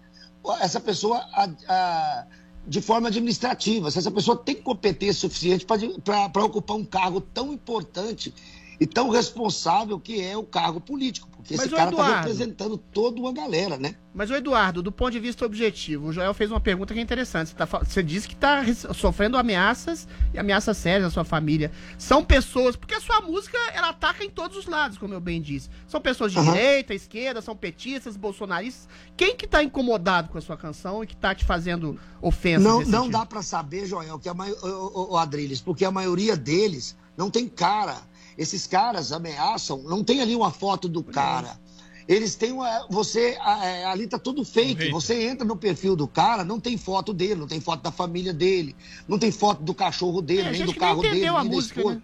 [0.61, 2.25] essa pessoa a- a-
[2.65, 3.91] de forma administrativa.
[3.91, 8.33] Se essa pessoa tem competência suficiente para ocupar um cargo tão importante
[8.82, 11.30] e tão responsável que é o cargo político.
[11.30, 13.94] Porque Mas, esse cara está representando toda uma galera, né?
[14.12, 17.03] Mas, o Eduardo, do ponto de vista objetivo, o Joel fez uma pergunta que é
[17.03, 17.49] interessante.
[17.49, 18.64] Você, tá você disse que está
[18.95, 21.72] sofrendo ameaças e ameaças sérias à sua família.
[21.95, 22.76] São pessoas.
[22.76, 25.70] Porque a sua música ela ataca em todos os lados, como eu bem disse.
[25.86, 26.52] São pessoas de Aham.
[26.52, 28.90] direita, esquerda, são petistas, bolsonaristas.
[29.16, 32.64] Quem que tá incomodado com a sua canção e que tá te fazendo ofensas?
[32.64, 33.12] Não, não sentido?
[33.12, 34.52] dá para saber, Joel, que a mai...
[34.52, 38.10] o, o, o Adriles, porque a maioria deles não tem cara.
[38.41, 41.59] Esses caras ameaçam, não tem ali uma foto do cara.
[42.07, 42.88] Eles têm uma.
[42.89, 43.38] Você.
[43.63, 44.89] é, Ali tá tudo fake.
[44.89, 48.34] Você entra no perfil do cara, não tem foto dele, não tem foto da família
[48.34, 48.76] dele,
[49.07, 51.95] não tem foto do cachorro dele, É, nem do carro dele, nem da música, esposa.
[51.97, 52.01] né?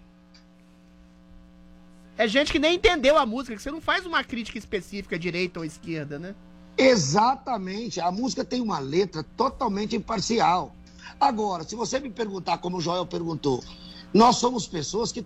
[2.19, 5.59] É gente que nem entendeu a música, que você não faz uma crítica específica, direita
[5.59, 6.35] ou esquerda, né?
[6.77, 7.99] Exatamente.
[7.99, 10.76] A música tem uma letra totalmente imparcial.
[11.19, 13.64] Agora, se você me perguntar, como o Joel perguntou,
[14.14, 15.26] nós somos pessoas que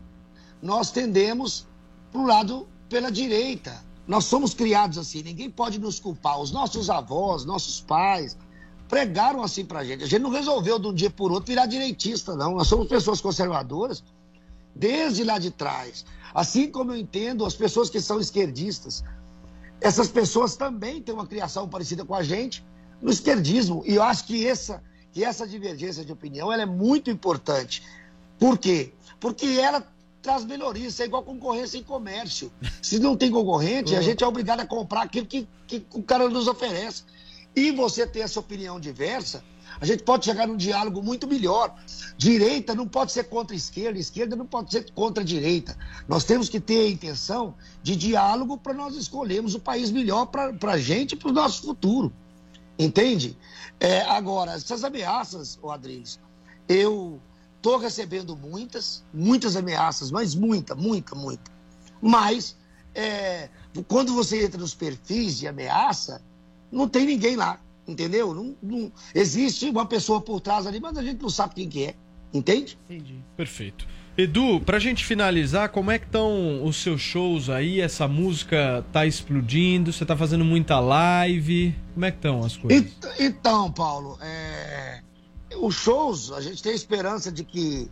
[0.61, 1.67] nós tendemos
[2.11, 3.83] para o lado pela direita.
[4.07, 6.39] Nós somos criados assim, ninguém pode nos culpar.
[6.39, 8.37] Os nossos avós, nossos pais
[8.87, 10.03] pregaram assim pra gente.
[10.03, 12.55] A gente não resolveu de um dia por outro virar direitista, não.
[12.55, 14.03] Nós somos pessoas conservadoras
[14.75, 16.05] desde lá de trás.
[16.33, 19.03] Assim como eu entendo as pessoas que são esquerdistas,
[19.79, 22.63] essas pessoas também têm uma criação parecida com a gente
[23.01, 23.83] no esquerdismo.
[23.85, 27.81] E eu acho que essa, que essa divergência de opinião ela é muito importante.
[28.37, 28.93] Por quê?
[29.19, 29.85] Porque ela
[30.21, 30.93] traz melhorias.
[30.93, 32.51] Isso é igual concorrência em comércio.
[32.81, 36.29] Se não tem concorrente, a gente é obrigado a comprar aquilo que, que o cara
[36.29, 37.03] nos oferece.
[37.55, 39.43] E você ter essa opinião diversa,
[39.79, 41.75] a gente pode chegar num diálogo muito melhor.
[42.17, 45.77] Direita não pode ser contra esquerda, esquerda não pode ser contra a direita.
[46.07, 50.73] Nós temos que ter a intenção de diálogo para nós escolhermos o país melhor para
[50.73, 52.13] a gente e para o nosso futuro.
[52.77, 53.37] Entende?
[53.79, 56.19] É, agora, essas ameaças, ô Adriles,
[56.67, 57.19] eu
[57.61, 61.51] estou recebendo muitas, muitas ameaças, mas muita, muita, muita.
[62.01, 62.57] Mas,
[62.95, 63.49] é,
[63.87, 66.23] quando você entra nos perfis de ameaça,
[66.71, 68.33] não tem ninguém lá, entendeu?
[68.33, 71.83] Não, não- existe uma pessoa por trás ali, mas a gente não sabe quem que
[71.85, 71.95] é,
[72.33, 72.79] entende?
[72.89, 73.23] Entendi.
[73.37, 73.87] Perfeito.
[74.17, 77.79] Edu, pra gente finalizar, como é que estão os seus shows aí?
[77.79, 81.73] Essa música tá explodindo, você tá fazendo muita live.
[81.93, 82.81] Como é que estão as coisas?
[82.87, 85.01] Ent- Então, Paulo, é,
[85.59, 87.89] os shows, a gente tem esperança de que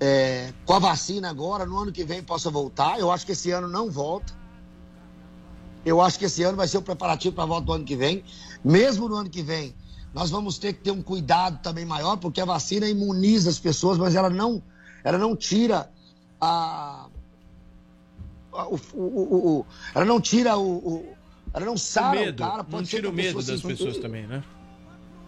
[0.00, 2.98] é, com a vacina agora, no ano que vem, possa voltar.
[3.00, 4.32] Eu acho que esse ano não volta.
[5.84, 7.96] Eu acho que esse ano vai ser o preparativo para a volta do ano que
[7.96, 8.22] vem.
[8.64, 9.74] Mesmo no ano que vem,
[10.14, 13.96] nós vamos ter que ter um cuidado também maior, porque a vacina imuniza as pessoas,
[13.98, 14.62] mas ela não,
[15.02, 15.90] ela não tira
[16.40, 17.06] a.
[18.52, 20.76] a- O, o- o- o- ela não tira o.
[20.76, 21.14] o-
[21.54, 22.58] ela não O sara medo, o cara.
[22.58, 24.42] não Pode ser tira o medo das se- pessoas também, né?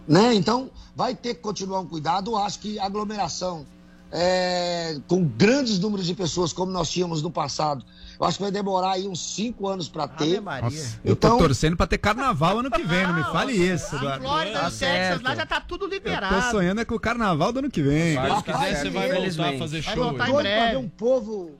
[0.07, 0.33] Né?
[0.33, 2.31] Então, vai ter que continuar um cuidado.
[2.31, 3.65] Eu acho que aglomeração
[4.13, 7.85] é, com grandes números de pessoas, como nós tínhamos no passado,
[8.19, 10.41] eu acho que vai demorar aí uns cinco anos para ter.
[10.41, 13.95] Nossa, eu tô Então- torcendo pra ter carnaval ano que vem, não me fale isso,
[13.95, 14.23] Eduardo.
[14.25, 16.35] Flórida, Tá Texas, lá já tá tudo Eu liberado.
[16.35, 18.17] tô sonhando é com o carnaval do ano que vem.
[18.17, 20.03] Se quiser, você vai voltar a fazer Vai show.
[20.03, 20.29] voltar aí.
[20.31, 20.59] em breve.
[20.61, 21.51] pra ver um povo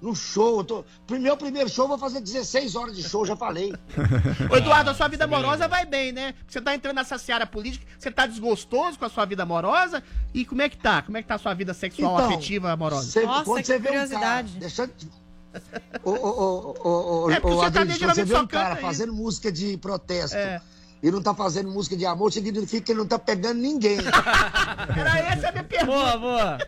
[0.00, 0.58] no show.
[0.58, 0.84] Eu tô...
[1.10, 3.72] Meu primeiro show, eu vou fazer 16 horas de show, já falei.
[4.50, 6.34] Ô, Eduardo, a sua vida amorosa vai bem, né?
[6.48, 10.02] Você tá entrando nessa seara política, você tá desgostoso com a sua vida amorosa?
[10.32, 11.02] E como é que tá?
[11.02, 13.10] Como é que tá a sua vida sexual, Então, afetiva, amorosa?
[13.10, 14.90] Você- quando você vê um cara, deixa eu-
[16.04, 18.74] Ô, ô, ô, ô, ô, É, porque ô, você tá quando você vê um cara
[18.74, 18.82] isso.
[18.82, 20.60] fazendo música de protesto É.
[21.02, 23.98] e não tá fazendo música de amor, significa que ele não tá pegando ninguém.
[24.96, 25.92] Era essa a minha pergunta.
[25.92, 26.58] Boa, boa.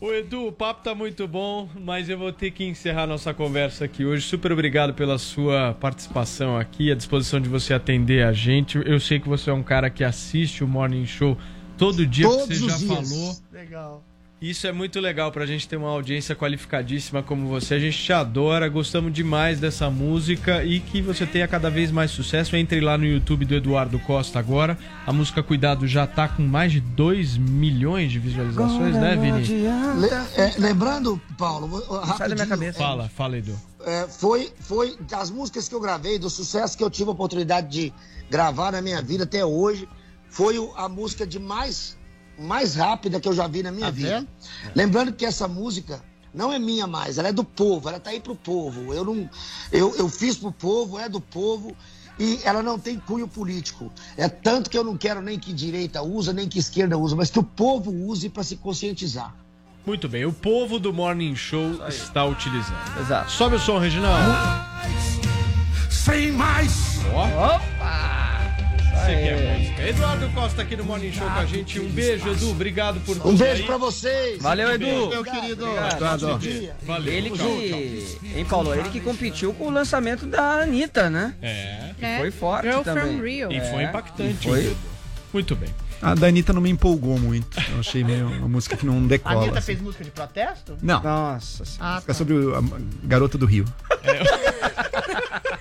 [0.00, 3.84] Ô Edu, o papo tá muito bom, mas eu vou ter que encerrar nossa conversa
[3.84, 4.22] aqui hoje.
[4.24, 8.78] Super obrigado pela sua participação aqui, a disposição de você atender a gente.
[8.86, 11.36] Eu sei que você é um cara que assiste o Morning Show
[11.76, 13.10] todo dia, Todos que você os já dias.
[13.10, 13.36] falou.
[13.52, 14.04] Legal.
[14.40, 17.74] Isso é muito legal pra gente ter uma audiência qualificadíssima como você.
[17.74, 22.12] A gente te adora, gostamos demais dessa música e que você tenha cada vez mais
[22.12, 22.54] sucesso.
[22.54, 24.78] Entre lá no YouTube do Eduardo Costa agora.
[25.04, 29.42] A música Cuidado já tá com mais de 2 milhões de visualizações, né, Vini?
[30.00, 30.08] Le-
[30.40, 33.58] é, lembrando, Paulo, vou- rapidinho, Fala, fala, Edu.
[33.84, 37.66] é, foi, foi das músicas que eu gravei, do sucesso que eu tive a oportunidade
[37.68, 37.92] de
[38.30, 39.88] gravar na minha vida até hoje,
[40.30, 41.97] foi a música de mais
[42.38, 44.08] mais rápida que eu já vi na minha Tá vida.
[44.20, 44.28] vendo?
[44.74, 46.02] Lembrando que essa música
[46.32, 48.92] não é minha mais, ela é do povo, ela tá aí pro povo.
[48.94, 49.28] Eu não,
[49.72, 51.74] eu, eu fiz pro povo, é do povo
[52.18, 53.90] e ela não tem cunho político.
[54.16, 57.30] É tanto que eu não quero nem que direita usa, nem que esquerda usa, mas
[57.30, 59.34] que o povo use para se conscientizar.
[59.86, 62.76] Muito bem, o povo do Morning Show está utilizando.
[63.00, 63.30] Exato.
[63.30, 64.30] Sobe o som, Reginaldo.
[65.90, 66.98] Sem mais.
[67.14, 68.27] Opa!
[69.04, 69.82] Você quer música.
[69.88, 71.80] Eduardo Costa aqui no Morning Show com a gente.
[71.80, 72.50] Um beijo, Edu.
[72.50, 73.66] Obrigado por Um você beijo aí.
[73.66, 74.42] pra vocês.
[74.42, 75.08] Valeu, Edu.
[75.08, 75.64] Meu querido.
[75.66, 76.38] Obrigado.
[76.82, 77.12] Valeu.
[77.12, 78.18] Ele que.
[78.36, 78.74] Hein, Paulo?
[78.74, 81.34] Ele que competiu com o lançamento da Anitta, né?
[81.40, 81.90] É.
[82.00, 82.18] É.
[82.18, 83.16] Foi forte Girl também.
[83.18, 83.52] from Rio.
[83.52, 83.88] E foi É.
[83.88, 84.48] impactante.
[84.48, 84.76] E foi.
[85.32, 85.68] Muito bem.
[86.00, 87.58] A da Anitta não me empolgou muito.
[87.72, 89.42] Eu achei meio uma música que não A decola.
[89.42, 89.66] Anitta assim.
[89.66, 90.78] fez música de protesto?
[90.80, 91.02] Não.
[91.02, 91.90] Nossa senhora.
[91.90, 92.62] Ah, Música sobre o- a
[93.02, 93.64] garota do Rio.
[94.04, 94.18] É,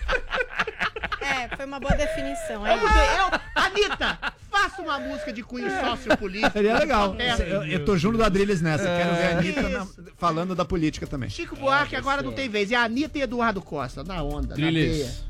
[1.56, 2.66] foi uma boa definição.
[2.66, 2.80] É Eu.
[2.80, 4.18] Eu, Anitta,
[4.52, 6.52] faça uma música de cunho sociopolítico.
[6.52, 7.16] Seria legal.
[7.40, 8.84] Eu, eu tô junto do Adrilles nessa.
[8.86, 9.34] Quero ver a É.
[9.38, 9.88] Anitta na-
[10.18, 11.30] falando da política também.
[11.30, 12.72] Chico Buarque agora não tem vez.
[12.72, 14.56] É a Anitta e Eduardo Costa, na onda, na.
[14.56, 15.24] Drilis,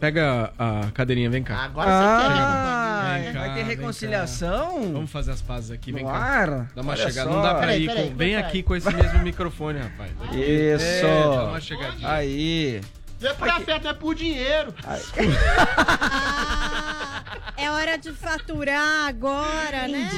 [0.00, 1.64] pega a cadeirinha, vem cá.
[1.64, 4.92] Agora Ah, você quer Vem cá, vai ter reconciliação?
[4.92, 6.66] Vamos fazer as pazes aqui, vem cá.
[6.74, 7.30] Dá uma Olha chegada.
[7.30, 7.36] só.
[7.36, 7.86] Não dá pra Peraí, ir.
[7.86, 8.16] peraí, com...
[8.16, 8.44] Vem peraí.
[8.44, 10.10] aqui com esse mesmo microfone, rapaz.
[10.32, 11.06] Isso.
[11.06, 12.10] É, dá uma chegadinha.
[12.10, 12.80] Aí.
[13.24, 14.74] Não é por afeto, é por dinheiro.
[17.56, 20.10] É hora de faturar agora, né?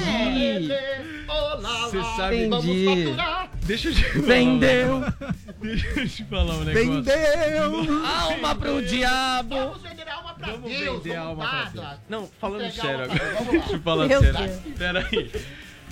[1.27, 3.05] Olá, Você lá, sabe- vamos Entendi.
[3.05, 3.49] faturar.
[3.63, 4.25] Deixa eu te falar.
[4.25, 5.03] Vendeu.
[5.61, 7.03] Deixa eu te falar um negócio.
[7.03, 8.05] Vendeu!
[8.05, 9.55] Alma pro diabo.
[9.55, 11.97] Vamos vender alma pra Vamos Deus, vender a vamos alma pra Deus.
[12.09, 13.33] Não, falando sério agora.
[13.35, 13.51] vamos.
[13.51, 14.61] Deixa eu falar sério.
[14.77, 15.31] Pera aí.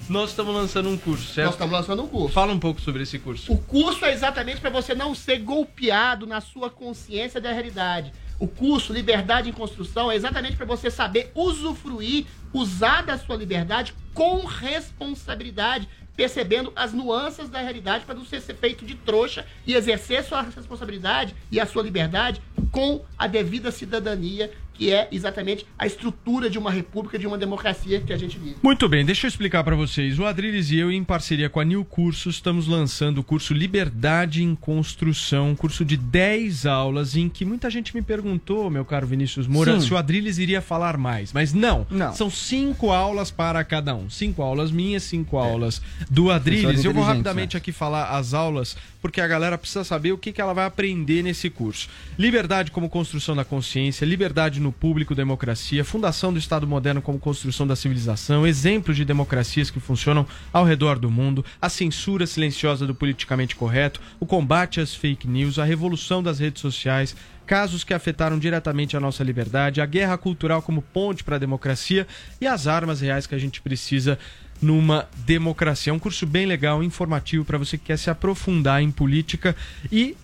[0.08, 1.46] Nós estamos lançando um curso, certo?
[1.46, 2.34] Nós estamos lançando um curso.
[2.34, 3.52] Fala um pouco sobre esse curso.
[3.52, 8.12] O curso é exatamente para você não ser golpeado na sua consciência da realidade.
[8.40, 13.96] O curso Liberdade em Construção é exatamente para você saber usufruir, usar da sua liberdade
[14.14, 20.24] com responsabilidade, percebendo as nuances da realidade para não ser feito de trouxa e exercer
[20.24, 22.42] sua responsabilidade e a sua liberdade
[22.72, 28.02] com a devida cidadania, que é exatamente a estrutura de uma república, de uma democracia
[28.02, 28.58] que a gente vive.
[28.62, 30.20] Muito bem, deixa eu explicar para vocês.
[30.20, 34.44] O Adriles e eu, em parceria com a New Cursos, estamos lançando o curso Liberdade
[34.44, 39.08] em Construção, um curso de 10 aulas, em que muita gente me perguntou, meu caro
[39.08, 39.88] Vinícius Moura, Sim.
[39.88, 41.32] se o Adriles iria falar mais.
[41.34, 42.14] Mas não, Não.
[42.14, 44.10] são cinco aulas para cada um.
[44.10, 46.84] Cinco aulas minhas, cinco aulas do Adriles.
[46.84, 48.76] Eu vou rapidamente aqui falar as aulas,
[49.06, 51.88] porque a galera precisa saber o que, que ela vai aprender nesse curso.
[52.18, 57.68] Liberdade como construção da consciência, liberdade no público, democracia, fundação do Estado moderno como construção
[57.68, 62.96] da civilização, exemplos de democracias que funcionam ao redor do mundo, a censura silenciosa do
[62.96, 67.16] politicamente correto, o combate às fake news, a revolução das redes sociais,
[67.46, 72.08] casos que afetaram diretamente a nossa liberdade, a guerra cultural como ponte para a democracia
[72.42, 74.18] e as armas reais que a gente precisa
[74.62, 75.92] numa democracia.
[75.92, 79.56] É um curso bem legal, informativo para você que quer se aprofundar em política
[79.92, 80.16] e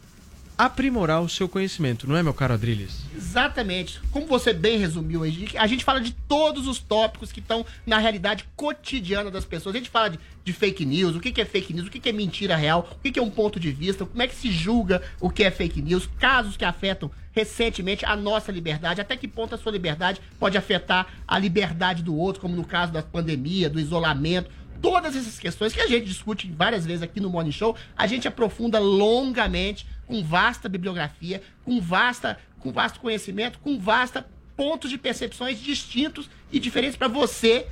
[0.66, 3.02] aprimorar o seu conhecimento, não é, meu caro Adriles?
[3.16, 4.00] Exatamente.
[4.12, 8.46] Como você bem resumiu a gente fala de todos os tópicos que estão na realidade
[8.56, 9.76] cotidiana das pessoas.
[9.76, 12.00] A gente fala de, de fake news, o que, que é fake news, o que,
[12.00, 14.36] que é mentira real, o que, que é um ponto de vista, como é que
[14.36, 19.16] se julga o que é fake news, casos que afetam recentemente a nossa liberdade, até
[19.16, 23.02] que ponto a sua liberdade pode afetar a liberdade do outro, como no caso da
[23.02, 24.52] pandemia, do isolamento.
[24.82, 28.28] Todas essas questões que a gente discute várias vezes aqui no Morning Show, a gente
[28.28, 34.26] aprofunda longamente, com vasta bibliografia, com, vasta, com vasto conhecimento, com vasta
[34.58, 37.68] pontos de percepções distintos e diferentes para você,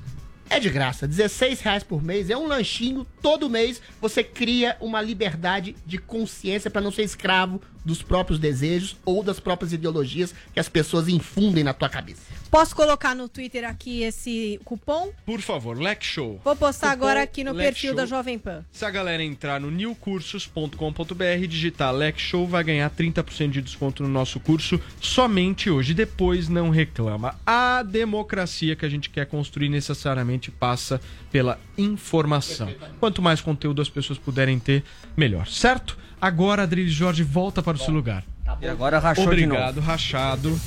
[0.50, 5.02] É de graça, 16 reais por mês, é um lanchinho, todo mês você cria uma
[5.02, 10.60] liberdade de consciência para não ser escravo dos próprios desejos ou das próprias ideologias que
[10.60, 12.22] as pessoas infundem na tua cabeça.
[12.52, 15.12] Posso colocar no Twitter aqui esse cupom?
[15.26, 16.40] Por favor, Lex Show.
[16.44, 17.96] Vou postar Cupom agora aqui no perfil Show.
[17.96, 18.64] da Jovem Pan.
[18.72, 24.04] Se a galera entrar no newcursos.com.br e digitar Lex Show, vai ganhar 30% de desconto
[24.04, 25.94] no nosso curso somente hoje.
[25.94, 27.36] Depois não reclama.
[27.46, 31.02] A democracia que a gente quer construir necessariamente passa
[31.32, 32.74] pela informação.
[33.00, 34.84] Quanto mais conteúdo as pessoas puderem ter,
[35.16, 35.48] melhor.
[35.48, 35.98] Certo?
[36.20, 38.24] Agora, Adriles Jorge volta para o seu lugar.
[38.62, 39.88] E agora rachou de Obrigado, novo.
[39.88, 40.60] rachado.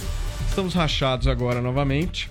[0.49, 2.31] Estamos rachados agora novamente.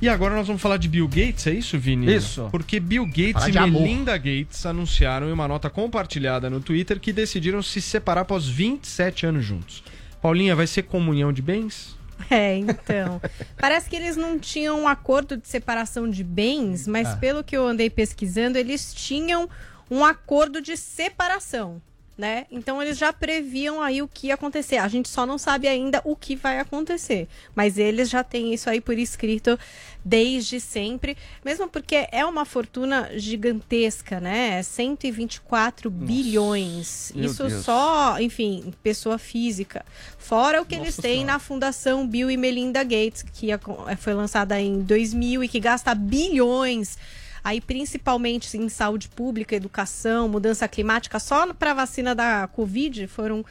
[0.00, 2.14] E agora nós vamos falar de Bill Gates, é isso, Vini?
[2.14, 2.48] Isso.
[2.50, 3.82] Porque Bill Gates e de amor.
[3.82, 9.26] Melinda Gates anunciaram em uma nota compartilhada no Twitter que decidiram se separar após 27
[9.26, 9.82] anos juntos.
[10.22, 11.98] Paulinha, vai ser comunhão de bens?
[12.28, 13.20] É, então.
[13.58, 17.16] Parece que eles não tinham um acordo de separação de bens, mas Ah.
[17.16, 19.48] pelo que eu andei pesquisando, eles tinham
[19.90, 21.80] um acordo de separação.
[22.20, 22.44] Né?
[22.50, 24.76] Então eles já previam aí o que ia acontecer.
[24.76, 27.26] A gente só não sabe ainda o que vai acontecer.
[27.54, 29.58] Mas eles já têm isso aí por escrito
[30.04, 31.16] desde sempre.
[31.42, 34.62] Mesmo porque é uma fortuna gigantesca, né?
[34.62, 37.10] 124 bilhões.
[37.14, 37.64] Meu isso Deus.
[37.64, 39.82] só, enfim, pessoa física.
[40.18, 41.32] Fora o que eles Nossa têm Senhora.
[41.32, 43.58] na Fundação Bill e Melinda Gates, que eh,
[43.98, 46.98] foi lançada em 2000 e que gasta bilhões
[47.42, 53.44] aí principalmente em saúde pública, educação, mudança climática, só para a vacina da Covid foram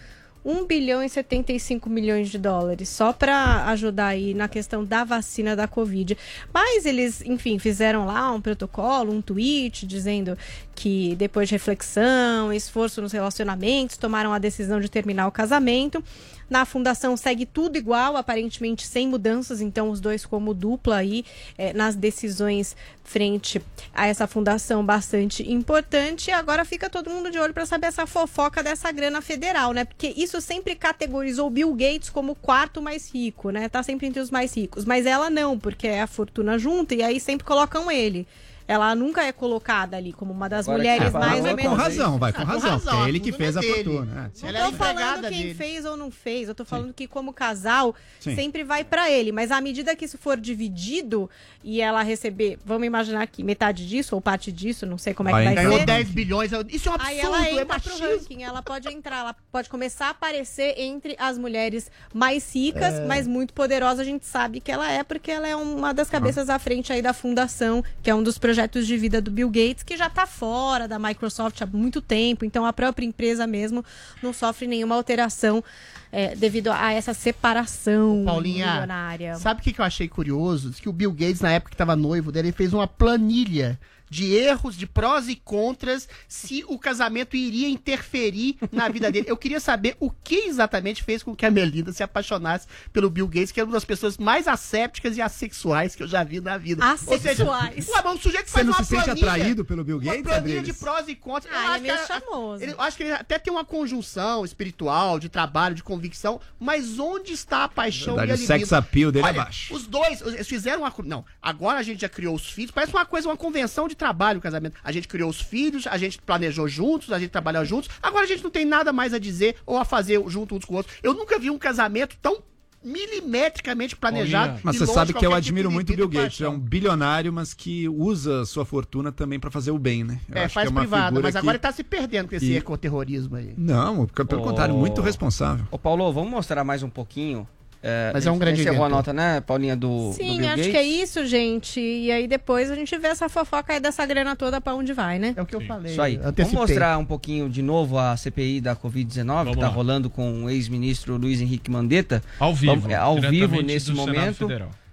[0.43, 5.55] 1 bilhão e 75 milhões de dólares, só para ajudar aí na questão da vacina
[5.55, 6.17] da Covid.
[6.53, 10.37] Mas eles, enfim, fizeram lá um protocolo, um tweet dizendo
[10.73, 16.01] que depois de reflexão, esforço nos relacionamentos, tomaram a decisão de terminar o casamento.
[16.49, 21.23] Na fundação segue tudo igual, aparentemente sem mudanças, então os dois como dupla aí
[21.57, 23.61] eh, nas decisões frente
[23.93, 26.29] a essa fundação bastante importante.
[26.29, 29.83] E agora fica todo mundo de olho para saber essa fofoca dessa grana federal, né?
[29.85, 33.67] Porque isso sempre categorizou Bill Gates como o quarto mais rico, né?
[33.69, 37.03] Tá sempre entre os mais ricos, mas ela não, porque é a fortuna junta e
[37.03, 38.27] aí sempre colocam ele.
[38.69, 41.77] Ela nunca é colocada ali como uma das Agora mulheres que mais ou com menos.
[41.77, 43.97] razão, vai, com Ah, razão, porque é ele que fez a fortuna é dele.
[43.97, 44.31] fortuna.
[44.43, 44.51] é.
[44.61, 45.53] Não tô falando quem dele.
[45.55, 48.35] fez ou não fez, eu tô falando que como casal Sim.
[48.35, 51.27] sempre vai pra ele, mas à medida que isso for dividido
[51.63, 55.31] e ela receber, vamos imaginar aqui, metade disso ou parte disso, não sei como é
[55.31, 55.85] que Vai Ganhou ser.
[55.87, 56.51] 10 bilhões.
[56.69, 58.07] Isso é um Aí absurdo, ela é entra pro machismo.
[58.19, 63.05] ranking, ela pode entrar, ela pode começar a aparecer entre as mulheres mais ricas, É.
[63.07, 66.49] mas muito poderosas, a gente sabe que ela é, porque ela é uma das cabeças
[66.51, 69.83] à frente aí da fundação, que é um dos projetos de vida do Bill Gates,
[69.83, 73.83] que já tá fora da Microsoft há muito tempo, então a própria empresa mesmo
[74.21, 75.63] não sofre nenhuma alteração
[76.11, 79.35] é, devido a essa separação Paulinha, milionária.
[79.35, 80.69] Sabe o que, eu achei curioso?
[80.69, 83.79] Diz que o Bill Gates, na época que estava noivo dele, ele fez uma planilha
[84.09, 89.25] de erros, de prós e contras, se o casamento iria interferir na vida dele.
[89.29, 93.27] Eu queria saber o que exatamente fez com que a Melinda se apaixonasse pelo Bill
[93.27, 96.57] Gates, que é uma das pessoas mais assépticas e assexuais que eu já vi na
[96.57, 96.83] vida.
[96.83, 97.11] Assexuais.
[97.11, 97.73] Ou seja, ué,
[98.03, 100.05] mas um sujeito que Você faz não uma se sente planilha, atraído pelo Bill uma
[100.05, 101.53] Gates, planilha de prós e contras.
[101.55, 104.43] Ah, eu, ele é acho meio ele- eu acho que ele até tem uma conjunção
[104.45, 108.73] espiritual, de trabalho, de convicção, mas onde está a paixão Verdade, e a o sex
[108.73, 109.73] appeal dele é baixo.
[109.73, 110.93] Os dois, eles fizeram uma.
[111.05, 114.39] Não, agora a gente já criou os filhos, parece uma coisa, uma convenção de trabalho,
[114.39, 114.75] o casamento.
[114.83, 118.27] A gente criou os filhos, a gente planejou juntos, a gente trabalhou juntos, agora a
[118.27, 120.95] gente não tem nada mais a dizer ou a fazer junto uns com os outros.
[121.03, 122.41] Eu nunca vi um casamento tão
[122.81, 124.59] milimetricamente planejado.
[124.63, 126.41] Mas você sabe que eu admiro tipo muito Bill Gates.
[126.41, 130.19] É um bilionário, mas que usa sua fortuna também pra fazer o bem, né?
[130.29, 132.29] Eu É, acho faz que é uma privado, mas que- agora ele tá se perdendo
[132.29, 133.53] com esse E- ecoterrorismo aí.
[133.57, 135.65] Não, pelo contrário, muito responsável.
[135.71, 137.47] Ô, Paulo, vamos mostrar mais um pouquinho.
[137.81, 140.57] É, Mas é um grande Encerrou a nota, né, Paulinha, do, do Sim, Bill acho
[140.57, 140.71] Gates?
[140.71, 141.79] que é isso, gente.
[141.79, 145.17] E aí depois a gente vê essa fofoca aí dessa grana toda pra onde vai,
[145.17, 145.33] né?
[145.35, 145.93] É o que eu falei.
[145.93, 146.17] Isso aí.
[146.17, 149.73] Vamos mostrar um pouquinho de novo a CPI da Covid-19, que tá lá.
[149.73, 152.21] rolando com o ex-ministro Luiz Henrique Mandetta.
[152.37, 154.47] Ao vivo, Vamos- é, ao vivo nesse do momento.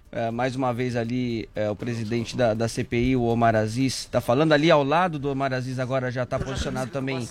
[0.09, 4.21] É, mais uma vez ali, é, o presidente da, da CPI, o Omar Aziz, está
[4.21, 7.27] falando ali ao lado do Omar Aziz, agora já está posicionado também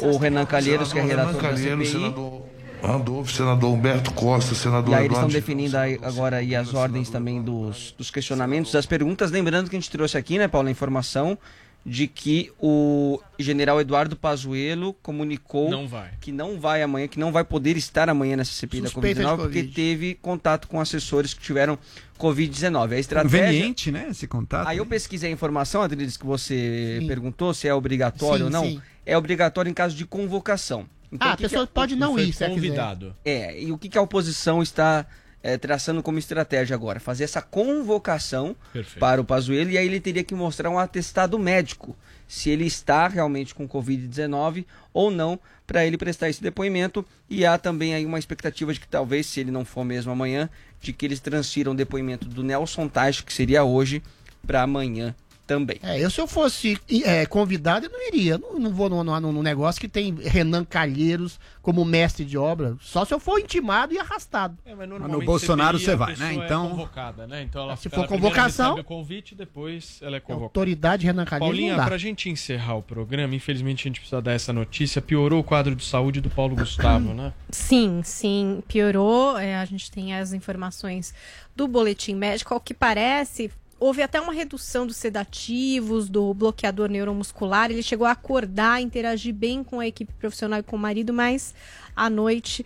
[0.00, 1.86] o Renan Calheiros, que é relator da CPI.
[1.86, 2.42] senador
[2.82, 7.08] Randolfo, senador Humberto Costa, senador E aí eles estão definindo aí agora aí as ordens
[7.08, 9.30] também dos, dos questionamentos, das perguntas.
[9.30, 11.38] Lembrando que a gente trouxe aqui, né, Paulo, a informação
[11.84, 16.10] de que o general Eduardo Pazuello comunicou Não vai.
[16.20, 19.26] que não vai amanhã, que não vai poder estar amanhã nessa CPI da Suspeita de
[19.26, 19.74] Covid-19, porque Covid.
[19.74, 21.76] teve contato com assessores que tiveram
[22.18, 22.92] Covid-19.
[22.92, 23.46] A estratégia...
[23.46, 24.06] Conveniente, né?
[24.10, 24.68] Esse contato.
[24.68, 27.06] Aí eu pesquisei a informação, Adriles, que você Sim.
[27.08, 28.64] perguntou se é obrigatório Sim, ou não.
[28.64, 28.80] sim.
[29.04, 30.86] É obrigatório em caso de convocação.
[31.18, 33.14] Ah, o a que pessoa que pode não ir, se convidado.
[33.24, 35.06] É, e o que, que a oposição está
[35.42, 39.00] eh, traçando como estratégia agora, fazer essa convocação Perfeito.
[39.00, 41.96] para o Pazuello e aí ele teria que mostrar um atestado médico
[42.28, 47.58] se ele está realmente com Covid-19 ou não para ele prestar esse depoimento e há
[47.58, 50.48] também aí uma expectativa de que talvez, se ele não for mesmo amanhã,
[50.80, 54.02] de que eles transfiram o depoimento do Nelson Taix, que seria hoje,
[54.46, 55.14] para amanhã
[55.46, 55.78] também.
[55.82, 58.38] É, eu se eu fosse é, convidado, eu não iria.
[58.38, 62.76] Não, não vou num, num- num negócio que tem Renan Calheiros como mestre de obra.
[62.80, 64.56] Só se eu for intimado e arrastado.
[64.64, 66.34] É, mas no Bolsonaro você vai, né?
[66.34, 67.42] Então- É convocada, né?
[67.42, 70.44] Então ela, Se ela for convocação- recebe o convite, depois ela é convocada.
[70.46, 71.86] Autoridade Renan Calheiros Paulinha, não dá.
[71.86, 75.02] pra gente encerrar o programa, infelizmente a gente precisa dar essa notícia.
[75.02, 77.32] Piorou o quadro de saúde do Paulo Gustavo, né?
[77.50, 79.36] Sim, sim, piorou.
[79.38, 81.12] É, a gente tem as informações
[81.54, 82.54] do boletim médico.
[82.54, 83.50] Ao que parece,
[83.82, 87.70] houve até uma redução dos sedativos, do bloqueador neuromuscular.
[87.70, 91.54] Ele chegou a acordar, interagir bem com a equipe profissional e com o marido, mas
[91.96, 92.64] à noite.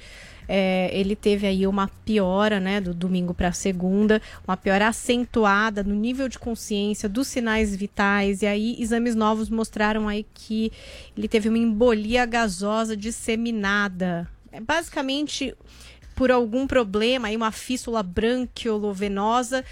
[0.49, 5.95] é, ele teve aí uma piora, né, do domingo para segunda, uma piora acentuada no
[5.95, 10.73] nível de consciência, dos sinais vitais, e aí exames novos mostraram aí que
[11.17, 14.29] ele teve uma embolia gasosa disseminada.
[14.53, 15.55] É basicamente
[16.15, 19.65] por algum problema, aí uma fístula branquiolovenosa,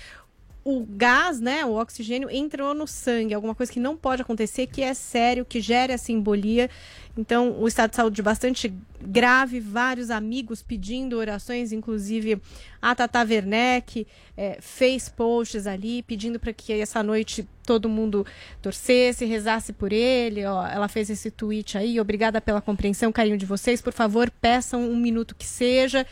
[0.64, 4.80] o gás, né, o oxigênio entrou no sangue, alguma coisa que não pode acontecer, que
[4.82, 6.70] é sério, que gera essa embolia.
[7.16, 12.40] Então, o estado de saúde bastante grave, vários amigos pedindo orações, inclusive
[12.80, 18.26] a Tata Werneck eh, fez posts ali pedindo para que essa noite todo mundo
[18.62, 20.44] torcesse, rezasse por ele.
[20.46, 23.82] Ó, ela fez esse tweet aí, obrigada pela compreensão, carinho de vocês.
[23.82, 26.06] Por favor, peçam um minuto que seja.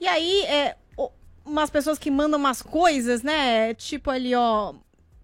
[0.00, 0.76] E aí, é,
[1.46, 3.72] umas pessoas que mandam umas coisas, né?
[3.74, 4.74] Tipo ali, ó.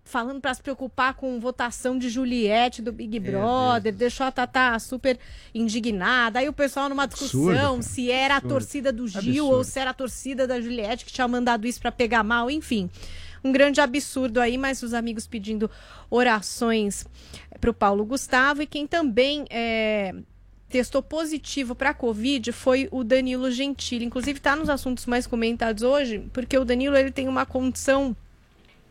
[0.05, 5.19] Falando pra se preocupar com votação de Juliette do Big Brother, deixou a Tatá super
[5.55, 6.41] indignada.
[6.41, 8.53] Aí o pessoal numa discussão Absurdo, se era a Absurdo.
[8.55, 9.57] torcida do Gil Absurdo.
[9.57, 12.91] ou se era a torcida da Juliette que tinha mandado isso pra pegar mal, enfim.
[13.45, 15.71] Um grande absurdo aí, mas os amigos pedindo
[16.11, 17.07] orações
[17.61, 20.15] pro Paulo Gustavo e quem também é,
[20.73, 24.07] testou positivo para Covid foi o Danilo Gentili.
[24.07, 28.17] Inclusive está nos assuntos mais comentados hoje, porque o Danilo ele tem uma condição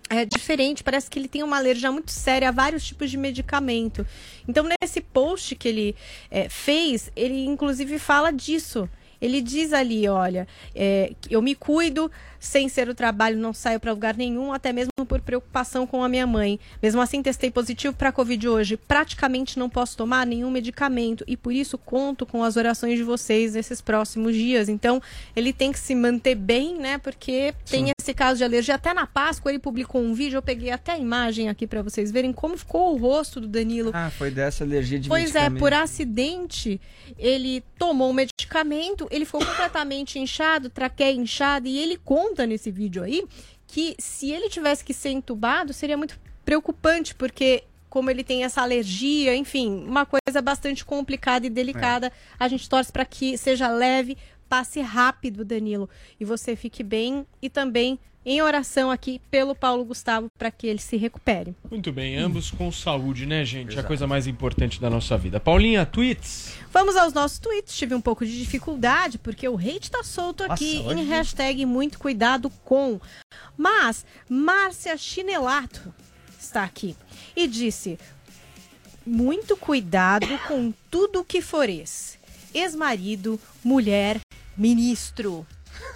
[0.07, 4.05] é diferente, parece que ele tem uma alergia muito séria a vários tipos de medicamento.
[4.45, 5.95] Então, nesse post que ele
[6.29, 8.89] é, fez, ele inclusive fala disso.
[9.21, 12.11] Ele diz ali, olha, é, eu me cuido,
[12.41, 16.09] sem ser o trabalho, não saio para lugar nenhum, até mesmo por preocupação com a
[16.09, 16.59] minha mãe.
[16.81, 18.75] Mesmo assim, testei positivo para Covid hoje.
[18.75, 23.53] Praticamente não posso tomar nenhum medicamento e por isso conto com as orações de vocês
[23.53, 24.69] nesses próximos dias.
[24.69, 24.99] Então,
[25.35, 26.97] ele tem que se manter bem, né?
[26.97, 28.73] Porque tem esse caso de alergia.
[28.73, 32.11] Até na Páscoa ele publicou um vídeo, eu peguei até a imagem aqui para vocês
[32.11, 33.91] verem como ficou o rosto do Danilo.
[33.93, 36.81] Ah, foi dessa alergia de Pois é, por acidente,
[37.19, 43.03] ele tomou um medicamento, ele ficou completamente inchado, traqueia inchada, e ele conta nesse vídeo
[43.03, 43.23] aí
[43.67, 48.61] que se ele tivesse que ser entubado, seria muito preocupante, porque como ele tem essa
[48.61, 52.11] alergia, enfim, uma coisa bastante complicada e delicada.
[52.39, 54.17] A gente torce para que seja leve,
[54.47, 55.89] passe rápido, Danilo,
[56.19, 60.79] e você fique bem e também em oração aqui pelo Paulo Gustavo para que ele
[60.79, 61.55] se recupere.
[61.69, 63.79] Muito bem, ambos com saúde, né, gente?
[63.79, 65.39] A coisa mais importante da nossa vida.
[65.39, 66.53] Paulinha, tweets?
[66.71, 67.75] Vamos aos nossos tweets.
[67.75, 71.65] Tive um pouco de dificuldade, porque o hate tá solto aqui Nossa, em hoje- hashtag
[71.65, 72.99] muito cuidado com.
[73.57, 75.93] Mas Márcia Chinelato
[76.39, 76.95] está aqui
[77.35, 77.97] e disse:
[79.05, 82.19] muito cuidado com tudo que fores.
[82.53, 84.19] Ex-marido, mulher,
[84.55, 85.45] ministro.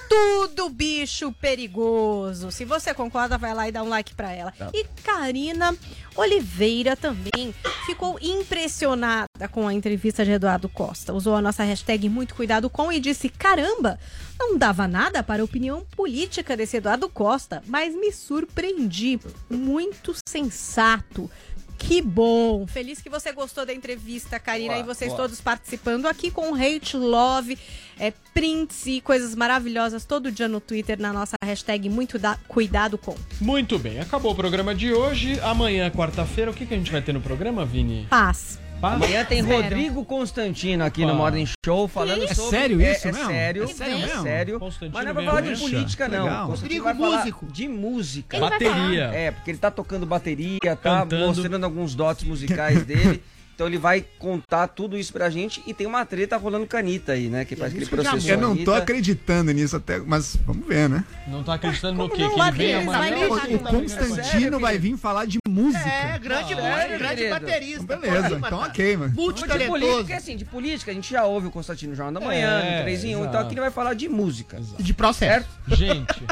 [0.10, 2.52] Tudo bicho perigoso.
[2.52, 4.52] Se você concorda, vai lá e dá um like pra ela.
[4.52, 4.70] Tá.
[4.74, 5.76] E Karina
[6.16, 7.54] Oliveira também
[7.86, 11.14] ficou impressionada com a entrevista de Eduardo Costa.
[11.14, 14.00] Usou a nossa hashtag muito cuidado com e disse: caramba,
[14.40, 19.20] não dava nada para a opinião política desse Eduardo Costa, mas me surpreendi.
[19.50, 21.30] Muito sensato.
[21.78, 22.66] Que bom!
[22.68, 25.24] Feliz que você gostou da entrevista, Karina, Boa, e vocês boa.
[25.24, 27.58] todos participando aqui com hate, love,
[28.00, 32.98] é, prints e coisas maravilhosas todo dia no Twitter na nossa hashtag muito da- cuidado
[32.98, 33.16] com.
[33.40, 35.40] Muito bem, acabou o programa de hoje.
[35.42, 38.08] Amanhã, quarta-feira, o que, que a gente vai ter no programa, Vini?
[38.10, 38.60] Paz.
[38.82, 39.64] Amanhã tem Zero.
[39.64, 41.12] Rodrigo Constantino aqui Opa.
[41.12, 42.50] no Morning Show falando É sobre.
[42.52, 43.24] sério isso é, mesmo?
[43.32, 44.22] É sério, É sério é mesmo?
[44.24, 44.60] sério.
[44.62, 46.24] Mas não é pra falar de política, não.
[46.26, 46.48] Legal.
[46.48, 47.46] Constantino Rodrigo vai músico.
[47.52, 48.38] de música.
[48.38, 49.04] Ele Bateria.
[49.14, 51.26] É, porque ele tá tocando bateria, tá Cantando.
[51.28, 53.24] mostrando alguns dotes musicais dele.
[53.56, 57.30] Então ele vai contar tudo isso pra gente e tem uma treta rolando canita aí,
[57.30, 57.46] né?
[57.46, 61.06] Que parece que ele processou Eu não tô acreditando nisso até, mas vamos ver, né?
[61.26, 62.28] Não tá acreditando no quê?
[62.28, 63.16] Que ele vem amanhã?
[63.30, 65.90] O, o Constantino vai vir falar de música.
[65.90, 67.40] É, grande Sério, músico, grande querido?
[67.40, 67.98] baterista.
[67.98, 68.48] Beleza, Polímata.
[68.48, 69.10] então ok, mano.
[69.12, 69.70] De Multitalentoso.
[69.72, 72.60] política, porque assim, de política a gente já ouve o Constantino no Jornal da Manhã,
[72.62, 73.46] É, no 3 em 1, então exato.
[73.46, 74.60] aqui ele vai falar de música.
[74.80, 75.48] De processo.
[75.70, 76.24] Gente,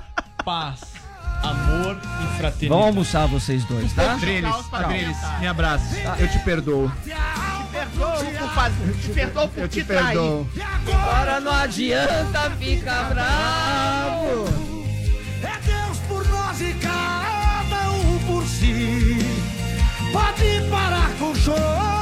[0.43, 0.81] paz,
[1.41, 2.67] amor e fraternidade.
[2.67, 4.03] Vamos almoçar vocês dois, tá?
[4.03, 4.11] Tchau.
[4.71, 5.95] Adriles, me abraça.
[6.19, 6.91] Eu te perdoo.
[7.03, 7.09] Te
[7.71, 8.93] perdoo por fazer.
[9.01, 10.17] Te perdoo por Eu te te trair.
[10.87, 14.45] Agora não adianta ficar bravo.
[15.43, 16.92] É Deus por nós e cada
[20.43, 21.83] Pode parar com choro.
[21.89, 21.92] e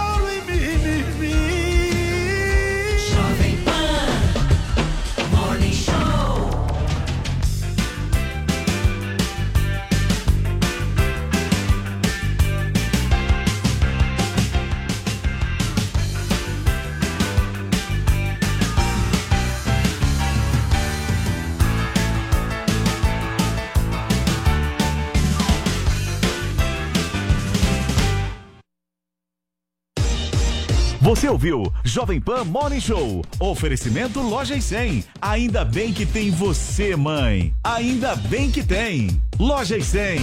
[31.01, 33.23] Você ouviu Jovem Pan Morning Show.
[33.39, 35.03] Oferecimento Loja e 100.
[35.19, 37.51] Ainda bem que tem você, mãe.
[37.63, 39.19] Ainda bem que tem.
[39.39, 40.19] Loja e 100.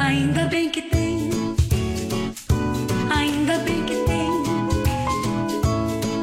[0.00, 1.28] Ainda bem que tem.
[3.14, 4.30] Ainda bem que tem.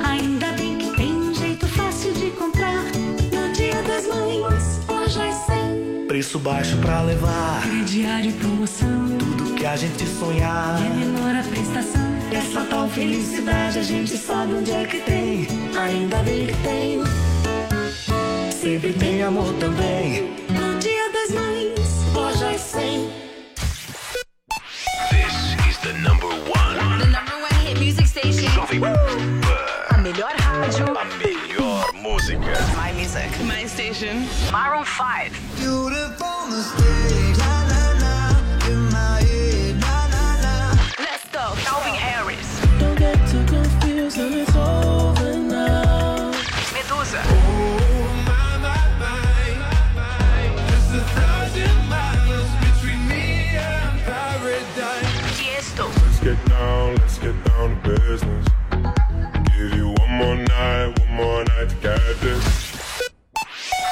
[0.04, 2.84] Ainda bem que tem um jeito fácil de comprar.
[3.32, 6.08] No dia das mães, loja é 100.
[6.08, 7.62] Preço baixo pra levar.
[7.62, 9.16] Crediário e promoção.
[9.20, 10.82] Tudo que a gente sonhar.
[10.84, 12.19] É menor a prestação.
[12.32, 15.48] Essa tal felicidade a gente sabe onde é que tem.
[15.76, 17.04] Ainda bem que tem.
[18.52, 20.30] Sempre tem amor também.
[20.50, 23.10] No dia das mães, loja é 100.
[25.10, 27.00] This is the number one.
[27.00, 28.52] The number one hit music station.
[28.54, 28.94] Jovem Pan.
[29.90, 30.86] A melhor rádio.
[30.98, 32.54] A melhor música.
[32.76, 33.30] My music.
[33.44, 34.28] My station.
[34.52, 35.32] Maroon 5.
[35.58, 37.69] Beautiful mistake.
[61.82, 62.80] This.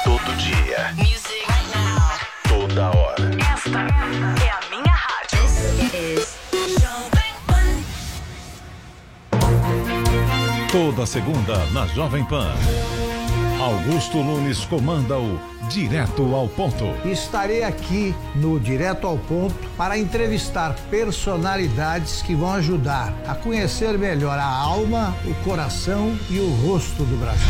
[0.04, 0.92] Todo dia.
[0.96, 2.18] Music right now.
[2.48, 3.30] Toda hora.
[3.38, 5.40] Esta é a minha rádio.
[5.42, 6.38] This is.
[10.70, 12.52] Toda segunda na Jovem Pan.
[13.58, 16.84] Augusto Nunes comanda o Direto ao Ponto.
[17.04, 24.38] Estarei aqui no Direto ao Ponto para entrevistar personalidades que vão ajudar a conhecer melhor
[24.38, 27.46] a alma, o coração e o rosto do Brasil.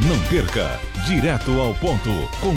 [0.00, 2.10] Não perca Direto ao Ponto
[2.40, 2.46] com